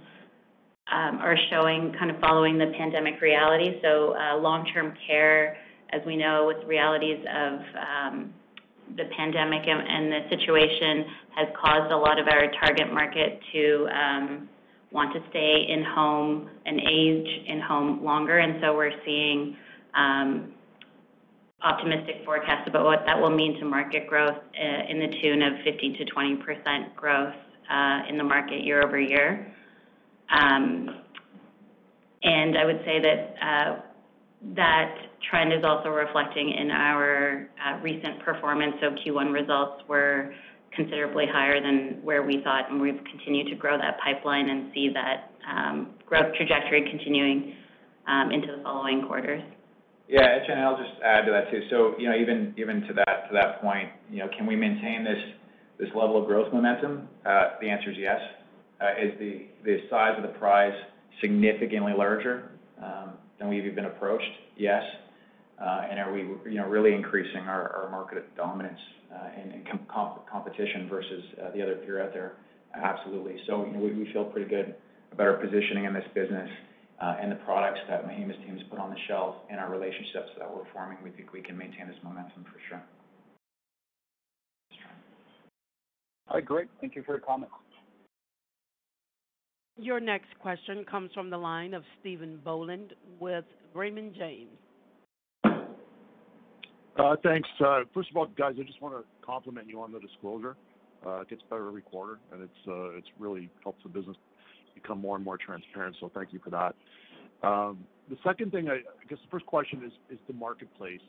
um, 0.90 1.18
are 1.18 1.36
showing 1.50 1.94
kind 1.96 2.10
of 2.10 2.18
following 2.20 2.58
the 2.58 2.72
pandemic 2.76 3.20
reality. 3.20 3.78
So, 3.82 4.14
long-term 4.42 4.94
care, 5.06 5.56
as 5.92 6.00
we 6.04 6.16
know, 6.16 6.46
with 6.52 6.66
realities 6.66 7.22
of 7.22 7.60
um, 7.78 8.34
the 8.96 9.04
pandemic 9.16 9.62
and 9.64 10.10
the 10.10 10.20
situation 10.28 11.04
has 11.36 11.48
caused 11.54 11.92
a 11.92 11.96
lot 11.96 12.18
of 12.18 12.26
our 12.26 12.50
target 12.66 12.92
market 12.92 13.38
to 13.52 13.86
want 14.90 15.12
to 15.14 15.20
stay 15.30 15.66
in 15.68 15.84
home 15.84 16.50
and 16.66 16.80
age 16.80 17.28
in 17.46 17.60
home 17.60 18.02
longer. 18.02 18.38
And 18.38 18.54
so 18.60 18.74
we're 18.74 18.90
seeing 19.04 19.56
Um, 19.94 20.54
optimistic 21.62 22.22
forecast 22.24 22.68
about 22.68 22.84
what 22.84 23.00
that 23.06 23.20
will 23.20 23.30
mean 23.30 23.58
to 23.58 23.64
market 23.64 24.06
growth 24.06 24.36
uh, 24.36 24.90
in 24.90 24.98
the 25.00 25.08
tune 25.22 25.42
of 25.42 25.54
15 25.64 25.98
to 25.98 26.04
20 26.04 26.36
percent 26.36 26.94
growth 26.96 27.34
uh, 27.70 28.00
in 28.08 28.16
the 28.16 28.24
market 28.24 28.64
year-over-year. 28.64 29.52
Um, 30.30 31.02
and 32.22 32.56
I 32.56 32.64
would 32.64 32.80
say 32.84 33.00
that 33.00 33.34
uh, 33.42 33.80
that 34.54 34.94
trend 35.30 35.52
is 35.52 35.64
also 35.64 35.88
reflecting 35.88 36.50
in 36.50 36.70
our 36.70 37.48
uh, 37.64 37.80
recent 37.80 38.20
performance. 38.24 38.74
So 38.80 38.90
Q1 38.90 39.32
results 39.32 39.82
were 39.88 40.34
considerably 40.74 41.26
higher 41.30 41.60
than 41.60 42.00
where 42.02 42.22
we 42.22 42.40
thought, 42.42 42.70
and 42.70 42.80
we've 42.80 43.00
continued 43.10 43.48
to 43.48 43.56
grow 43.56 43.76
that 43.78 43.98
pipeline 44.00 44.48
and 44.48 44.70
see 44.74 44.90
that 44.94 45.32
um, 45.50 45.90
growth 46.06 46.34
trajectory 46.36 46.88
continuing 46.90 47.54
um, 48.06 48.30
into 48.30 48.48
the 48.56 48.62
following 48.62 49.06
quarters. 49.06 49.42
Yeah. 50.08 50.38
Étienne, 50.38 50.58
I'll 50.58 50.76
just 50.76 51.00
add 51.04 51.26
to 51.26 51.32
that 51.32 51.50
too. 51.50 51.62
So, 51.70 51.94
you 51.98 52.08
know, 52.08 52.16
even 52.16 52.54
even 52.56 52.80
to 52.88 52.94
that 52.94 53.28
to 53.28 53.34
that 53.34 53.60
point, 53.60 53.90
you 54.10 54.18
know, 54.18 54.28
can 54.36 54.46
we 54.46 54.56
maintain 54.56 55.04
this 55.04 55.22
this 55.78 55.88
level 55.94 56.20
of 56.20 56.26
growth 56.26 56.52
momentum? 56.52 57.08
Uh, 57.24 57.50
the 57.60 57.68
answer 57.68 57.90
is 57.90 57.96
yes. 57.98 58.20
Uh, 58.80 59.04
is 59.04 59.18
the 59.18 59.46
the 59.64 59.78
size 59.90 60.14
of 60.16 60.22
the 60.22 60.38
prize 60.38 60.74
significantly 61.20 61.92
larger 61.96 62.50
um, 62.82 63.12
than 63.38 63.48
we've 63.48 63.66
even 63.66 63.84
approached? 63.84 64.32
Yes. 64.56 64.82
Uh, 65.60 65.88
and 65.90 65.98
are 65.98 66.12
we, 66.12 66.20
you 66.50 66.56
know, 66.58 66.68
really 66.68 66.94
increasing 66.94 67.42
our 67.42 67.74
our 67.76 67.90
market 67.90 68.34
dominance 68.36 68.78
uh, 69.12 69.42
in 69.42 69.64
competition 70.30 70.88
versus 70.88 71.24
the 71.54 71.62
other 71.62 71.76
peer 71.84 72.02
out 72.02 72.12
there? 72.12 72.32
Absolutely. 72.74 73.36
So, 73.46 73.64
you 73.66 73.72
know, 73.72 73.80
we, 73.80 73.92
we 73.92 74.12
feel 74.12 74.24
pretty 74.24 74.48
good 74.48 74.74
about 75.12 75.26
our 75.26 75.32
positioning 75.34 75.84
in 75.84 75.94
this 75.94 76.04
business 76.14 76.48
Uh, 77.00 77.14
and 77.20 77.30
the 77.30 77.36
products 77.36 77.78
that 77.88 78.04
Mahima's 78.06 78.36
team 78.44 78.58
has 78.58 78.66
put 78.68 78.80
on 78.80 78.90
the 78.90 78.96
shelf 79.06 79.36
and 79.48 79.60
our 79.60 79.70
relationships 79.70 80.30
that 80.36 80.52
we're 80.52 80.64
forming. 80.72 80.98
We 81.02 81.10
think 81.10 81.32
we 81.32 81.40
can 81.40 81.56
maintain 81.56 81.86
this 81.86 81.96
momentum 82.02 82.44
for 82.44 82.58
sure. 82.68 82.82
All 86.28 86.34
right, 86.34 86.44
great. 86.44 86.68
Thank 86.80 86.96
you 86.96 87.02
for 87.04 87.12
your 87.12 87.20
comments. 87.20 87.54
Your 89.76 90.00
next 90.00 90.36
question 90.40 90.84
comes 90.90 91.12
from 91.14 91.30
the 91.30 91.38
line 91.38 91.72
of 91.72 91.84
Stephen 92.00 92.40
Boland 92.44 92.94
with 93.20 93.44
Raymond 93.74 94.14
James. 94.18 94.50
Uh, 95.44 97.14
thanks. 97.22 97.48
Uh, 97.64 97.82
first 97.94 98.10
of 98.10 98.16
all, 98.16 98.26
guys, 98.36 98.56
I 98.58 98.64
just 98.64 98.82
wanna 98.82 99.02
compliment 99.24 99.68
you 99.68 99.80
on 99.80 99.92
the 99.92 100.00
disclosure. 100.00 100.56
It 101.06 101.28
gets 101.30 101.42
better 101.48 101.68
every 101.68 101.82
quarter, 101.82 102.18
and 102.32 102.42
it's 102.42 103.08
really 103.20 103.48
helps 103.62 103.80
the 103.84 103.88
business 103.88 104.16
become 104.80 105.00
more 105.00 105.16
and 105.16 105.24
more 105.24 105.38
transparent, 105.38 105.96
so 106.00 106.10
thank 106.14 106.32
you 106.32 106.40
for 106.42 106.50
that. 106.50 106.74
Um, 107.46 107.84
the 108.08 108.16
second 108.24 108.52
thing, 108.52 108.68
I 108.68 108.78
guess 109.08 109.18
the 109.24 109.30
first 109.30 109.46
question 109.46 109.76
is 110.10 110.18
the 110.26 110.34
marketplace. 110.34 111.00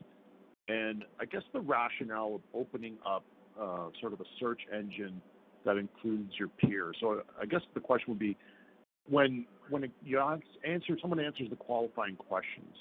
And 0.68 1.04
I 1.20 1.26
guess 1.26 1.42
the 1.52 1.62
rationale 1.62 2.36
of 2.36 2.42
opening 2.54 2.98
up 3.04 3.24
uh, 3.60 3.90
sort 4.00 4.14
of 4.14 4.22
a 4.22 4.30
search 4.40 4.62
engine 4.72 5.20
that 5.66 5.78
includes 5.78 6.32
your 6.38 6.50
peers. 6.62 6.96
So 7.02 7.24
I 7.42 7.46
guess 7.46 7.62
the 7.74 7.80
question 7.80 8.06
would 8.10 8.20
be, 8.20 8.38
when 9.10 9.46
someone 11.02 11.20
answers 11.20 11.50
the 11.50 11.56
qualifying 11.56 12.16
questions, 12.16 12.76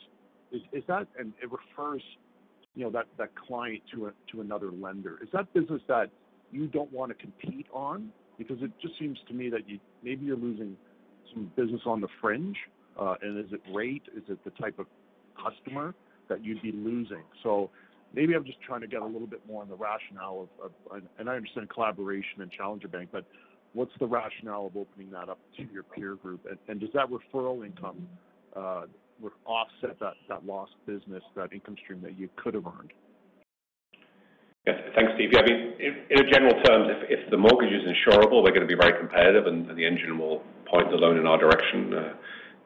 is 0.53 0.84
that 0.86 1.07
and 1.18 1.32
it 1.43 1.49
refers, 1.51 2.03
you 2.74 2.84
know, 2.84 2.91
that 2.91 3.30
client 3.47 3.82
to 3.95 4.41
another 4.41 4.70
lender, 4.70 5.18
is 5.22 5.28
that 5.32 5.53
business 5.55 5.82
that 5.89 6.11
you 6.51 6.66
don't 6.66 6.93
wanna 6.93 7.14
compete 7.14 7.66
on? 7.72 8.11
Because 8.39 8.59
it 8.61 8.70
just 8.80 8.99
seems 8.99 9.18
to 9.28 9.34
me 9.34 9.51
that 9.51 9.68
you 9.68 9.78
maybe 10.03 10.24
you're 10.24 10.36
losing 10.36 10.76
some 11.32 11.51
business 11.57 11.82
on 11.86 12.01
the 12.01 12.09
fringe. 12.20 12.57
Uh, 12.99 13.14
and 13.22 13.39
is 13.39 13.53
it 13.53 13.61
rate? 13.72 14.03
Is 14.16 14.24
it 14.28 14.43
the 14.45 14.51
type 14.51 14.78
of 14.78 14.86
customer 15.36 15.95
that 16.28 16.45
you'd 16.45 16.62
be 16.62 16.72
losing? 16.72 17.22
So 17.43 17.70
maybe 18.12 18.34
I'm 18.34 18.45
just 18.45 18.61
trying 18.61 18.80
to 18.80 18.89
get 18.89 19.03
a 19.03 19.07
little 19.07 19.26
bit 19.26 19.41
more 19.47 19.62
on 19.62 19.68
the 19.68 19.76
rationale 19.76 20.49
of. 20.61 20.72
Of 20.93 21.03
and 21.18 21.28
I 21.28 21.36
understand 21.36 21.68
collaboration 21.70 22.43
and 22.43 22.51
Challenger 22.51 22.89
Bank, 22.89 23.11
but 23.12 23.24
what's 23.72 23.93
the 24.01 24.07
rationale 24.07 24.66
of 24.66 24.76
opening 24.76 25.11
that 25.11 25.28
up 25.28 25.39
to 25.57 25.64
your 25.72 25.82
peer 25.82 26.14
group? 26.16 26.47
And 26.68 26.80
does 26.80 26.91
that 26.95 27.07
referral 27.11 27.64
income 27.64 28.09
offset 29.47 29.99
that, 30.01 30.14
that 30.28 30.47
lost 30.47 30.72
business, 30.86 31.22
that 31.36 31.53
income 31.53 31.76
stream 31.82 32.01
that 32.03 32.18
you 32.18 32.28
could 32.36 32.55
have 32.55 32.66
earned? 32.66 32.93
Yes. 34.66 34.80
Thanks, 34.94 35.12
Steve. 35.14 35.30
Yeah, 35.32 35.40
I 35.40 35.44
mean, 35.46 35.72
in 36.11 36.30
general 36.30 36.52
terms, 36.62 36.88
if 37.09 37.30
the 37.30 37.38
mortgage 37.38 37.72
is 37.72 37.84
insurable, 37.88 38.42
we're 38.42 38.52
gonna 38.52 38.66
be 38.66 38.74
very 38.74 38.98
competitive, 38.98 39.46
and 39.46 39.66
the 39.76 39.86
engine 39.86 40.18
will 40.18 40.42
point 40.66 40.90
the 40.90 40.96
loan 40.96 41.16
in 41.16 41.26
our 41.26 41.38
direction. 41.38 41.94
Uh, 41.94 42.14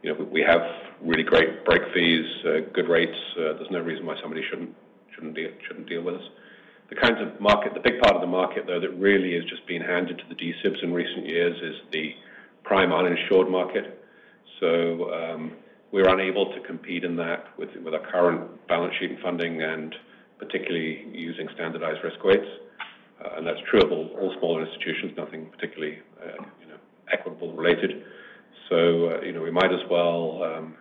you 0.02 0.12
know, 0.12 0.24
we 0.24 0.40
have 0.42 0.60
really 1.00 1.22
great 1.22 1.64
break 1.64 1.82
fees, 1.94 2.26
uh, 2.44 2.60
good 2.72 2.88
rates. 2.88 3.16
Uh, 3.38 3.54
there's 3.54 3.70
no 3.70 3.78
reason 3.80 4.04
why 4.04 4.16
somebody 4.20 4.42
shouldn't 4.50 4.74
deal 5.86 6.02
with 6.02 6.16
us. 6.16 6.28
The 6.88 6.96
kinds 6.96 7.18
of 7.20 7.40
market, 7.40 7.72
the 7.74 7.80
big 7.80 8.00
part 8.00 8.16
of 8.16 8.20
the 8.20 8.26
market, 8.26 8.66
though, 8.66 8.80
that 8.80 8.90
really 8.98 9.34
is 9.34 9.44
just 9.44 9.64
being 9.66 9.80
handed 9.80 10.18
to 10.18 10.24
the 10.28 10.34
D-SIBs 10.34 10.82
in 10.82 10.92
recent 10.92 11.28
years 11.28 11.56
is 11.62 11.80
the 11.92 12.12
prime 12.64 12.92
uninsured 12.92 13.48
market. 13.48 14.02
So 14.60 15.12
um 15.12 15.52
we're 15.92 16.08
unable 16.08 16.46
to 16.54 16.60
compete 16.60 17.04
in 17.04 17.16
that 17.16 17.44
with 17.58 17.68
our 17.92 18.00
current 18.10 18.66
balance 18.66 18.94
sheet 18.98 19.10
and 19.10 19.20
funding, 19.20 19.62
and 19.62 19.94
particularly 20.42 21.06
using 21.12 21.48
standardized 21.54 22.02
risk 22.02 22.22
weights. 22.24 22.50
Uh, 23.22 23.38
and 23.38 23.46
that's 23.46 23.60
true 23.70 23.80
of 23.80 23.92
all 23.92 24.34
smaller 24.38 24.66
institutions, 24.66 25.12
nothing 25.16 25.46
particularly, 25.54 25.98
uh, 26.18 26.42
you 26.60 26.66
know, 26.66 26.78
Equitable 27.12 27.52
related. 27.52 28.02
So 28.68 29.10
uh, 29.10 29.20
you 29.20 29.32
know, 29.32 29.42
we 29.42 29.50
might 29.50 29.70
as 29.70 29.84
well, 29.90 30.42
um, 30.42 30.74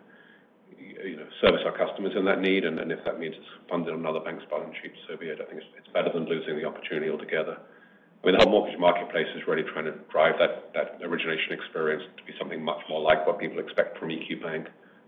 you 0.80 1.18
know, 1.18 1.28
service 1.41 1.62
our 1.66 1.76
customers 1.76 2.14
in 2.16 2.24
that 2.26 2.39
need, 2.39 2.64
and 2.64 2.80
and 2.80 2.91
if 2.91 3.03
that 3.05 3.20
means 3.20 3.36
it's 3.38 3.51
funded 3.70 3.93
on 3.93 3.99
another 3.99 4.22
bank's 4.22 4.45
balance 4.49 4.74
sheet, 4.82 4.93
so 5.07 5.18
be 5.18 5.28
it. 5.28 5.41
I 5.41 5.45
think 5.45 5.62
it's 5.78 5.91
better 5.91 6.09
than 6.14 6.26
losing 6.26 6.55
the 6.55 6.64
opportunity 6.64 7.12
altogether. 7.12 7.57
I 7.59 8.22
mean, 8.26 8.38
the 8.38 8.45
whole 8.45 8.53
mortgage 8.53 8.80
marketplace 8.80 9.28
is 9.36 9.41
really 9.47 9.68
trying 9.74 9.86
to 9.86 9.97
drive 10.07 10.39
that 10.39 11.01
origination 11.03 11.51
experience 11.51 12.03
to 12.16 12.24
be 12.24 12.34
something 12.39 12.64
much 12.64 12.80
more 12.88 13.01
like 13.01 13.28
what 13.28 13.39
people 13.39 13.59
expect 13.59 13.97
from 13.97 14.09
EQ 14.09 14.41
Bank 14.41 14.68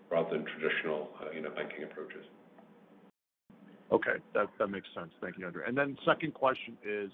rather 0.09 0.29
than 0.35 0.43
traditional, 0.45 1.09
you 1.33 1.41
know, 1.41 1.51
banking 1.55 1.83
approaches. 1.83 2.25
Okay. 3.93 4.17
That 4.33 4.69
makes 4.69 4.87
sense. 4.95 5.11
Thank 5.21 5.37
you, 5.37 5.45
Andrew. 5.45 5.61
Second 6.05 6.33
question 6.33 6.77
is 6.83 7.11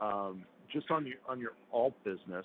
um, 0.00 0.44
just 0.72 0.90
on 0.90 1.06
your 1.06 1.16
on 1.28 1.40
your 1.40 1.52
alt 1.72 1.94
business, 2.04 2.44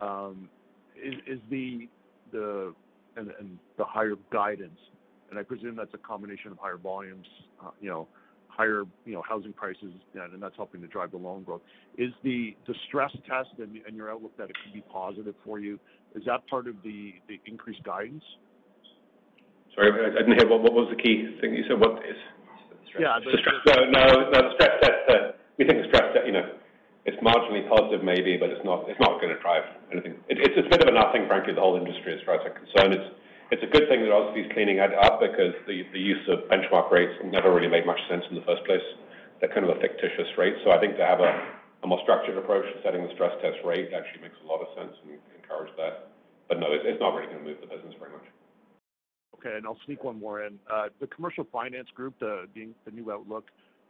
um, 0.00 0.48
is 0.96 1.40
the 1.50 1.88
the 2.32 2.74
and 3.16 3.30
and 3.38 3.58
the 3.78 3.84
higher 3.84 4.14
guidance, 4.30 4.78
and 5.30 5.38
I 5.38 5.42
presume 5.42 5.74
that's 5.76 5.94
a 5.94 5.98
combination 5.98 6.52
of 6.52 6.58
higher 6.58 6.76
volumes, 6.76 7.26
uh, 7.64 7.70
you 7.80 7.88
know, 7.88 8.06
higher 8.48 8.84
you 9.06 9.14
know, 9.14 9.22
housing 9.26 9.52
prices, 9.52 9.92
and 10.14 10.42
that's 10.42 10.56
helping 10.56 10.80
to 10.82 10.86
drive 10.86 11.10
the 11.12 11.16
loan 11.16 11.42
growth. 11.44 11.62
Is 11.96 12.12
the 12.22 12.54
stress 12.86 13.12
test 13.26 13.50
and 13.58 13.96
your 13.96 14.10
outlook 14.10 14.36
that 14.36 14.50
it 14.50 14.56
could 14.62 14.74
be 14.74 14.82
positive 14.92 15.34
for 15.44 15.58
you, 15.58 15.78
is 16.14 16.24
that 16.26 16.46
part 16.48 16.66
of 16.66 16.74
the 16.82 17.14
increased 17.46 17.82
guidance? 17.84 18.24
Sorry, 19.74 19.90
I 19.92 20.18
didn't 20.18 20.38
hear. 20.38 20.48
What 20.48 20.72
was 20.72 20.88
the 20.94 21.02
key 21.02 21.36
thing 21.40 21.54
you 21.54 21.64
said? 21.68 21.78
What 21.78 21.98
is? 21.98 22.16
Yeah. 22.96 23.20
The 23.20 23.36
stress. 23.42 23.60
No, 23.92 24.30
the 24.32 24.54
stress 24.56 24.74
test, 24.80 25.00
uh, 25.10 25.36
we 25.58 25.66
think 25.66 25.82
the 25.84 25.88
stress 25.92 26.14
test, 26.14 26.24
you 26.24 26.32
know, 26.32 26.46
it's 27.08 27.16
marginally 27.24 27.64
positive 27.68 28.04
maybe, 28.04 28.36
but 28.36 28.52
it's 28.52 28.64
not 28.64 28.84
it's 28.84 29.00
not 29.00 29.20
gonna 29.20 29.40
drive 29.40 29.64
anything. 29.92 30.20
It's 30.28 30.56
a 30.56 30.68
bit 30.68 30.84
of 30.84 30.88
a 30.88 30.94
nothing, 30.94 31.24
frankly, 31.24 31.56
the 31.56 31.64
whole 31.64 31.80
industry 31.80 32.12
as 32.12 32.20
far 32.28 32.36
as 32.36 32.44
I'm 32.44 32.56
concerned. 32.56 32.92
It's 33.00 33.08
it's 33.48 33.64
a 33.64 33.70
good 33.72 33.88
thing 33.88 34.04
that 34.04 34.12
obviously 34.12 34.44
it's 34.44 34.52
cleaning 34.52 34.76
it 34.76 34.92
up 34.92 35.24
because 35.24 35.56
the 35.64 35.80
use 35.96 36.20
of 36.28 36.44
benchmark 36.52 36.92
rates 36.92 37.16
never 37.24 37.48
really 37.48 37.72
made 37.72 37.88
much 37.88 38.00
sense 38.08 38.24
in 38.28 38.36
the 38.36 38.44
first 38.44 38.60
place. 38.68 38.84
They're 39.40 39.48
kind 39.48 39.64
of 39.64 39.72
a 39.72 39.80
fictitious 39.80 40.28
rate. 40.36 40.60
So 40.64 40.70
I 40.70 40.76
think 40.76 41.00
to 41.00 41.06
have 41.06 41.24
a 41.24 41.86
more 41.88 41.96
structured 42.04 42.36
approach 42.36 42.68
to 42.68 42.76
setting 42.84 43.00
the 43.00 43.12
stress 43.16 43.32
test 43.40 43.56
rate 43.64 43.88
actually 43.96 44.20
makes 44.20 44.36
a 44.44 44.46
lot 44.46 44.60
of 44.60 44.68
sense, 44.76 44.92
and 45.00 45.16
encourage 45.40 45.72
that. 45.80 46.12
But 46.48 46.60
no, 46.60 46.68
it's 46.68 47.00
not 47.00 47.16
really 47.16 47.32
gonna 47.32 47.44
move 47.44 47.60
the 47.64 47.72
business 47.72 47.87
very 49.42 49.56
and 49.56 49.66
I'll 49.66 49.78
sneak 49.84 50.04
one 50.04 50.18
more 50.18 50.42
in. 50.42 50.58
Uh, 50.72 50.88
the 51.00 51.06
commercial 51.06 51.46
finance 51.52 51.88
group, 51.94 52.14
the 52.20 52.46
new 52.92 53.12
outlook, 53.12 53.46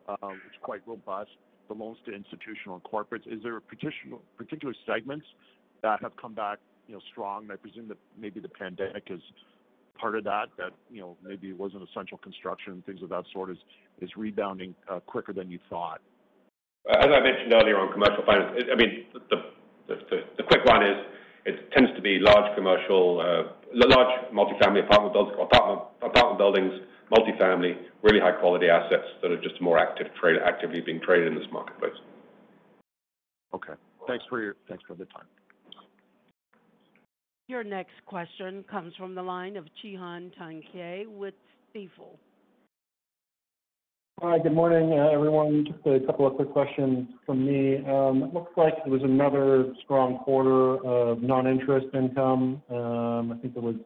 uh, 0.08 0.16
it's 0.22 0.56
quite 0.62 0.80
robust. 0.86 1.30
The 1.68 1.74
loans 1.74 1.98
to 2.06 2.14
institutional 2.14 2.76
and 2.76 2.84
corporates. 2.84 3.26
Is 3.26 3.42
there 3.42 3.60
particular 3.60 4.74
segments 4.86 5.26
that 5.82 6.00
have 6.00 6.16
come 6.16 6.32
back, 6.32 6.58
you 6.86 6.94
know, 6.94 7.00
strong? 7.12 7.48
I 7.52 7.56
presume 7.56 7.88
that 7.88 7.98
maybe 8.18 8.40
the 8.40 8.48
pandemic 8.48 9.04
is 9.10 9.20
part 10.00 10.16
of 10.16 10.24
that, 10.24 10.46
that 10.56 10.72
you 10.90 11.00
know, 11.00 11.16
maybe 11.22 11.48
it 11.48 11.58
wasn't 11.58 11.86
essential 11.90 12.16
construction, 12.18 12.72
and 12.72 12.86
things 12.86 13.02
of 13.02 13.10
that 13.10 13.24
sort 13.32 13.50
is 13.50 13.58
rebounding 14.16 14.74
uh, 14.90 15.00
quicker 15.00 15.32
than 15.32 15.50
you 15.50 15.58
thought. 15.68 16.00
As 16.88 17.08
I 17.12 17.20
mentioned 17.20 17.52
earlier 17.52 17.78
on 17.78 17.92
commercial 17.92 18.24
finance, 18.24 18.64
I 18.72 18.76
mean, 18.76 19.04
the 19.28 20.42
quick 20.48 20.64
one 20.64 20.82
is 20.82 20.96
it 21.48 21.72
tends 21.72 21.90
to 21.96 22.02
be 22.02 22.18
large 22.20 22.54
commercial, 22.54 23.20
uh, 23.20 23.52
large 23.72 24.14
multifamily 24.32 24.84
apartment 24.84 25.16
apartment 26.02 26.38
buildings, 26.38 26.72
multifamily, 27.10 27.76
really 28.02 28.20
high 28.20 28.38
quality 28.38 28.68
assets 28.68 29.08
that 29.22 29.30
are 29.30 29.40
just 29.40 29.60
more 29.60 29.78
active 29.78 30.08
trade, 30.20 30.36
actively 30.44 30.80
being 30.80 31.00
traded 31.00 31.28
in 31.28 31.34
this 31.34 31.48
marketplace. 31.50 31.96
Okay. 33.54 33.72
Thanks 34.06 34.24
for 34.28 34.42
your 34.42 34.56
thanks 34.68 34.84
for 34.86 34.94
the 34.94 35.06
time. 35.06 35.26
Your 37.48 37.64
next 37.64 37.96
question 38.04 38.62
comes 38.70 38.94
from 38.96 39.14
the 39.14 39.22
line 39.22 39.56
of 39.56 39.64
Cihan 39.82 40.30
Tuncay 40.38 41.06
with 41.06 41.34
Stifel. 41.74 42.18
Hi, 44.20 44.36
good 44.40 44.52
morning, 44.52 44.98
uh, 44.98 45.10
everyone. 45.10 45.64
Just 45.64 45.86
a 45.86 46.04
couple 46.04 46.26
of 46.26 46.34
quick 46.34 46.50
questions 46.50 47.06
from 47.24 47.46
me. 47.46 47.76
Um, 47.86 48.24
it 48.24 48.34
looks 48.34 48.50
like 48.56 48.74
it 48.84 48.90
was 48.90 49.02
another 49.04 49.72
strong 49.84 50.18
quarter 50.18 50.84
of 50.84 51.22
non-interest 51.22 51.86
income. 51.94 52.60
Um, 52.68 53.30
I 53.30 53.36
think 53.40 53.56
it 53.56 53.62
was 53.62 53.76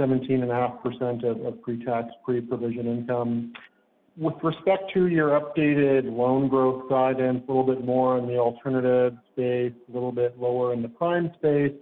17.5% 0.00 1.46
of 1.46 1.60
pre-tax, 1.60 2.08
pre-provision 2.24 2.86
income. 2.86 3.52
With 4.16 4.36
respect 4.42 4.92
to 4.94 5.08
your 5.08 5.38
updated 5.38 6.04
loan 6.10 6.48
growth 6.48 6.88
guidance, 6.88 7.44
a 7.46 7.52
little 7.52 7.74
bit 7.74 7.84
more 7.84 8.16
in 8.16 8.26
the 8.26 8.38
alternative 8.38 9.12
space, 9.32 9.74
a 9.90 9.92
little 9.92 10.12
bit 10.12 10.40
lower 10.40 10.72
in 10.72 10.80
the 10.80 10.88
prime 10.88 11.30
space, 11.36 11.76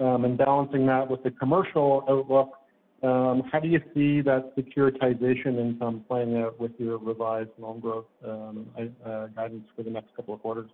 um, 0.00 0.24
and 0.24 0.36
balancing 0.36 0.86
that 0.86 1.08
with 1.08 1.22
the 1.22 1.30
commercial 1.30 2.04
outlook, 2.08 2.57
Um, 3.02 3.44
how 3.52 3.60
do 3.60 3.68
you 3.68 3.80
see 3.94 4.22
that 4.22 4.56
securitization 4.56 5.58
income 5.58 6.04
playing 6.08 6.36
out 6.36 6.58
with 6.58 6.72
your 6.78 6.98
revised 6.98 7.50
loan 7.58 7.78
growth 7.78 8.06
um, 8.26 8.66
uh, 9.04 9.26
guidance 9.28 9.64
for 9.76 9.84
the 9.84 9.90
next 9.90 10.14
couple 10.16 10.34
of 10.34 10.40
quarters? 10.40 10.68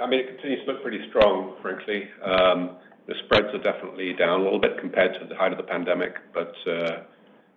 I 0.00 0.06
mean, 0.06 0.20
it 0.20 0.28
continues 0.28 0.64
to 0.64 0.72
look 0.72 0.82
pretty 0.82 1.00
strong, 1.10 1.56
frankly. 1.60 2.08
Um, 2.24 2.76
the 3.06 3.14
spreads 3.24 3.48
are 3.54 3.62
definitely 3.62 4.14
down 4.14 4.40
a 4.40 4.44
little 4.44 4.60
bit 4.60 4.78
compared 4.80 5.14
to 5.20 5.26
the 5.26 5.34
height 5.34 5.52
of 5.52 5.58
the 5.58 5.64
pandemic, 5.64 6.14
but 6.32 6.54
uh, 6.66 7.02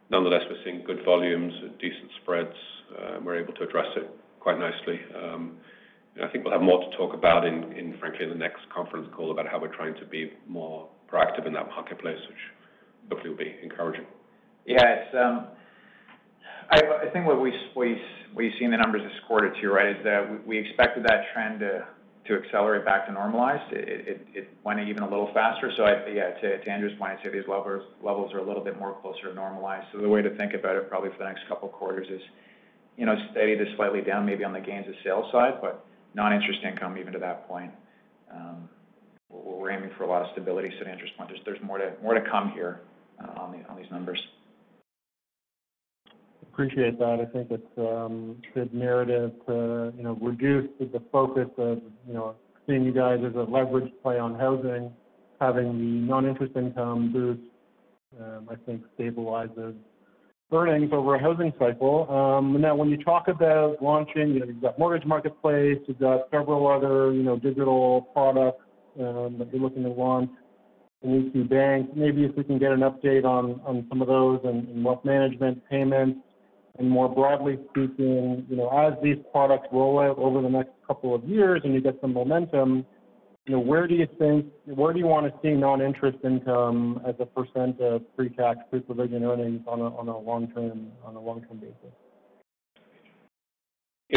nonetheless, 0.09 0.41
we're 0.49 0.61
seeing 0.63 0.83
good 0.83 1.03
volumes, 1.05 1.53
decent 1.79 2.11
spreads. 2.21 2.55
We're 3.23 3.39
able 3.39 3.53
to 3.53 3.63
address 3.63 3.87
it 3.95 4.09
quite 4.39 4.59
nicely. 4.59 4.99
I 6.21 6.27
think 6.27 6.43
we'll 6.43 6.53
have 6.53 6.61
more 6.61 6.83
to 6.83 6.97
talk 6.97 7.13
about 7.13 7.45
in 7.45 7.95
frankly, 7.99 8.27
the 8.27 8.35
next 8.35 8.61
conference 8.73 9.07
call 9.15 9.31
about 9.31 9.47
how 9.47 9.59
we're 9.59 9.73
trying 9.73 9.95
to 9.95 10.05
be 10.05 10.33
more 10.47 10.89
proactive 11.11 11.45
in 11.45 11.53
that 11.53 11.67
marketplace, 11.67 12.19
which 12.27 12.37
hopefully 13.09 13.29
will 13.29 13.37
be 13.37 13.55
encouraging. 13.63 14.05
Yeah. 14.65 14.83
it's. 14.83 15.15
Um, 15.15 15.47
I 16.71 17.09
think 17.11 17.25
what 17.25 17.41
we 17.41 17.51
see 18.35 18.63
in 18.63 18.69
the 18.69 18.77
numbers 18.77 19.01
this 19.01 19.19
quarter 19.27 19.51
too, 19.59 19.71
right, 19.71 19.89
is 19.89 20.03
that 20.03 20.45
we 20.45 20.59
expected 20.59 21.03
that 21.05 21.33
trend 21.33 21.61
to 21.61 21.83
accelerate 22.35 22.85
back 22.85 23.07
to 23.07 23.11
normalized. 23.11 23.73
It 23.73 24.53
went 24.63 24.79
even 24.79 25.01
a 25.01 25.09
little 25.09 25.31
faster. 25.33 25.71
So, 25.75 25.87
yeah, 26.13 26.29
to 26.29 26.69
Andrew's 26.69 26.95
point, 26.99 27.13
I'd 27.13 27.23
say 27.23 27.31
these 27.31 27.49
levels 27.49 28.33
are 28.33 28.37
a 28.37 28.45
little 28.45 28.63
bit 28.63 28.77
more 28.77 28.95
closer 29.01 29.29
to 29.29 29.33
normalized. 29.33 29.87
So 29.91 29.97
the 29.97 30.07
way 30.07 30.21
to 30.21 30.29
think 30.37 30.53
about 30.53 30.75
it 30.75 30.87
probably 30.91 31.09
for 31.09 31.17
the 31.17 31.25
next 31.25 31.47
couple 31.47 31.69
of 31.69 31.73
quarters 31.73 32.05
is 32.07 32.21
you 32.99 33.05
know, 33.05 33.15
steady 33.31 33.57
to 33.57 33.63
slightly 33.77 34.01
down 34.01 34.25
maybe 34.25 34.43
on 34.43 34.51
the 34.51 34.59
gains 34.59 34.85
of 34.85 34.93
sales 35.05 35.25
side, 35.31 35.61
but 35.61 35.85
non-interest 36.13 36.59
income 36.67 36.97
even 36.97 37.13
to 37.13 37.19
that 37.19 37.47
point. 37.47 37.71
Um, 38.29 38.67
We're 39.29 39.71
aiming 39.71 39.91
for 39.97 40.03
a 40.03 40.07
lot 40.07 40.23
of 40.23 40.29
stability. 40.31 40.71
So 40.77 40.85
To 40.85 40.89
Andrew's 40.89 41.11
point, 41.17 41.31
there's 41.45 41.61
more 41.63 41.77
to 41.79 42.29
come 42.29 42.51
here 42.51 42.81
uh, 43.23 43.39
on 43.39 43.77
these 43.77 43.91
numbers. 43.91 44.19
Appreciate 46.51 46.99
that. 46.99 47.25
I 47.25 47.31
think 47.31 47.51
it's 47.51 47.77
a 47.77 48.09
good 48.53 48.73
narrative 48.73 49.31
to 49.47 49.93
reduce 50.21 50.69
the 50.79 51.01
focus 51.11 51.47
of 51.57 51.81
seeing 52.67 52.83
you 52.83 52.91
guys 52.91 53.19
as 53.25 53.33
a 53.35 53.49
leverage 53.49 53.91
play 54.03 54.19
on 54.19 54.35
housing, 54.35 54.91
having 55.39 55.77
the 55.77 56.07
non-interest 56.07 56.55
income 56.55 57.13
boost, 57.13 57.41
um, 58.19 58.49
I 58.49 58.55
think 58.65 58.83
stabilizes 58.97 59.75
earnings 60.51 60.89
over 60.91 61.15
a 61.15 61.21
housing 61.21 61.53
cycle. 61.59 62.09
Um, 62.11 62.59
now 62.59 62.75
when 62.75 62.89
you 62.89 62.97
talk 63.03 63.27
about 63.27 63.81
launching, 63.81 64.33
you've 64.33 64.61
got 64.61 64.79
Mortgage 64.79 65.07
Marketplace, 65.07 65.77
you've 65.87 65.99
got 65.99 66.21
several 66.31 66.67
other 66.67 67.11
digital 67.37 68.01
products 68.13 68.63
Um, 68.99 69.37
that 69.39 69.51
you're 69.51 69.61
looking 69.61 69.83
to 69.83 69.89
launch 69.89 70.29
in 71.03 71.31
EQ 71.31 71.49
Bank. 71.49 71.89
Maybe 71.95 72.25
if 72.25 72.35
we 72.35 72.43
can 72.43 72.59
get 72.59 72.71
an 72.71 72.81
update 72.81 73.25
on 73.25 73.61
on 73.65 73.85
some 73.89 74.01
of 74.01 74.07
those 74.07 74.39
and 74.43 74.83
wealth 74.83 75.03
management 75.03 75.61
payments. 75.69 76.19
And 76.77 76.89
more 76.89 77.13
broadly 77.13 77.59
speaking, 77.71 78.45
you 78.49 78.55
know, 78.55 78.69
as 78.69 78.93
these 79.03 79.17
products 79.33 79.67
roll 79.71 79.99
out 79.99 80.17
over 80.17 80.41
the 80.41 80.47
next 80.47 80.71
couple 80.87 81.13
of 81.13 81.25
years 81.25 81.59
and 81.65 81.73
you 81.73 81.81
get 81.81 81.97
some 81.99 82.13
momentum, 82.13 82.85
you 83.45 83.55
know, 83.55 83.59
where 83.59 83.85
do 83.85 83.95
you 83.95 84.07
think, 84.17 84.45
where 84.65 84.93
do 84.93 84.99
you 84.99 85.07
want 85.07 85.25
to 85.25 85.33
see 85.41 85.53
non-interest 85.53 86.19
income 86.23 87.01
as 87.05 87.15
a 87.19 87.25
percent 87.25 87.81
of 87.81 88.03
pre-tax, 88.15 88.59
pre-provision 88.69 89.23
earnings 89.25 89.61
on 89.67 89.81
a, 89.81 89.85
on 89.97 90.07
a 90.07 90.17
long-term, 90.17 90.87
on 91.03 91.15
a 91.15 91.19
long-term 91.19 91.57
basis? 91.57 91.75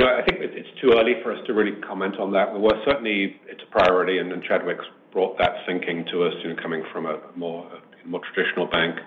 I 0.00 0.24
think 0.24 0.40
it's 0.40 0.80
too 0.80 0.92
early 0.96 1.20
for 1.22 1.32
us 1.34 1.40
to 1.46 1.52
really 1.52 1.78
comment 1.82 2.16
on 2.18 2.32
that. 2.32 2.52
But 2.52 2.62
certainly, 2.86 3.36
it's 3.46 3.60
a 3.62 3.70
priority, 3.70 4.18
and 4.18 4.32
Chadwick's 4.42 4.86
brought 5.12 5.36
that 5.36 5.52
thinking 5.66 6.06
to 6.10 6.24
us, 6.24 6.32
you 6.42 6.48
know, 6.48 6.62
coming 6.62 6.82
from 6.92 7.04
a 7.04 7.20
more 7.36 7.68
traditional 8.32 8.66
bank. 8.66 8.98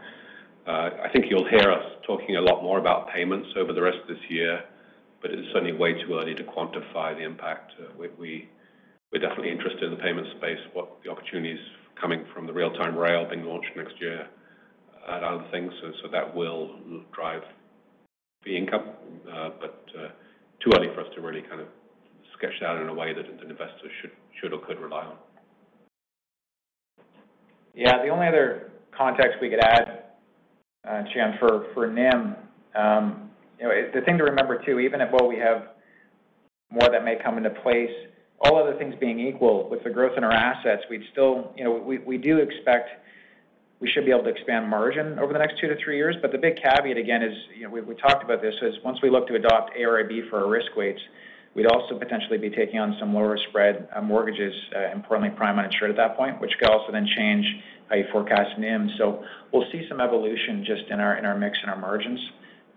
Uh, 0.67 0.89
I 1.03 1.09
think 1.11 1.25
you'll 1.29 1.49
hear 1.49 1.71
us 1.71 1.83
talking 2.05 2.38
a 2.38 2.41
lot 2.41 2.61
more 2.61 2.77
about 2.77 3.09
payments 3.09 3.49
over 3.57 3.73
the 3.73 3.81
rest 3.81 3.97
of 4.01 4.07
this 4.07 4.23
year, 4.29 4.61
but 5.21 5.31
it's 5.31 5.47
certainly 5.53 5.73
way 5.73 5.93
too 5.93 6.13
early 6.13 6.36
to 6.36 6.43
quantify 6.43 7.15
the 7.17 7.23
impact. 7.23 7.71
Uh, 7.81 7.86
we're 7.97 9.19
definitely 9.19 9.51
interested 9.51 9.83
in 9.83 9.91
the 9.91 10.03
payment 10.03 10.27
space, 10.38 10.59
what 10.73 10.97
the 11.03 11.09
opportunities 11.09 11.59
coming 11.99 12.25
from 12.33 12.45
the 12.45 12.53
real-time 12.53 12.95
rail 12.97 13.27
being 13.27 13.45
launched 13.45 13.69
next 13.75 13.93
year 13.99 14.27
uh, 15.07 15.15
and 15.15 15.25
other 15.25 15.45
things. 15.51 15.71
So, 15.81 16.09
that 16.11 16.36
will 16.36 16.75
drive 17.11 17.41
fee 18.43 18.57
income. 18.57 18.89
Too 20.64 20.72
early 20.76 20.88
for 20.93 21.01
us 21.01 21.08
to 21.16 21.22
really 21.22 21.41
kind 21.41 21.62
of 21.62 21.68
sketch 22.38 22.53
that 22.62 22.68
out 22.68 22.82
in 22.82 22.89
a 22.89 22.93
way 22.93 23.14
that 23.14 23.26
an 23.26 23.49
investor 23.49 23.89
should 24.01 24.53
or 24.53 24.60
could 24.60 24.80
rely 24.80 25.06
on. 25.06 25.16
Yeah. 27.74 28.03
The 28.03 28.10
only 28.10 28.28
other 28.28 28.72
context 28.95 29.38
we 29.41 29.49
could 29.49 29.64
add, 29.64 30.03
uh, 30.88 31.03
Cihan, 31.14 31.39
for 31.39 31.68
for 31.74 31.88
NIM, 31.88 32.36
um, 32.76 33.32
you 33.60 33.66
know, 33.68 33.72
the 33.93 34.01
thing 34.01 34.18
to 34.18 34.24
remember 34.24 34.64
too, 34.66 34.80
even 34.80 35.01
if 35.01 35.12
while 35.12 35.28
we 35.28 35.38
have 35.38 35.70
more 36.72 36.89
that 36.91 37.03
may 37.03 37.16
come 37.24 37.38
into 37.38 37.49
place, 37.49 37.91
all 38.39 38.62
other 38.62 38.78
things 38.78 38.93
being 38.99 39.20
equal 39.20 39.70
with 39.70 39.84
the 39.84 39.89
growth 39.89 40.18
in 40.18 40.24
our 40.24 40.32
assets, 40.32 40.84
we'd 40.89 41.03
still, 41.12 41.53
you 41.56 41.64
know, 41.64 41.74
we, 41.74 41.99
we 41.99 42.18
do 42.18 42.39
expect 42.39 42.89
we 43.86 43.91
should 43.91 44.03
be 44.03 44.09
able 44.09 44.23
to 44.23 44.29
expand 44.29 44.67
margin 44.67 45.19
over 45.19 45.31
the 45.31 45.38
next 45.38 45.59
two 45.61 45.67
to 45.67 45.75
three 45.83 45.95
years. 45.95 46.15
But 46.19 46.31
the 46.31 46.39
big 46.39 46.55
caveat, 46.57 46.97
again, 46.97 47.21
is 47.21 47.38
you 47.55 47.69
know, 47.69 47.69
we 47.69 47.93
talked 47.93 48.23
about 48.23 48.41
this, 48.41 48.55
is 48.63 48.73
once 48.83 48.97
we 49.03 49.11
look 49.11 49.27
to 49.27 49.36
adopt 49.36 49.77
AIRB 49.77 50.27
for 50.27 50.43
our 50.43 50.49
risk 50.49 50.75
weights, 50.75 50.99
we'd 51.53 51.67
also 51.67 51.99
potentially 51.99 52.39
be 52.39 52.49
taking 52.49 52.79
on 52.79 52.97
some 52.99 53.13
lower 53.13 53.38
spread 53.49 53.88
mortgages, 54.01 54.55
uh, 54.75 54.91
importantly 54.91 55.38
prime 55.38 55.59
uninsured 55.59 55.91
at 55.91 55.97
that 55.97 56.17
point, 56.17 56.41
which 56.41 56.49
could 56.59 56.67
also 56.67 56.91
then 56.91 57.07
change 57.15 57.45
how 57.88 57.95
you 57.95 58.05
forecast 58.11 58.57
NIM. 58.57 58.89
So 58.97 59.23
we'll 59.53 59.69
see 59.71 59.86
some 59.88 60.01
evolution 60.01 60.65
just 60.65 60.89
in 60.89 60.99
our 60.99 61.17
in 61.17 61.25
our 61.25 61.38
mix 61.38 61.59
and 61.61 61.69
our 61.69 61.77
margins 61.77 62.19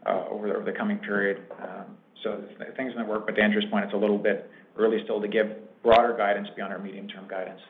uh, 0.05 0.25
over 0.29 0.49
the 0.49 0.55
over 0.57 0.65
the 0.71 0.77
coming 0.77 0.99
period. 0.99 1.41
Um, 1.63 1.97
so 2.23 2.45
things 2.77 2.93
in 2.93 2.99
the 2.99 3.07
work, 3.07 3.25
but 3.25 3.35
to 3.37 3.43
Andrew's 3.43 3.65
point, 3.71 3.87
it's 3.87 3.95
a 3.95 3.97
little 3.97 4.19
bit 4.19 4.51
early 4.77 5.03
still 5.05 5.23
to 5.23 5.29
give 5.29 5.47
broader 5.83 6.15
guidance 6.19 6.49
beyond 6.55 6.75
our 6.75 6.79
medium-term 6.79 7.29
guidance. 7.29 7.61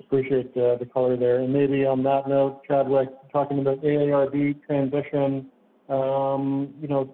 Appreciate 0.00 0.54
the 0.54 0.88
color 0.92 1.16
there. 1.16 1.40
And 1.40 1.52
maybe 1.52 1.84
on 1.86 2.02
that 2.04 2.28
note, 2.28 2.62
Chadwick, 2.66 3.08
talking 3.32 3.58
about 3.58 3.82
AIRB 3.82 4.64
transition. 4.66 5.50
Um, 5.88 6.74
you 6.80 6.88
know, 6.88 7.10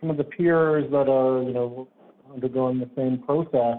some 0.00 0.10
of 0.10 0.16
the 0.16 0.24
peers 0.24 0.90
that 0.90 1.08
are 1.08 1.42
you 1.42 1.52
know, 1.52 1.88
undergoing 2.32 2.78
the 2.78 2.88
same 2.96 3.18
process 3.18 3.78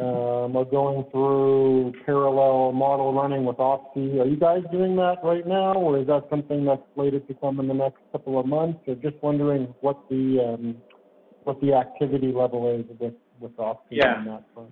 are 0.00 0.64
going 0.64 1.04
through 1.10 1.92
parallel 2.04 2.72
model 2.72 3.12
running 3.14 3.44
with 3.44 3.56
OSFI. 3.56 4.20
Are 4.20 4.26
you 4.26 4.36
guys 4.36 4.62
doing 4.72 4.96
that 4.96 5.16
right 5.22 5.46
now, 5.46 5.74
or 5.74 5.98
is 5.98 6.06
that 6.06 6.26
something 6.30 6.64
that's 6.64 6.82
slated 6.94 7.26
to 7.28 7.34
come 7.34 7.60
in 7.60 7.68
the 7.68 7.74
next 7.74 7.98
couple 8.12 8.38
of 8.38 8.46
months? 8.46 8.80
Just 9.02 9.16
wondering 9.22 9.74
what 9.80 10.00
the 10.08 11.74
activity 11.74 12.32
level 12.32 12.68
is 12.74 12.84
with 12.98 13.56
OSFI 13.56 14.16
on 14.16 14.24
that 14.26 14.44
front. 14.54 14.70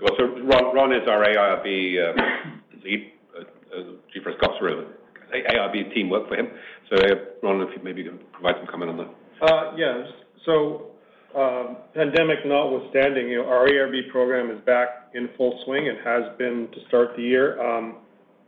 Ron 0.00 0.92
is 0.92 1.08
our 1.08 1.24
AIRB 1.24 1.66
uh, 1.98 2.22
lead. 2.84 3.12
Uh, 3.36 3.42
uh, 3.76 3.82
Chief 4.12 4.24
Risk 4.24 4.42
Officer. 4.42 4.86
AIRB 5.34 5.94
team 5.94 6.08
work 6.08 6.28
for 6.28 6.36
him. 6.36 6.48
So 6.88 6.96
Ron, 7.42 7.60
if 7.60 7.76
you 7.76 7.82
maybe 7.84 8.02
can 8.02 8.18
provide 8.32 8.54
some 8.58 8.66
comment 8.66 8.90
on 8.92 8.96
that. 8.96 9.74
Yes. 9.76 10.08
So 10.46 10.86
um, 11.36 11.76
pandemic 11.94 12.38
notwithstanding, 12.46 13.36
our 13.36 13.68
AIRB 13.68 14.10
program 14.10 14.50
is 14.50 14.60
back 14.64 15.10
in 15.14 15.28
full 15.36 15.60
swing 15.64 15.88
and 15.88 15.98
has 15.98 16.36
been 16.38 16.68
to 16.72 16.88
start 16.88 17.10
the 17.16 17.22
year. 17.22 17.60
Um, 17.60 17.96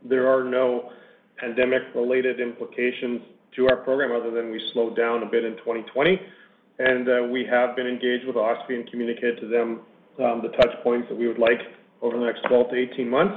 there 0.03 0.27
are 0.27 0.43
no 0.43 0.91
pandemic-related 1.37 2.39
implications 2.39 3.21
to 3.55 3.67
our 3.67 3.77
program 3.77 4.11
other 4.19 4.31
than 4.31 4.51
we 4.51 4.59
slowed 4.73 4.95
down 4.97 5.21
a 5.21 5.25
bit 5.27 5.45
in 5.45 5.57
2020. 5.57 6.19
And 6.79 7.31
We 7.31 7.45
have 7.45 7.75
been 7.75 7.85
engaged 7.85 8.25
with 8.25 8.35
OSFI 8.35 8.69
and 8.69 8.89
communicated 8.89 9.39
to 9.41 9.47
them 9.47 9.81
Um, 10.21 10.41
the 10.43 10.49
touch 10.49 10.69
points 10.83 11.07
that 11.09 11.17
we 11.17 11.27
would 11.27 11.39
like 11.39 11.57
over 12.01 12.17
the 12.17 12.25
next 12.25 12.41
12 12.47 12.69
to 12.69 12.75
18 12.93 13.09
months. 13.09 13.33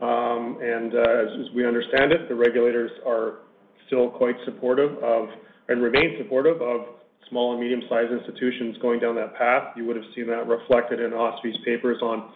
Um, 0.00 0.58
and 0.62 0.94
uh, 0.94 1.44
as 1.44 1.54
we 1.54 1.66
understand 1.66 2.12
it, 2.12 2.28
the 2.28 2.34
regulators 2.34 2.90
are 3.06 3.40
still 3.86 4.10
quite 4.10 4.36
supportive 4.46 4.96
of, 5.02 5.28
and 5.68 5.82
remain 5.82 6.16
supportive 6.18 6.62
of 6.62 6.96
small 7.28 7.52
and 7.52 7.60
medium-sized 7.60 8.12
institutions 8.12 8.76
going 8.80 9.00
down 9.00 9.14
that 9.16 9.34
path. 9.36 9.76
You 9.76 9.84
would 9.86 9.96
have 9.96 10.04
seen 10.14 10.26
that 10.28 10.46
reflected 10.46 11.00
in 11.00 11.10
OSFI's 11.10 11.58
papers 11.64 11.98
on 12.02 12.30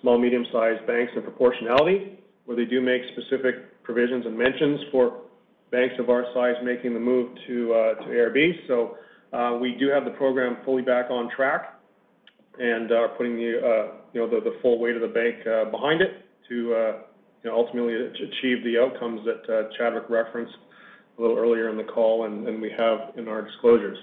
small, 0.00 0.18
medium-sized 0.18 0.86
banks 0.86 1.12
and 1.14 1.24
proportionality, 1.24 2.18
where 2.46 2.56
they 2.56 2.64
do 2.64 2.80
make 2.80 3.02
specific 3.12 3.82
provisions 3.82 4.24
and 4.24 4.36
mentions 4.36 4.80
for 4.92 5.22
banks 5.70 5.94
of 5.98 6.08
our 6.08 6.24
size 6.32 6.54
making 6.64 6.94
the 6.94 7.00
move 7.00 7.36
to 7.46 7.72
uh, 7.72 8.04
AIRB. 8.08 8.90
Uh, 9.32 9.58
we 9.58 9.76
do 9.78 9.88
have 9.88 10.04
the 10.04 10.12
program 10.12 10.56
fully 10.64 10.82
back 10.82 11.10
on 11.10 11.28
track 11.34 11.75
and 12.58 12.90
are 12.92 13.08
putting 13.16 13.36
the 13.36 13.58
uh, 13.58 13.94
you 14.12 14.20
know, 14.20 14.28
the, 14.28 14.40
the 14.40 14.56
full 14.62 14.78
weight 14.78 14.96
of 14.96 15.02
the 15.02 15.08
bank 15.08 15.36
uh, 15.46 15.70
behind 15.70 16.00
it 16.00 16.24
to 16.48 16.54
you 16.54 17.50
know, 17.50 17.56
ultimately 17.56 17.94
achieve 17.94 18.64
the 18.64 18.78
outcomes 18.80 19.20
that 19.24 19.68
Chadwick 19.76 20.08
referenced 20.08 20.54
a 21.18 21.20
little 21.20 21.36
earlier 21.36 21.70
in 21.70 21.76
the 21.76 21.84
call 21.84 22.26
and 22.26 22.46
and 22.46 22.60
we 22.60 22.70
have 22.76 23.16
in 23.16 23.28
our 23.28 23.42
disclosures. 23.42 23.98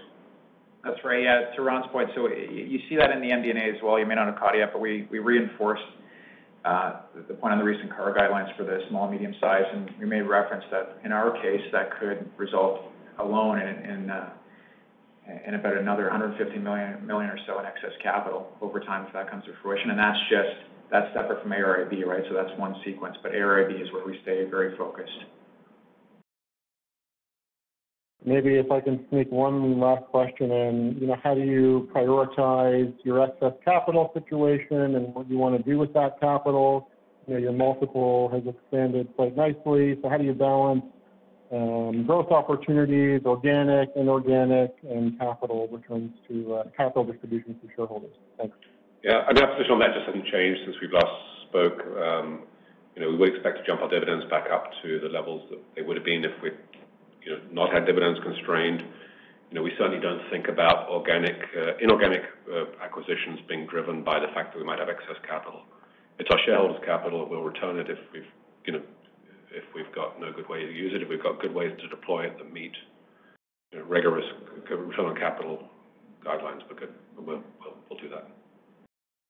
That's 0.83 0.99
right. 1.05 1.23
Yeah. 1.23 1.55
To 1.55 1.61
Ron's 1.61 1.85
point, 1.91 2.09
so 2.13 2.27
you 2.27 2.79
see 2.89 2.97
that 2.97 3.11
in 3.11 3.21
the 3.21 3.29
MD&A 3.29 3.75
as 3.75 3.81
well. 3.81 3.97
You 3.97 4.05
may 4.05 4.15
not 4.15 4.27
have 4.27 4.37
caught 4.37 4.55
it 4.55 4.59
yet, 4.59 4.73
but 4.73 4.81
we 4.81 5.07
we 5.09 5.19
reinforced 5.19 5.83
uh, 6.65 7.01
the 7.27 7.33
point 7.35 7.53
on 7.53 7.59
the 7.59 7.63
recent 7.63 7.89
CAR 7.89 8.13
guidelines 8.13 8.55
for 8.57 8.63
the 8.63 8.79
small, 8.89 9.09
medium 9.09 9.33
size, 9.39 9.63
and 9.73 9.91
we 9.99 10.05
made 10.05 10.21
reference 10.21 10.63
that 10.71 10.97
in 11.05 11.11
our 11.11 11.31
case, 11.41 11.61
that 11.71 11.97
could 11.99 12.29
result 12.37 12.81
alone 13.19 13.59
in 13.59 14.09
about 15.27 15.77
another 15.77 16.03
150 16.03 16.59
million 16.59 17.09
or 17.09 17.39
so 17.47 17.59
in 17.59 17.65
excess 17.65 17.91
capital 18.01 18.49
over 18.61 18.79
time 18.79 19.05
if 19.07 19.13
that 19.13 19.29
comes 19.29 19.45
to 19.45 19.51
fruition. 19.61 19.89
And 19.89 19.99
that's 19.99 20.19
just 20.29 20.55
That's 20.93 21.07
separate 21.15 21.41
from 21.41 21.51
AIRB, 21.51 22.05
right? 22.05 22.23
So 22.29 22.35
that's 22.35 22.51
one 22.59 22.75
sequence, 22.85 23.17
but 23.23 23.31
AIRB 23.31 23.81
is 23.81 23.91
where 23.91 24.05
we 24.05 24.19
stay 24.21 24.45
very 24.47 24.77
focused. 24.77 25.09
Maybe 28.23 28.57
if 28.57 28.71
I 28.71 28.79
can 28.79 29.05
sneak 29.09 29.31
one 29.31 29.79
last 29.79 30.05
question 30.05 30.51
in. 30.51 30.97
You 31.01 31.07
know, 31.07 31.17
how 31.23 31.33
do 31.33 31.41
you 31.41 31.89
prioritize 31.93 32.93
your 33.03 33.23
excess 33.23 33.53
capital 33.65 34.11
situation 34.13 34.95
and 34.95 35.13
what 35.15 35.29
you 35.29 35.37
want 35.37 35.57
to 35.57 35.63
do 35.63 35.79
with 35.79 35.93
that 35.93 36.19
capital? 36.19 36.89
You 37.27 37.33
know, 37.33 37.39
your 37.39 37.53
multiple 37.53 38.29
has 38.29 38.43
expanded 38.45 39.09
quite 39.15 39.35
nicely, 39.35 39.97
so 40.01 40.09
how 40.09 40.17
do 40.17 40.25
you 40.25 40.33
balance 40.33 40.83
Um, 41.53 42.05
growth 42.07 42.31
opportunities, 42.31 43.21
organic, 43.25 43.89
inorganic, 43.95 44.73
and 44.89 45.19
capital 45.19 45.69
returns 45.71 46.09
to 46.27 46.55
uh, 46.55 46.63
capital 46.75 47.03
distributions 47.03 47.57
to 47.61 47.69
shareholders? 47.75 48.15
Thanks. 48.39 48.57
Yeah. 49.03 49.21
I 49.27 49.33
mean, 49.33 49.43
our 49.43 49.53
position 49.53 49.73
on 49.73 49.79
that 49.79 49.93
just 49.93 50.07
hasn't 50.07 50.25
changed 50.33 50.61
since 50.65 50.77
we 50.81 50.89
last 50.89 51.13
spoke. 51.49 51.77
Um, 52.01 52.41
you 52.95 53.01
know, 53.03 53.09
we 53.09 53.17
would 53.17 53.35
expect 53.35 53.59
to 53.59 53.63
jump 53.69 53.81
our 53.81 53.89
dividends 53.89 54.25
back 54.31 54.49
up 54.49 54.71
to 54.81 54.99
the 54.99 55.09
levels 55.09 55.45
that 55.51 55.59
they 55.75 55.83
would 55.83 55.95
have 55.97 56.05
been 56.05 56.25
if 56.25 56.33
we'd, 56.41 56.57
you 57.21 57.37
know, 57.37 57.39
not 57.51 57.71
had 57.71 57.85
dividends 57.85 58.19
constrained. 58.23 58.81
You 59.51 59.55
know, 59.59 59.61
we 59.61 59.73
certainly 59.77 60.01
don't 60.01 60.21
think 60.31 60.47
about 60.47 60.89
organic, 60.89 61.37
uh, 61.53 61.77
inorganic 61.77 62.21
uh, 62.49 62.65
acquisitions 62.81 63.45
being 63.47 63.67
driven 63.67 64.03
by 64.03 64.19
the 64.19 64.33
fact 64.33 64.53
that 64.53 64.59
we 64.59 64.65
might 64.65 64.79
have 64.79 64.89
excess 64.89 65.21
capital. 65.21 65.61
It's 66.17 66.29
our 66.31 66.39
shareholders' 66.45 66.81
capital. 66.83 67.29
We'll 67.29 67.45
return 67.45 67.77
it 67.77 67.89
if 67.89 67.99
we've, 68.11 68.25
you 68.65 68.73
know, 68.73 68.81
if 69.53 69.63
we've 69.75 69.93
got 69.93 70.19
no 70.19 70.31
good 70.31 70.49
way 70.49 70.65
to 70.65 70.71
use 70.71 70.93
it. 70.93 71.01
If 71.01 71.09
we've 71.09 71.21
got 71.21 71.41
good 71.41 71.53
ways 71.53 71.71
to 71.79 71.87
deploy 71.87 72.25
it 72.25 72.37
that 72.37 72.51
meet, 72.51 72.73
you 73.71 73.79
know, 73.79 73.85
rigorous 73.85 74.25
return 74.69 75.05
on 75.05 75.15
capital 75.15 75.69
guidelines, 76.25 76.61
we'll 77.17 77.43
do 78.01 78.09
that. 78.09 78.27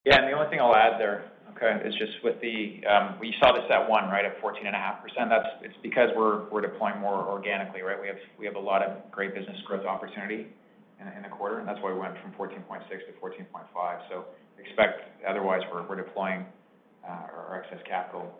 Yeah. 0.04 0.18
And 0.18 0.28
the 0.28 0.32
only 0.32 0.48
thing 0.50 0.60
I'll 0.60 0.74
add 0.74 1.00
there, 1.00 1.32
okay, 1.56 1.86
is 1.86 1.94
just 1.94 2.12
with 2.22 2.40
the, 2.40 2.82
um, 2.86 3.18
we 3.20 3.34
saw 3.40 3.52
this 3.52 3.64
at 3.70 3.88
one, 3.88 4.04
right, 4.10 4.24
at 4.24 4.40
14.5%. 4.42 5.28
That's 5.28 5.48
it's 5.62 5.74
because 5.82 6.10
we're 6.16 6.48
we're 6.50 6.60
deploying 6.60 7.00
more 7.00 7.26
organically, 7.26 7.82
right? 7.82 8.00
We 8.00 8.08
have 8.08 8.20
we 8.38 8.46
have 8.46 8.56
a 8.56 8.60
lot 8.60 8.82
of 8.82 9.10
great 9.10 9.34
business 9.34 9.56
growth 9.66 9.86
opportunity 9.86 10.46
in 11.00 11.22
the 11.22 11.28
quarter, 11.28 11.58
and 11.58 11.68
that's 11.68 11.80
why 11.82 11.92
we 11.92 11.98
went 11.98 12.14
from 12.22 12.32
14.6 12.32 12.64
to 12.88 13.12
14.5. 13.20 14.00
So 14.08 14.24
Expect 14.58 15.02
otherwise 15.28 15.60
we're 15.72 15.96
deploying 15.96 16.46
uh, 17.06 17.26
our 17.36 17.62
excess 17.62 17.82
capital 17.86 18.32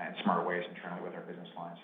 in 0.00 0.14
smarter 0.22 0.46
ways 0.46 0.64
internally 0.68 1.02
with 1.02 1.14
our 1.14 1.22
business 1.22 1.48
lines. 1.56 1.78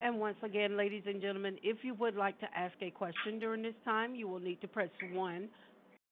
And 0.00 0.20
once 0.20 0.36
again, 0.42 0.76
ladies 0.76 1.04
and 1.06 1.22
gentlemen, 1.22 1.56
if 1.62 1.78
you 1.82 1.94
would 1.94 2.14
like 2.14 2.38
to 2.40 2.46
ask 2.54 2.74
a 2.82 2.90
question 2.90 3.38
during 3.38 3.62
this 3.62 3.74
time, 3.86 4.14
you 4.14 4.28
will 4.28 4.38
need 4.38 4.60
to 4.60 4.68
press 4.68 4.90
one 5.12 5.48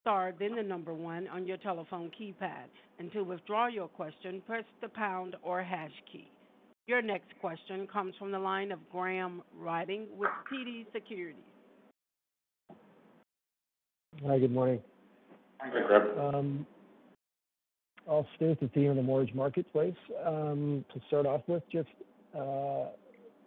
star 0.02 0.32
then 0.38 0.56
the 0.56 0.62
number 0.62 0.92
one 0.92 1.28
on 1.28 1.46
your 1.46 1.58
telephone 1.58 2.10
keypad. 2.18 2.68
And 2.98 3.12
to 3.12 3.22
withdraw 3.22 3.68
your 3.68 3.88
question, 3.88 4.42
press 4.46 4.64
the 4.80 4.88
pound 4.88 5.36
or 5.42 5.62
hash 5.62 5.92
key. 6.10 6.28
Your 6.86 7.00
next 7.00 7.28
question 7.40 7.86
comes 7.86 8.14
from 8.18 8.32
the 8.32 8.38
line 8.38 8.72
of 8.72 8.78
Graham 8.90 9.42
Ryding 9.56 10.06
with 10.16 10.30
TD 10.52 10.86
Securities. 10.92 11.51
Hi, 14.20 14.38
good 14.38 14.52
morning. 14.52 14.80
Hi, 15.60 15.70
Graham. 15.70 16.34
Um, 16.34 16.66
I'll 18.08 18.26
stay 18.36 18.48
with 18.48 18.60
the 18.60 18.68
theme 18.68 18.90
of 18.90 18.96
the 18.96 19.02
mortgage 19.02 19.34
marketplace. 19.34 19.96
Um, 20.24 20.84
to 20.92 21.00
start 21.08 21.26
off 21.26 21.42
with, 21.46 21.62
just 21.70 21.88
uh, 22.34 22.86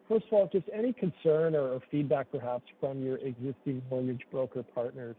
first 0.10 0.26
of 0.28 0.34
all, 0.34 0.50
just 0.52 0.66
any 0.74 0.94
concern 0.94 1.56
or 1.56 1.80
feedback 1.92 2.32
perhaps 2.32 2.66
from 2.80 3.04
your 3.04 3.18
existing 3.18 3.82
mortgage 3.90 4.22
broker 4.32 4.64
partners 4.64 5.16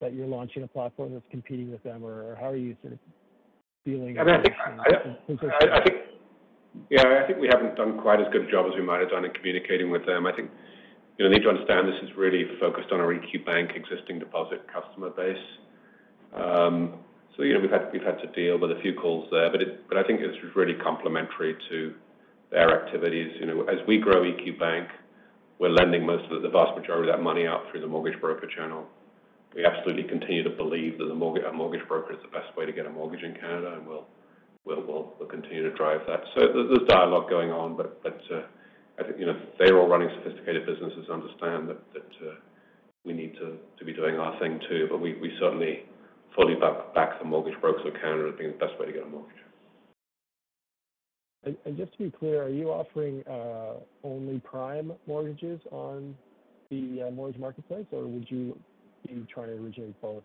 that 0.00 0.14
you're 0.14 0.26
launching 0.26 0.62
a 0.62 0.68
platform 0.68 1.12
that's 1.12 1.24
competing 1.30 1.70
with 1.70 1.82
them, 1.82 2.04
or 2.04 2.36
how 2.36 2.48
are 2.50 2.56
you 2.56 2.76
sort 2.82 2.94
of 2.94 2.98
feeling? 3.84 4.18
I 4.18 4.24
mean, 4.24 4.34
I 7.22 7.26
think 7.26 7.38
we 7.38 7.48
haven't 7.52 7.76
done 7.76 8.00
quite 8.00 8.20
as 8.20 8.26
good 8.32 8.48
a 8.48 8.50
job 8.50 8.66
as 8.66 8.72
we 8.74 8.82
might 8.82 9.00
have 9.00 9.10
done 9.10 9.24
in 9.24 9.30
communicating 9.32 9.90
with 9.90 10.06
them. 10.06 10.26
I 10.26 10.32
think, 10.32 10.50
you 11.18 11.24
know, 11.24 11.30
need 11.30 11.42
to 11.42 11.48
understand 11.48 11.88
this 11.88 12.02
is 12.02 12.16
really 12.16 12.44
focused 12.60 12.90
on 12.92 13.00
our 13.00 13.14
EQ 13.14 13.44
Bank 13.44 13.72
existing 13.74 14.18
deposit 14.18 14.66
customer 14.72 15.10
base. 15.10 15.44
Um 16.34 16.94
so, 17.36 17.44
you 17.44 17.54
know, 17.54 17.60
we've 17.60 17.70
had 17.70 17.88
we've 17.92 18.02
had 18.02 18.18
to 18.20 18.26
deal 18.28 18.58
with 18.58 18.72
a 18.72 18.80
few 18.82 18.94
calls 18.94 19.28
there, 19.30 19.50
but 19.50 19.62
it 19.62 19.88
but 19.88 19.96
I 19.96 20.04
think 20.04 20.20
it's 20.20 20.36
really 20.54 20.74
complementary 20.74 21.56
to 21.70 21.94
their 22.50 22.84
activities. 22.84 23.32
You 23.40 23.46
know, 23.46 23.62
as 23.62 23.78
we 23.88 23.98
grow 23.98 24.22
EQ 24.22 24.58
Bank, 24.58 24.88
we're 25.58 25.70
lending 25.70 26.04
most 26.04 26.30
of 26.30 26.42
the 26.42 26.50
vast 26.50 26.76
majority 26.76 27.08
of 27.08 27.16
that 27.16 27.22
money 27.22 27.46
out 27.46 27.62
through 27.70 27.80
the 27.80 27.86
mortgage 27.86 28.20
broker 28.20 28.46
channel. 28.54 28.84
We 29.54 29.64
absolutely 29.64 30.04
continue 30.04 30.42
to 30.42 30.50
believe 30.50 30.98
that 30.98 31.10
a 31.10 31.14
mortgage 31.14 31.86
broker 31.88 32.12
is 32.12 32.18
the 32.22 32.28
best 32.28 32.54
way 32.56 32.66
to 32.66 32.72
get 32.72 32.86
a 32.86 32.90
mortgage 32.90 33.22
in 33.22 33.34
Canada, 33.34 33.74
and 33.78 33.86
we'll 33.86 34.06
we'll 34.64 35.14
we'll 35.18 35.28
continue 35.28 35.62
to 35.62 35.74
drive 35.74 36.00
that. 36.08 36.20
So 36.34 36.52
th 36.52 36.68
there's 36.68 36.88
dialogue 36.88 37.30
going 37.30 37.50
on, 37.50 37.76
but 37.76 38.02
but 38.02 38.20
I 38.98 39.04
think, 39.04 39.18
you 39.18 39.26
know, 39.26 39.38
they're 39.58 39.78
all 39.78 39.88
running 39.88 40.10
sophisticated 40.22 40.66
businesses, 40.66 41.08
understand 41.10 41.68
that 41.68 41.80
that 41.94 42.12
uh, 42.26 42.34
we 43.04 43.12
need 43.12 43.34
to 43.34 43.58
to 43.78 43.84
be 43.84 43.92
doing 43.92 44.16
our 44.16 44.38
thing 44.38 44.60
too. 44.68 44.86
But 44.90 45.00
we 45.00 45.14
we 45.14 45.32
certainly 45.40 45.84
fully 46.36 46.54
back 46.54 46.94
back 46.94 47.18
the 47.18 47.24
Mortgage 47.24 47.58
Brokers 47.60 47.86
of 47.86 47.94
Canada 47.94 48.30
as 48.32 48.38
being 48.38 48.52
the 48.52 48.58
best 48.58 48.78
way 48.78 48.86
to 48.86 48.92
get 48.92 49.02
a 49.02 49.06
mortgage. 49.06 49.36
And 51.44 51.76
just 51.76 51.92
to 51.94 52.04
be 52.04 52.10
clear, 52.10 52.44
are 52.44 52.48
you 52.48 52.68
offering 52.68 53.24
uh, 53.26 53.80
only 54.04 54.38
prime 54.40 54.92
mortgages 55.08 55.60
on 55.72 56.16
the 56.70 57.08
uh, 57.08 57.10
mortgage 57.10 57.40
marketplace, 57.40 57.86
or 57.90 58.06
would 58.06 58.30
you 58.30 58.56
be 59.08 59.26
trying 59.32 59.48
to 59.48 59.54
originate 59.54 60.00
both 60.00 60.22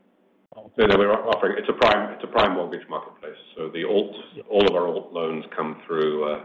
also? 0.55 0.71
No, 0.77 0.95
we're 0.95 1.11
offering. 1.11 1.55
It's 1.57 1.69
a 1.69 1.73
prime 1.73 2.13
it's 2.13 2.23
a 2.23 2.27
prime 2.27 2.53
mortgage 2.53 2.87
marketplace. 2.87 3.35
So 3.55 3.69
the 3.69 3.83
alt 3.83 4.15
yeah. 4.35 4.43
all 4.51 4.67
of 4.67 4.75
our 4.75 4.87
alt 4.87 5.11
loans 5.11 5.43
come 5.55 5.81
through 5.87 6.37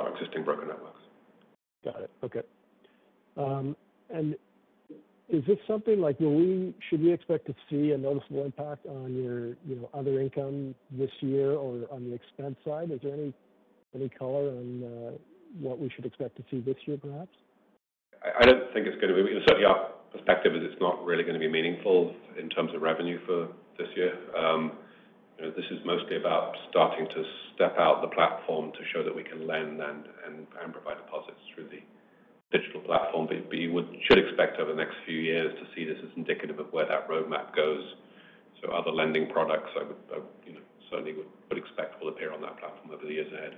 our 0.00 0.14
existing 0.14 0.44
broker 0.44 0.66
networks. 0.66 1.00
Got 1.84 2.02
it. 2.02 2.10
Okay. 2.22 2.42
Um, 3.36 3.76
and 4.12 4.34
is 5.28 5.44
this 5.46 5.58
something 5.66 6.00
like 6.00 6.18
should 6.18 7.00
we 7.00 7.12
expect 7.12 7.46
to 7.46 7.54
see 7.70 7.92
a 7.92 7.98
noticeable 7.98 8.44
impact 8.44 8.86
on 8.86 9.14
your, 9.14 9.48
you 9.64 9.76
know, 9.80 9.88
other 9.94 10.20
income 10.20 10.74
this 10.90 11.10
year 11.20 11.52
or 11.52 11.86
on 11.90 12.04
the 12.04 12.14
expense 12.14 12.56
side? 12.64 12.90
Is 12.90 13.00
there 13.02 13.14
any 13.14 13.32
any 13.94 14.08
color 14.08 14.50
on 14.50 14.82
uh, 14.84 15.10
what 15.60 15.78
we 15.78 15.90
should 15.90 16.04
expect 16.04 16.36
to 16.36 16.44
see 16.50 16.60
this 16.60 16.76
year, 16.86 16.96
perhaps? 16.96 17.34
I 18.38 18.44
don't 18.44 18.72
think 18.72 18.86
it's 18.86 19.00
gonna 19.00 19.14
be. 19.14 19.22
Certainly 19.46 19.66
our 19.66 19.90
perspective 20.12 20.54
is 20.54 20.62
it's 20.64 20.80
not 20.80 21.04
really 21.04 21.24
gonna 21.24 21.38
be 21.38 21.48
meaningful 21.48 22.14
in 22.38 22.48
terms 22.50 22.74
of 22.74 22.82
revenue 22.82 23.18
for 23.26 23.48
this 23.78 23.88
year. 23.96 24.12
Know, 25.40 25.50
this 25.56 25.64
is 25.72 25.80
mostly 25.86 26.16
about 26.16 26.52
starting 26.68 27.08
to 27.08 27.24
step 27.54 27.76
out 27.78 28.02
the 28.02 28.12
platform 28.12 28.72
to 28.72 28.82
show 28.92 29.02
that 29.02 29.14
we 29.14 29.24
can 29.24 29.46
lend 29.46 29.80
and 29.80 30.44
provide 30.72 31.00
deposits 31.00 31.40
through 31.54 31.72
the 31.72 31.80
digital 32.52 32.82
platform. 32.82 33.26
But 33.26 33.56
you 33.56 33.72
should 34.04 34.18
expect 34.18 34.60
over 34.60 34.72
the 34.72 34.76
next 34.76 34.96
few 35.06 35.16
years 35.16 35.56
to 35.56 35.64
see 35.74 35.88
this 35.88 35.96
as 36.04 36.10
indicative 36.16 36.58
of 36.58 36.68
where 36.72 36.84
that 36.84 37.08
roadmap 37.08 37.56
goes. 37.56 37.84
So 38.60 38.68
other 38.72 38.90
lending 38.90 39.32
products 39.32 39.70
I 39.80 39.88
would, 39.88 40.28
you 40.44 40.60
know, 40.60 40.64
certainly 40.90 41.14
would 41.16 41.56
expect 41.56 41.96
will 42.02 42.12
appear 42.12 42.32
on 42.32 42.42
that 42.42 42.58
platform 42.58 42.92
over 42.92 43.06
the 43.06 43.16
years 43.16 43.32
ahead. 43.32 43.56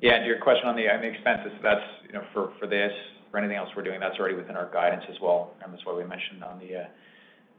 Yeah. 0.00 0.16
and 0.16 0.26
your 0.26 0.40
question 0.40 0.66
on 0.66 0.76
the 0.76 0.88
expenses, 0.88 1.52
that's, 1.62 1.84
you 2.06 2.14
know, 2.14 2.24
for 2.32 2.66
this, 2.66 2.92
for 3.30 3.38
anything 3.38 3.56
else 3.56 3.68
we're 3.76 3.84
doing, 3.84 4.00
that's 4.00 4.18
already 4.18 4.34
within 4.34 4.56
our 4.56 4.72
guidance 4.72 5.04
as 5.12 5.20
well. 5.20 5.52
And 5.62 5.72
that's 5.72 5.84
why 5.84 5.92
we 5.92 6.04
mentioned 6.04 6.42
on 6.42 6.58
the 6.58 6.82
uh, 6.82 6.86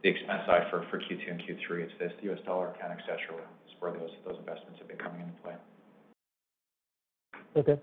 expense 0.04 0.42
side 0.46 0.66
for 0.70 0.80
Q2 0.80 1.30
and 1.30 1.40
Q3, 1.40 1.82
it's 1.82 1.92
this 1.98 2.12
US 2.30 2.38
dollar 2.44 2.70
account, 2.70 2.92
et 2.98 3.02
cetera. 3.02 3.42
It's 3.64 3.74
where 3.80 3.92
those 3.92 4.10
investments 4.38 4.78
have 4.78 4.88
been 4.88 4.98
coming 4.98 5.20
into 5.20 5.42
play. 5.42 5.54
Okay. 7.56 7.80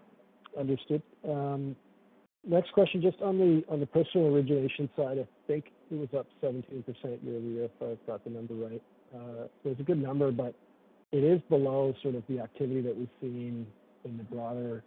Understood. 0.57 1.01
Um, 1.27 1.75
next 2.47 2.71
question, 2.73 3.01
just 3.01 3.21
on 3.21 3.37
the 3.37 3.63
on 3.71 3.79
the 3.79 3.87
personal 3.87 4.27
origination 4.27 4.89
side, 4.95 5.17
I 5.17 5.27
think 5.47 5.71
it 5.91 5.95
was 5.95 6.09
up 6.17 6.27
17% 6.43 6.63
year-over-year, 7.23 7.65
if 7.65 7.71
I've 7.81 8.05
got 8.07 8.23
the 8.23 8.29
number 8.29 8.53
right. 8.53 8.81
Uh, 9.13 9.47
so 9.63 9.69
It's 9.69 9.79
a 9.79 9.83
good 9.83 10.01
number, 10.01 10.31
but 10.31 10.55
it 11.11 11.23
is 11.23 11.41
below 11.49 11.93
sort 12.01 12.15
of 12.15 12.23
the 12.27 12.39
activity 12.39 12.81
that 12.81 12.95
we've 12.95 13.07
seen 13.21 13.67
in 14.05 14.17
the 14.17 14.23
broader 14.23 14.83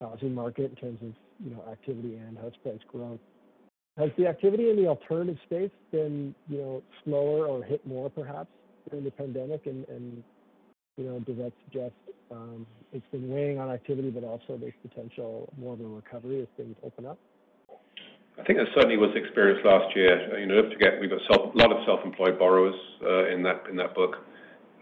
housing 0.00 0.34
market 0.34 0.70
in 0.70 0.76
terms 0.76 0.98
of, 1.02 1.12
you 1.44 1.54
know, 1.54 1.62
activity 1.70 2.16
and 2.16 2.36
house 2.38 2.54
price 2.62 2.80
growth. 2.88 3.20
Has 3.98 4.10
the 4.16 4.26
activity 4.26 4.70
in 4.70 4.76
the 4.76 4.88
alternative 4.88 5.36
space 5.44 5.70
been, 5.90 6.34
you 6.48 6.58
know, 6.58 6.82
slower 7.04 7.46
or 7.46 7.62
hit 7.62 7.86
more 7.86 8.08
perhaps 8.08 8.48
during 8.88 9.04
the 9.04 9.10
pandemic? 9.10 9.66
And 9.66 10.22
you 10.96 11.04
know, 11.04 11.20
does 11.20 11.36
that 11.36 11.52
suggest 11.64 11.94
um, 12.30 12.66
it's 12.92 13.06
been 13.12 13.28
weighing 13.28 13.58
on 13.58 13.70
activity, 13.70 14.10
but 14.10 14.24
also 14.24 14.56
there's 14.58 14.72
potential 14.82 15.52
more 15.58 15.74
of 15.74 15.80
a 15.80 15.84
recovery 15.84 16.40
as 16.42 16.48
things 16.56 16.76
open 16.82 17.06
up? 17.06 17.18
I 18.38 18.44
think 18.44 18.58
that 18.58 18.68
certainly 18.74 18.96
was 18.96 19.10
experienced 19.14 19.64
last 19.64 19.94
year. 19.94 20.32
Uh, 20.32 20.38
you 20.38 20.46
know, 20.46 20.62
don't 20.62 20.72
forget 20.72 20.98
we've 20.98 21.10
got 21.10 21.20
a 21.20 21.56
lot 21.56 21.70
of 21.70 21.84
self-employed 21.84 22.38
borrowers 22.38 22.74
uh, 23.04 23.28
in 23.28 23.42
that 23.42 23.94
book. 23.94 24.16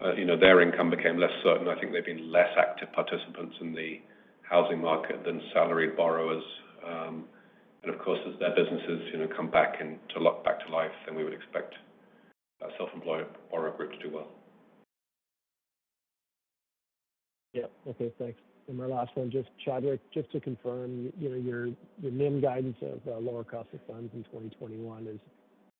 Uh, 0.03 0.13
you 0.13 0.25
know, 0.25 0.39
their 0.39 0.61
income 0.61 0.89
became 0.89 1.19
less 1.19 1.31
certain. 1.43 1.67
I 1.67 1.79
think 1.79 1.91
they've 1.91 2.05
been 2.05 2.31
less 2.31 2.49
active 2.57 2.91
participants 2.93 3.55
in 3.59 3.73
the 3.73 3.99
housing 4.41 4.81
market 4.81 5.23
than 5.25 5.41
salaried 5.53 5.95
borrowers. 5.97 6.43
Um, 6.87 7.25
And 7.83 7.93
of 7.93 7.99
course, 7.99 8.19
as 8.27 8.37
their 8.39 8.55
businesses, 8.55 9.09
you 9.11 9.19
know, 9.19 9.27
come 9.35 9.49
back 9.49 9.75
and 9.79 9.97
to 10.13 10.19
lock 10.19 10.43
back 10.43 10.65
to 10.65 10.71
life, 10.71 10.91
then 11.05 11.15
we 11.15 11.23
would 11.23 11.33
expect 11.33 11.73
our 12.61 12.69
self-employed 12.77 13.25
borrower 13.49 13.75
group 13.75 13.91
to 13.93 13.99
do 13.99 14.13
well. 14.13 14.27
Yeah. 17.53 17.65
Okay, 17.87 18.11
thanks. 18.19 18.39
And 18.67 18.77
my 18.77 18.85
last 18.85 19.11
one, 19.15 19.31
just 19.31 19.49
Chadwick, 19.65 19.99
just 20.13 20.31
to 20.31 20.39
confirm, 20.39 21.11
you 21.19 21.29
know, 21.29 21.35
your 21.35 21.67
your 22.01 22.11
NIM 22.11 22.41
guidance 22.41 22.77
of 22.81 22.99
uh, 23.07 23.17
lower 23.17 23.43
cost 23.43 23.69
of 23.73 23.79
funds 23.87 24.11
in 24.13 24.23
2021, 24.25 25.07
is 25.07 25.19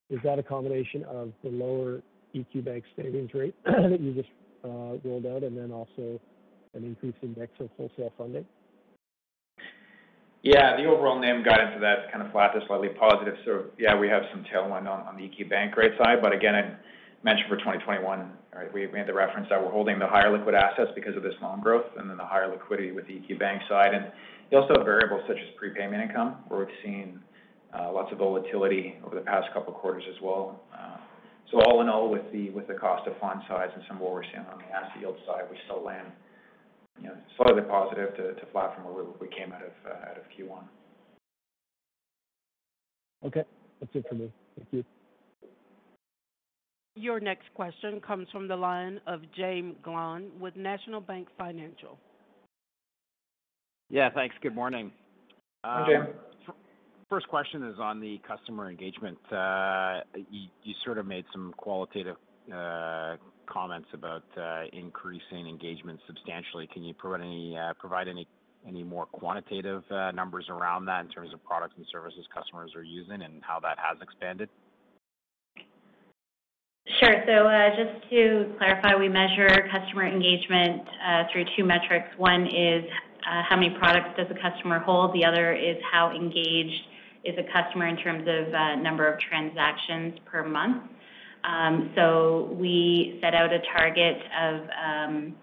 is 0.10 0.20
that 0.24 0.40
a 0.40 0.44
combination 0.44 1.04
of 1.06 1.32
the 1.44 1.50
lower 1.50 2.02
EQ 2.36 2.66
Bank 2.66 2.84
savings 2.98 3.34
rate 3.34 3.56
that 3.66 4.00
you 4.02 4.14
just 4.14 4.30
uh, 4.66 4.98
rolled 5.08 5.26
out 5.26 5.44
and 5.44 5.58
then 5.58 5.72
also 5.72 6.20
an 6.74 6.84
increase 6.84 7.16
in 7.22 7.36
mix 7.38 7.54
of 7.60 7.70
wholesale 7.78 8.12
funding? 8.18 8.46
Yeah. 10.44 10.78
The 10.78 10.86
overall 10.86 11.20
NIM 11.20 11.44
guidance 11.44 11.72
of 11.76 11.82
that 11.82 12.00
is 12.00 12.06
kind 12.12 12.26
of 12.26 12.32
flat 12.32 12.54
to 12.54 12.66
slightly 12.68 12.90
positive. 12.90 13.36
So 13.46 13.66
yeah, 13.78 13.98
we 13.98 14.08
have 14.10 14.24
some 14.32 14.44
tailwind 14.54 14.88
on 14.88 15.16
the 15.18 15.24
EQ 15.24 15.50
Bank 15.50 15.78
rate 15.78 15.94
side. 15.98 16.22
But 16.22 16.34
again, 16.34 16.56
I 16.56 16.76
mentioned 17.24 17.50
for 17.50 17.58
2021, 17.58 18.32
right, 18.56 18.74
we 18.74 18.88
made 18.88 19.08
the 19.08 19.14
reference 19.14 19.48
that 19.50 19.62
we're 19.62 19.72
holding 19.72 20.00
the 20.00 20.08
higher 20.08 20.36
liquid 20.36 20.56
assets 20.56 20.92
because 20.96 21.16
of 21.16 21.24
this 21.24 21.36
loan 21.42 21.62
growth 21.62 21.86
and 21.98 22.10
then 22.10 22.18
the 22.18 22.26
higher 22.26 22.50
liquidity 22.50 22.92
with 22.92 23.06
the 23.08 23.14
EQ 23.14 23.40
Bank 23.40 23.62
side. 23.70 23.94
And 23.94 24.12
you 24.50 24.58
also 24.58 24.74
have 24.78 24.86
variables 24.86 25.22
such 25.28 25.38
as 25.38 25.48
prepayment 25.58 26.02
income, 26.02 26.38
where 26.48 26.60
we've 26.66 26.78
seen 26.84 27.20
lots 27.94 28.12
of 28.12 28.18
volatility 28.18 28.96
over 29.06 29.16
the 29.16 29.22
past 29.22 29.48
couple 29.54 29.74
of 29.74 29.80
quarters 29.80 30.04
as 30.10 30.22
well. 30.22 30.62
Uh, 30.74 30.98
so 31.52 31.60
all 31.62 31.82
in 31.82 31.90
all, 31.90 32.10
with 32.10 32.24
the 32.32 32.50
with 32.52 32.68
the 32.68 32.74
cost 32.74 33.08
of 33.08 33.18
fund 33.20 33.42
size 33.48 33.70
and 33.76 33.84
some 33.88 33.98
of 33.98 34.04
what 34.04 34.14
we're 34.14 34.24
seeing 34.24 34.46
on 34.52 34.58
the 34.60 34.70
asset 34.74 35.00
yield 35.00 35.18
side, 35.28 35.44
we 35.50 35.58
still 35.66 35.84
land, 35.84 36.08
you 37.00 37.08
know, 37.08 37.16
slightly 37.38 37.64
positive 37.64 38.16
to 38.16 38.46
flat 38.52 38.76
from 38.76 38.94
where 38.94 39.04
we 39.20 39.28
came 39.28 39.52
out 39.54 39.62
of 39.62 39.92
uh, 39.92 40.20
Q1. 40.38 40.64
Okay. 43.26 43.44
That's 43.80 43.96
it 43.96 44.06
for 44.08 44.16
me. 44.16 44.32
Thank 44.58 44.68
you. 44.72 44.84
Your 46.96 47.20
next 47.20 47.46
question 47.56 48.02
comes 48.02 48.28
from 48.32 48.48
the 48.48 48.56
line 48.56 49.00
of 49.08 49.22
Jaeme 49.38 49.76
Gloyn 49.84 50.38
with 50.40 50.56
National 50.56 51.00
Bank 51.00 51.28
Financial. 51.38 51.98
Yeah, 53.90 54.10
thanks. 54.14 54.36
Good 54.42 54.56
morning. 54.56 54.92
Hi, 55.64 55.88
Jaeme. 55.90 56.08
First 57.10 57.28
question 57.28 57.64
is 57.64 57.76
on 57.80 58.00
the 58.00 58.20
customer 58.28 58.70
engagement. 58.70 59.18
Uh, 59.32 60.00
you 60.30 60.74
sort 60.86 60.98
of 60.98 61.06
made 61.06 61.26
some 61.32 61.54
qualitative 61.58 62.16
Uh, 62.52 63.16
comments 63.46 63.88
about 63.94 64.24
uh, 64.38 64.64
increasing 64.74 65.48
engagement 65.48 66.00
substantially. 66.08 66.68
Can 66.74 66.84
you 66.84 66.94
provide 66.94 67.22
any 67.22 67.58
uh 67.58 67.74
provide 67.80 68.08
any 68.08 68.28
any 68.68 68.84
more 68.84 69.06
quantitative 69.06 69.84
uh, 69.92 70.12
numbers 70.12 70.46
around 70.50 70.86
that 70.86 71.04
in 71.04 71.12
terms 71.12 71.34
of 71.34 71.44
products 71.44 71.74
and 71.78 71.86
services 71.92 72.26
customers 72.34 72.72
are 72.76 72.84
using 72.84 73.22
and 73.22 73.42
how 73.42 73.60
that 73.60 73.78
has 73.78 73.98
expanded? 74.02 74.50
Sure. 77.00 77.24
So 77.26 77.48
uh, 77.48 77.70
just 77.76 78.10
to 78.10 78.54
clarify, 78.58 78.96
we 78.96 79.10
measure 79.10 79.68
customer 79.72 80.06
engagement 80.06 80.84
through 81.32 81.46
two 81.58 81.64
metrics. 81.64 82.08
One 82.18 82.48
is 82.48 82.84
how 83.22 83.56
many 83.56 83.76
products 83.78 84.18
does 84.18 84.28
a 84.30 84.42
customer 84.42 84.80
hold? 84.80 85.14
The 85.14 85.26
other 85.26 85.54
is 85.54 85.78
how 85.92 86.12
engaged 86.16 86.84
is 87.24 87.36
a 87.38 87.44
customer 87.52 87.88
in 87.88 87.98
terms 87.98 88.28
of 88.28 88.82
number 88.82 89.12
of 89.12 89.20
transactions 89.20 90.20
per 90.26 90.44
month. 90.48 90.84
Um, 91.44 91.92
we 92.60 93.20
set 93.22 93.34
out 93.34 93.52
a 93.52 93.60
target 93.74 94.18
of 94.40 94.62
um, 94.86 95.36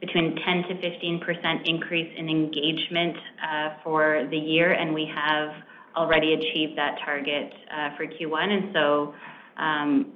between 0.00 0.36
10 0.36 0.64
to 0.68 0.80
15 0.80 1.20
percent 1.20 1.60
increase 1.66 2.12
in 2.16 2.28
engagement 2.28 3.16
uh, 3.42 3.68
for 3.82 4.26
the 4.30 4.36
year, 4.36 4.72
and 4.72 4.94
we 4.94 5.10
have 5.14 5.50
already 5.96 6.34
achieved 6.34 6.76
that 6.78 6.98
target 7.04 7.52
uh, 7.74 7.96
for 7.96 8.06
Q1. 8.06 8.48
And 8.48 8.74
so, 8.74 9.14
um, 9.56 10.12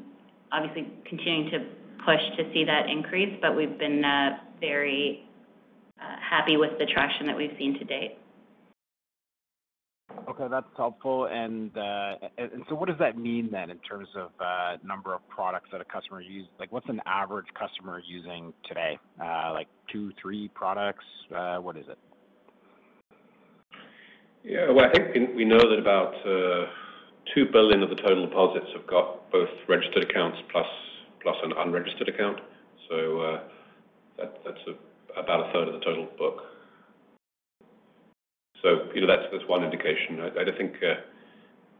obviously 0.52 0.88
continuing 1.08 1.50
to 1.50 1.58
push 2.04 2.20
to 2.36 2.52
see 2.52 2.64
that 2.64 2.88
increase, 2.88 3.36
but 3.40 3.56
we've 3.56 3.78
been 3.78 4.04
uh, 4.04 4.38
very 4.60 5.24
happy 6.28 6.56
with 6.56 6.78
the 6.78 6.86
traction 6.86 7.26
that 7.26 7.36
we've 7.36 7.54
seen 7.58 7.78
to 7.78 7.84
date. 7.84 8.18
Okay, 10.28 10.46
that's 10.50 10.66
helpful. 10.76 11.24
Uh, 11.24 11.28
and 12.38 12.64
so 12.68 12.74
what 12.74 12.88
does 12.88 12.98
that 12.98 13.16
mean 13.18 13.48
then 13.52 13.70
in 13.70 13.78
terms 13.78 14.08
of 14.16 14.30
uh 14.40 14.76
number 14.82 15.14
of 15.14 15.26
products 15.28 15.68
that 15.72 15.80
a 15.80 15.84
customer 15.84 16.20
uses? 16.20 16.50
Like, 16.58 16.72
what's 16.72 16.88
an 16.88 17.00
average 17.06 17.46
customer 17.58 18.00
using 18.06 18.52
today? 18.66 18.98
Uh, 19.22 19.52
like 19.52 19.68
two, 19.92 20.12
three 20.20 20.48
products? 20.48 21.04
Uh, 21.34 21.56
what 21.58 21.76
is 21.76 21.84
it? 21.88 21.98
Yeah. 24.42 24.70
Well, 24.70 24.86
I 24.86 24.92
think 24.92 25.34
we 25.36 25.44
know 25.44 25.58
that 25.58 25.78
about 25.78 26.14
2 27.34 27.46
billion 27.52 27.82
of 27.82 27.88
the 27.88 27.96
total 27.96 28.26
deposits 28.26 28.66
have 28.76 28.86
got 28.86 29.30
both 29.30 29.48
registered 29.68 30.04
accounts 30.04 30.38
plus 30.52 30.66
an 31.42 31.52
unregistered 31.56 32.08
account. 32.08 32.40
So, 32.90 33.40
that's 34.18 34.60
about 35.16 35.48
a 35.48 35.52
third 35.52 35.68
of 35.68 35.74
the 35.74 35.80
total 35.80 36.08
book. 36.18 36.42
So, 38.64 38.88
you 38.94 39.02
know, 39.02 39.06
that's 39.06 39.46
one 39.46 39.62
indication. 39.62 40.20
I 40.22 40.56
think 40.56 40.76
uh, 40.82 40.94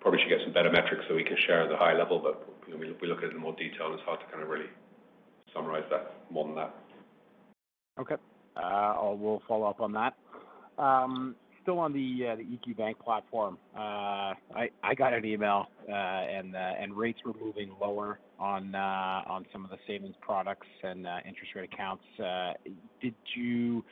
probably 0.01 0.20
should 0.20 0.28
get 0.28 0.41
some 0.45 0.53
better 0.53 0.70
metrics 0.70 1.07
so 1.09 1.14
we 1.14 1.24
can 1.24 1.37
share 1.47 1.62
at 1.62 1.70
the 1.70 1.76
high 1.78 1.95
level, 1.97 2.20
but 2.20 2.47
you 2.68 2.74
know, 2.74 2.95
we 3.01 3.09
look 3.09 3.18
at 3.18 3.24
it 3.24 3.32
in 3.32 3.39
more 3.39 3.57
detail, 3.57 3.87
and 3.87 3.95
it's 3.95 4.03
hard 4.05 4.20
to 4.20 4.26
kind 4.26 4.43
of 4.43 4.51
really 4.51 4.68
summarize 5.55 5.85
that 5.91 6.14
more 6.30 6.45
than 6.45 6.55
that. 6.57 6.74
Okay. 7.99 8.16
Uh, 8.55 9.14
we'll 9.14 9.43
follow 9.49 9.66
up 9.66 9.80
on 9.80 9.93
that. 9.93 10.14
Um, 10.76 11.35
still 11.62 11.78
on 11.78 11.95
the 11.95 12.26
uh, 12.28 12.37
EQ 12.37 12.76
Bank 12.76 12.99
platform. 12.99 13.57
I 13.74 14.95
got 14.95 15.14
an 15.14 15.24
email, 15.24 15.68
and 15.89 16.95
rates 16.95 17.20
were 17.24 17.32
moving 17.43 17.70
lower 17.80 18.18
on 18.39 19.47
some 19.51 19.64
of 19.64 19.70
the 19.70 19.78
savings 19.87 20.16
products 20.20 20.66
and 20.82 21.07
interest 21.26 21.55
rate 21.55 21.70
accounts. 21.72 22.05
Did 23.01 23.14
you 23.35 23.82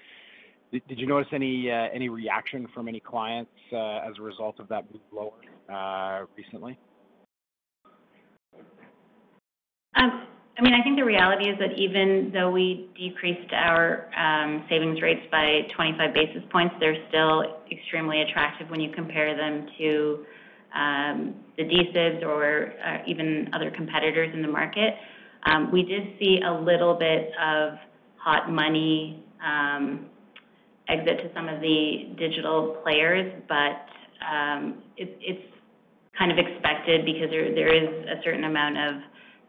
notice 1.07 1.29
uh, 1.71 1.95
any 1.95 2.09
reaction 2.09 2.67
from 2.75 2.89
any 2.89 3.01
clients 3.01 3.51
uh, 3.73 4.09
as 4.09 4.15
a 4.19 4.23
result 4.23 4.59
of 4.59 4.69
that 4.69 4.85
move 4.91 5.03
lower 5.13 5.33
uh, 5.73 6.25
recently? 6.37 6.79
Um, 9.95 10.27
I 10.59 10.63
mean, 10.63 10.73
I 10.75 10.83
think 10.83 10.97
the 10.97 11.05
reality 11.05 11.49
is 11.49 11.59
that 11.59 11.79
even 11.79 12.31
though 12.33 12.51
we 12.51 12.89
decreased 12.99 13.53
our 13.53 14.09
um, 14.17 14.65
savings 14.69 15.01
rates 15.03 15.23
by 15.31 15.63
25 15.77 16.15
basis 16.15 16.43
points, 16.51 16.75
they're 16.81 17.07
still 17.09 17.61
extremely 17.71 18.23
attractive 18.23 18.71
when 18.71 18.81
you 18.81 18.91
compare 18.95 19.37
them 19.37 19.67
to 19.79 20.25
um, 20.75 21.35
the 21.59 21.65
D-SIBs 21.65 22.25
or 22.25 22.73
even 23.07 23.51
other 23.53 23.71
competitors 23.71 24.31
in 24.33 24.41
the 24.41 24.49
market. 24.49 24.95
We 25.71 25.83
did 25.83 26.19
see 26.19 26.41
a 26.47 26.53
little 26.53 26.95
bit 26.95 27.31
of 27.39 27.75
hot 28.17 28.51
money 28.51 29.23
exit 30.89 31.19
to 31.19 31.31
some 31.35 31.49
of 31.49 31.61
the 31.61 32.15
digital 32.19 32.81
players, 32.83 33.33
but 33.49 33.87
um, 34.25 34.83
it's 34.97 35.43
kind 36.19 36.31
of 36.31 36.39
expected 36.39 37.05
because 37.05 37.31
there, 37.31 37.55
there 37.55 37.73
is 37.73 37.89
a 38.07 38.23
certain 38.23 38.45
amount 38.45 38.77
of 38.79 39.03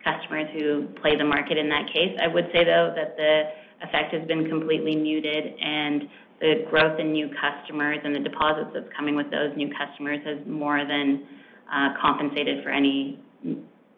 customers 0.04 0.48
who 0.54 0.88
play 1.02 1.16
the 1.16 1.24
market 1.24 1.58
in 1.58 1.70
that 1.70 1.88
case. 1.94 2.18
I 2.22 2.28
would 2.28 2.46
say, 2.54 2.64
though, 2.64 2.94
that 2.96 3.16
the 3.18 3.44
effect 3.88 4.14
has 4.14 4.28
been 4.28 4.50
completely 4.50 4.96
muted, 4.96 5.56
and 5.60 6.04
the 6.40 6.66
growth 6.70 7.00
in 7.00 7.14
new 7.14 7.30
customers 7.40 8.00
and 8.04 8.16
the 8.16 8.20
deposits 8.20 8.72
that's 8.74 8.90
coming 8.96 9.16
with 9.16 9.32
those 9.32 9.56
new 9.56 9.70
customers 9.78 10.20
has 10.26 10.38
more 10.48 10.86
than 10.86 11.26
uh, 11.72 11.90
compensated 12.02 12.64
for 12.64 12.70
any 12.70 13.20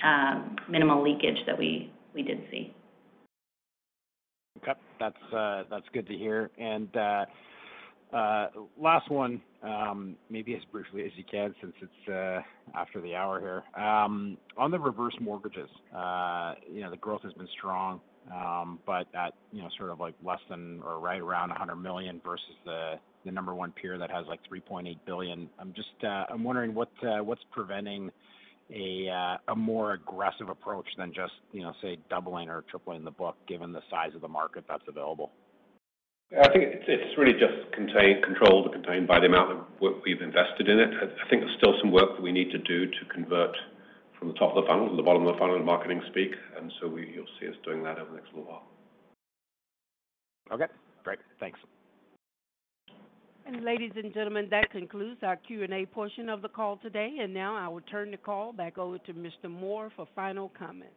uh, 0.04 0.44
minimal 0.70 1.04
leakage 1.04 1.38
that 1.48 1.58
we, 1.58 1.92
we 2.14 2.22
did 2.22 2.40
see. 2.52 2.75
Okay. 5.02 5.16
Uh, 5.36 5.64
that's 5.70 5.86
good 5.94 6.08
to 6.08 6.14
hear. 6.18 6.50
And 6.58 6.96
uh, 6.96 7.26
uh, 8.16 8.48
last 8.80 9.10
one, 9.12 9.42
um, 9.64 10.16
maybe 10.30 10.56
as 10.56 10.62
briefly 10.72 11.04
as 11.06 11.12
you 11.16 11.24
can 11.30 11.54
since 11.62 11.74
it's 11.82 12.44
after 12.76 13.02
the 13.02 13.16
hour 13.16 13.40
here. 13.40 13.84
Um, 13.84 14.38
on 14.58 14.72
the 14.72 14.80
reverse 14.80 15.16
mortgages, 15.20 15.70
you 16.72 16.82
know, 16.82 16.92
the 16.92 16.98
growth 17.00 17.24
has 17.24 17.34
been 17.34 17.48
strong, 17.58 18.02
um, 18.34 18.80
but 18.86 19.08
at, 19.16 19.34
you 19.52 19.62
know, 19.62 19.70
sort 19.78 19.90
of 19.90 20.00
like 20.00 20.16
less 20.24 20.40
than 20.50 20.82
or 20.86 21.00
right 21.00 21.22
around 21.22 21.50
100 21.50 21.76
million 21.76 22.22
versus 22.26 22.56
the 22.66 22.96
the 23.26 23.32
number 23.32 23.56
one 23.56 23.72
peer 23.72 23.98
that 23.98 24.12
has, 24.12 24.24
like, 24.28 24.40
3.8 24.54 25.00
billion. 25.08 25.50
I'm 25.58 25.74
just 25.74 25.90
uh 26.04 26.26
I'm 26.30 26.44
wondering 26.44 26.76
what 26.76 26.90
what's 27.02 27.42
preventing 27.52 28.12
Uh, 28.68 29.38
a 29.48 29.56
more 29.56 29.94
aggressive 29.94 30.50
approach 30.50 30.88
than 30.98 31.14
just, 31.14 31.34
you 31.52 31.62
know, 31.62 31.72
say, 31.84 31.98
doubling 32.10 32.50
or 32.50 32.64
tripling 32.70 33.04
the 33.04 33.12
book 33.12 33.36
given 33.48 33.72
the 33.72 33.82
size 33.92 34.10
of 34.16 34.22
the 34.22 34.28
market 34.28 34.64
that's 34.68 34.84
available? 34.88 35.32
I 36.34 36.50
think 36.50 36.64
it's 36.88 37.18
really 37.18 37.38
just 37.38 37.72
controlled 37.72 38.66
or 38.66 38.72
contained 38.74 39.08
by 39.08 39.20
the 39.20 39.28
amount 39.28 39.52
of 39.52 39.58
work 39.80 40.04
we've 40.04 40.22
invested 40.22 40.68
in 40.68 40.80
it. 40.80 40.90
I 40.98 41.30
think 41.30 41.44
there's 41.44 41.56
still 41.58 41.76
some 41.80 41.92
work 41.92 42.16
that 42.16 42.24
we 42.24 42.32
need 42.32 42.50
to 42.52 42.58
do 42.58 42.88
to 42.88 43.06
convert 43.14 43.56
from 44.18 44.30
the 44.30 44.34
top 44.34 44.56
of 44.56 44.64
the 44.64 44.68
funnel 44.68 44.90
to 44.90 44.96
the 44.96 45.04
bottom 45.04 45.28
of 45.28 45.34
the 45.34 45.40
funnel 45.40 45.56
in 45.56 45.64
marketing 45.64 46.02
speak. 46.10 46.32
And 46.58 46.74
so 46.82 46.88
we, 46.88 47.12
you'll 47.14 47.30
see 47.40 47.48
us 47.48 47.56
doing 47.64 47.84
that 47.84 48.00
over 48.00 48.10
the 48.10 48.18
next 48.18 48.34
little 48.34 48.50
while. 48.50 48.64
Okay, 50.52 50.66
great. 51.04 51.20
Thanks. 51.40 51.60
Ladies 53.48 53.92
and 53.96 54.12
gentlemen, 54.12 54.48
that 54.50 54.72
concludes 54.72 55.22
our 55.22 55.36
Q&A 55.36 55.86
portion 55.86 56.30
of 56.30 56.42
the 56.42 56.50
call 56.50 56.78
today. 56.78 57.18
And 57.22 57.32
now 57.32 57.56
I 57.56 57.68
will 57.68 57.82
turn 57.82 58.10
the 58.10 58.18
call 58.18 58.52
back 58.52 58.80
over 58.80 58.98
to 58.98 59.14
Mr. 59.14 59.50
Moore 59.50 59.92
for 59.96 60.08
final 60.16 60.52
comments. 60.58 60.96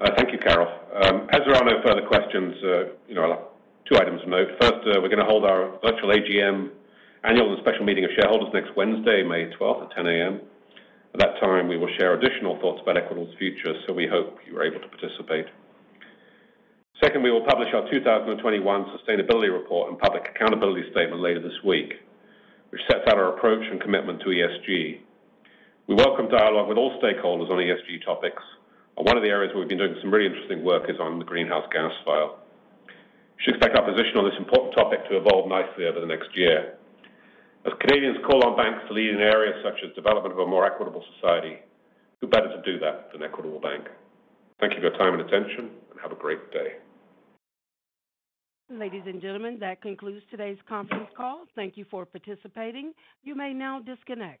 Uh, 0.00 0.10
thank 0.16 0.32
you, 0.32 0.38
Carol. 0.38 0.66
Um, 0.66 1.28
as 1.32 1.42
there 1.46 1.54
are 1.54 1.64
no 1.64 1.80
further 1.86 2.04
questions, 2.08 2.54
uh, 2.64 2.84
you 3.06 3.14
know, 3.14 3.50
two 3.88 3.96
items 3.98 4.20
of 4.22 4.28
note. 4.28 4.48
First, 4.60 4.74
uh, 4.86 5.00
we're 5.00 5.08
going 5.08 5.22
to 5.22 5.24
hold 5.24 5.44
our 5.44 5.78
virtual 5.84 6.10
AGM 6.10 6.70
annual 7.22 7.52
and 7.52 7.60
special 7.62 7.84
meeting 7.84 8.04
of 8.04 8.10
shareholders 8.18 8.50
next 8.52 8.76
Wednesday, 8.76 9.22
May 9.22 9.48
12th 9.60 9.90
at 9.90 9.96
10 9.96 10.06
a.m. 10.06 10.40
At 11.14 11.20
that 11.20 11.40
time, 11.40 11.68
we 11.68 11.76
will 11.78 11.90
share 12.00 12.14
additional 12.14 12.58
thoughts 12.58 12.80
about 12.82 12.96
Equitable's 12.96 13.34
future, 13.38 13.74
so 13.86 13.92
we 13.94 14.08
hope 14.10 14.38
you 14.44 14.56
are 14.58 14.64
able 14.64 14.80
to 14.80 14.88
participate. 14.88 15.46
Second, 17.02 17.24
we 17.24 17.32
will 17.32 17.42
publish 17.42 17.66
our 17.74 17.82
2021 17.90 18.62
sustainability 18.94 19.50
report 19.50 19.90
and 19.90 19.98
public 19.98 20.22
accountability 20.30 20.86
statement 20.94 21.18
later 21.18 21.42
this 21.42 21.58
week, 21.66 21.98
which 22.70 22.80
sets 22.86 23.02
out 23.10 23.18
our 23.18 23.34
approach 23.34 23.66
and 23.66 23.82
commitment 23.82 24.20
to 24.20 24.30
ESG. 24.30 25.00
We 25.88 25.96
welcome 25.96 26.30
dialogue 26.30 26.68
with 26.68 26.78
all 26.78 26.94
stakeholders 27.02 27.50
on 27.50 27.58
ESG 27.58 28.06
topics. 28.06 28.40
And 28.96 29.04
one 29.04 29.16
of 29.16 29.24
the 29.24 29.30
areas 29.30 29.50
where 29.50 29.66
we've 29.66 29.68
been 29.68 29.82
doing 29.82 29.98
some 30.00 30.14
really 30.14 30.30
interesting 30.30 30.62
work 30.62 30.86
is 30.88 31.00
on 31.00 31.18
the 31.18 31.24
greenhouse 31.24 31.66
gas 31.72 31.90
file. 32.04 32.38
You 32.86 33.42
should 33.42 33.56
expect 33.56 33.74
our 33.74 33.82
position 33.82 34.22
on 34.22 34.30
this 34.30 34.38
important 34.38 34.70
topic 34.78 35.02
to 35.10 35.18
evolve 35.18 35.50
nicely 35.50 35.90
over 35.90 35.98
the 35.98 36.06
next 36.06 36.30
year. 36.38 36.78
As 37.66 37.72
Canadians 37.82 38.22
call 38.30 38.46
on 38.46 38.54
banks 38.54 38.86
to 38.86 38.94
lead 38.94 39.10
in 39.10 39.18
areas 39.18 39.58
such 39.66 39.82
as 39.82 39.90
development 39.98 40.38
of 40.38 40.38
a 40.38 40.46
more 40.46 40.64
equitable 40.64 41.02
society, 41.18 41.66
who 42.20 42.28
better 42.30 42.46
to 42.46 42.62
do 42.62 42.78
that 42.78 43.10
than 43.10 43.26
Equitable 43.26 43.58
Bank? 43.58 43.90
Thank 44.60 44.74
you 44.74 44.78
for 44.78 44.94
your 44.94 44.98
time 45.02 45.18
and 45.18 45.26
attention, 45.26 45.74
and 45.90 45.98
have 45.98 46.12
a 46.12 46.22
great 46.22 46.52
day. 46.54 46.78
Ladies 48.70 49.02
and 49.06 49.20
gentlemen, 49.20 49.58
that 49.60 49.82
concludes 49.82 50.24
today's 50.30 50.58
conference 50.68 51.08
call. 51.16 51.44
Thank 51.54 51.76
you 51.76 51.84
for 51.90 52.06
participating. 52.06 52.92
You 53.22 53.34
may 53.34 53.52
now 53.52 53.80
disconnect. 53.80 54.40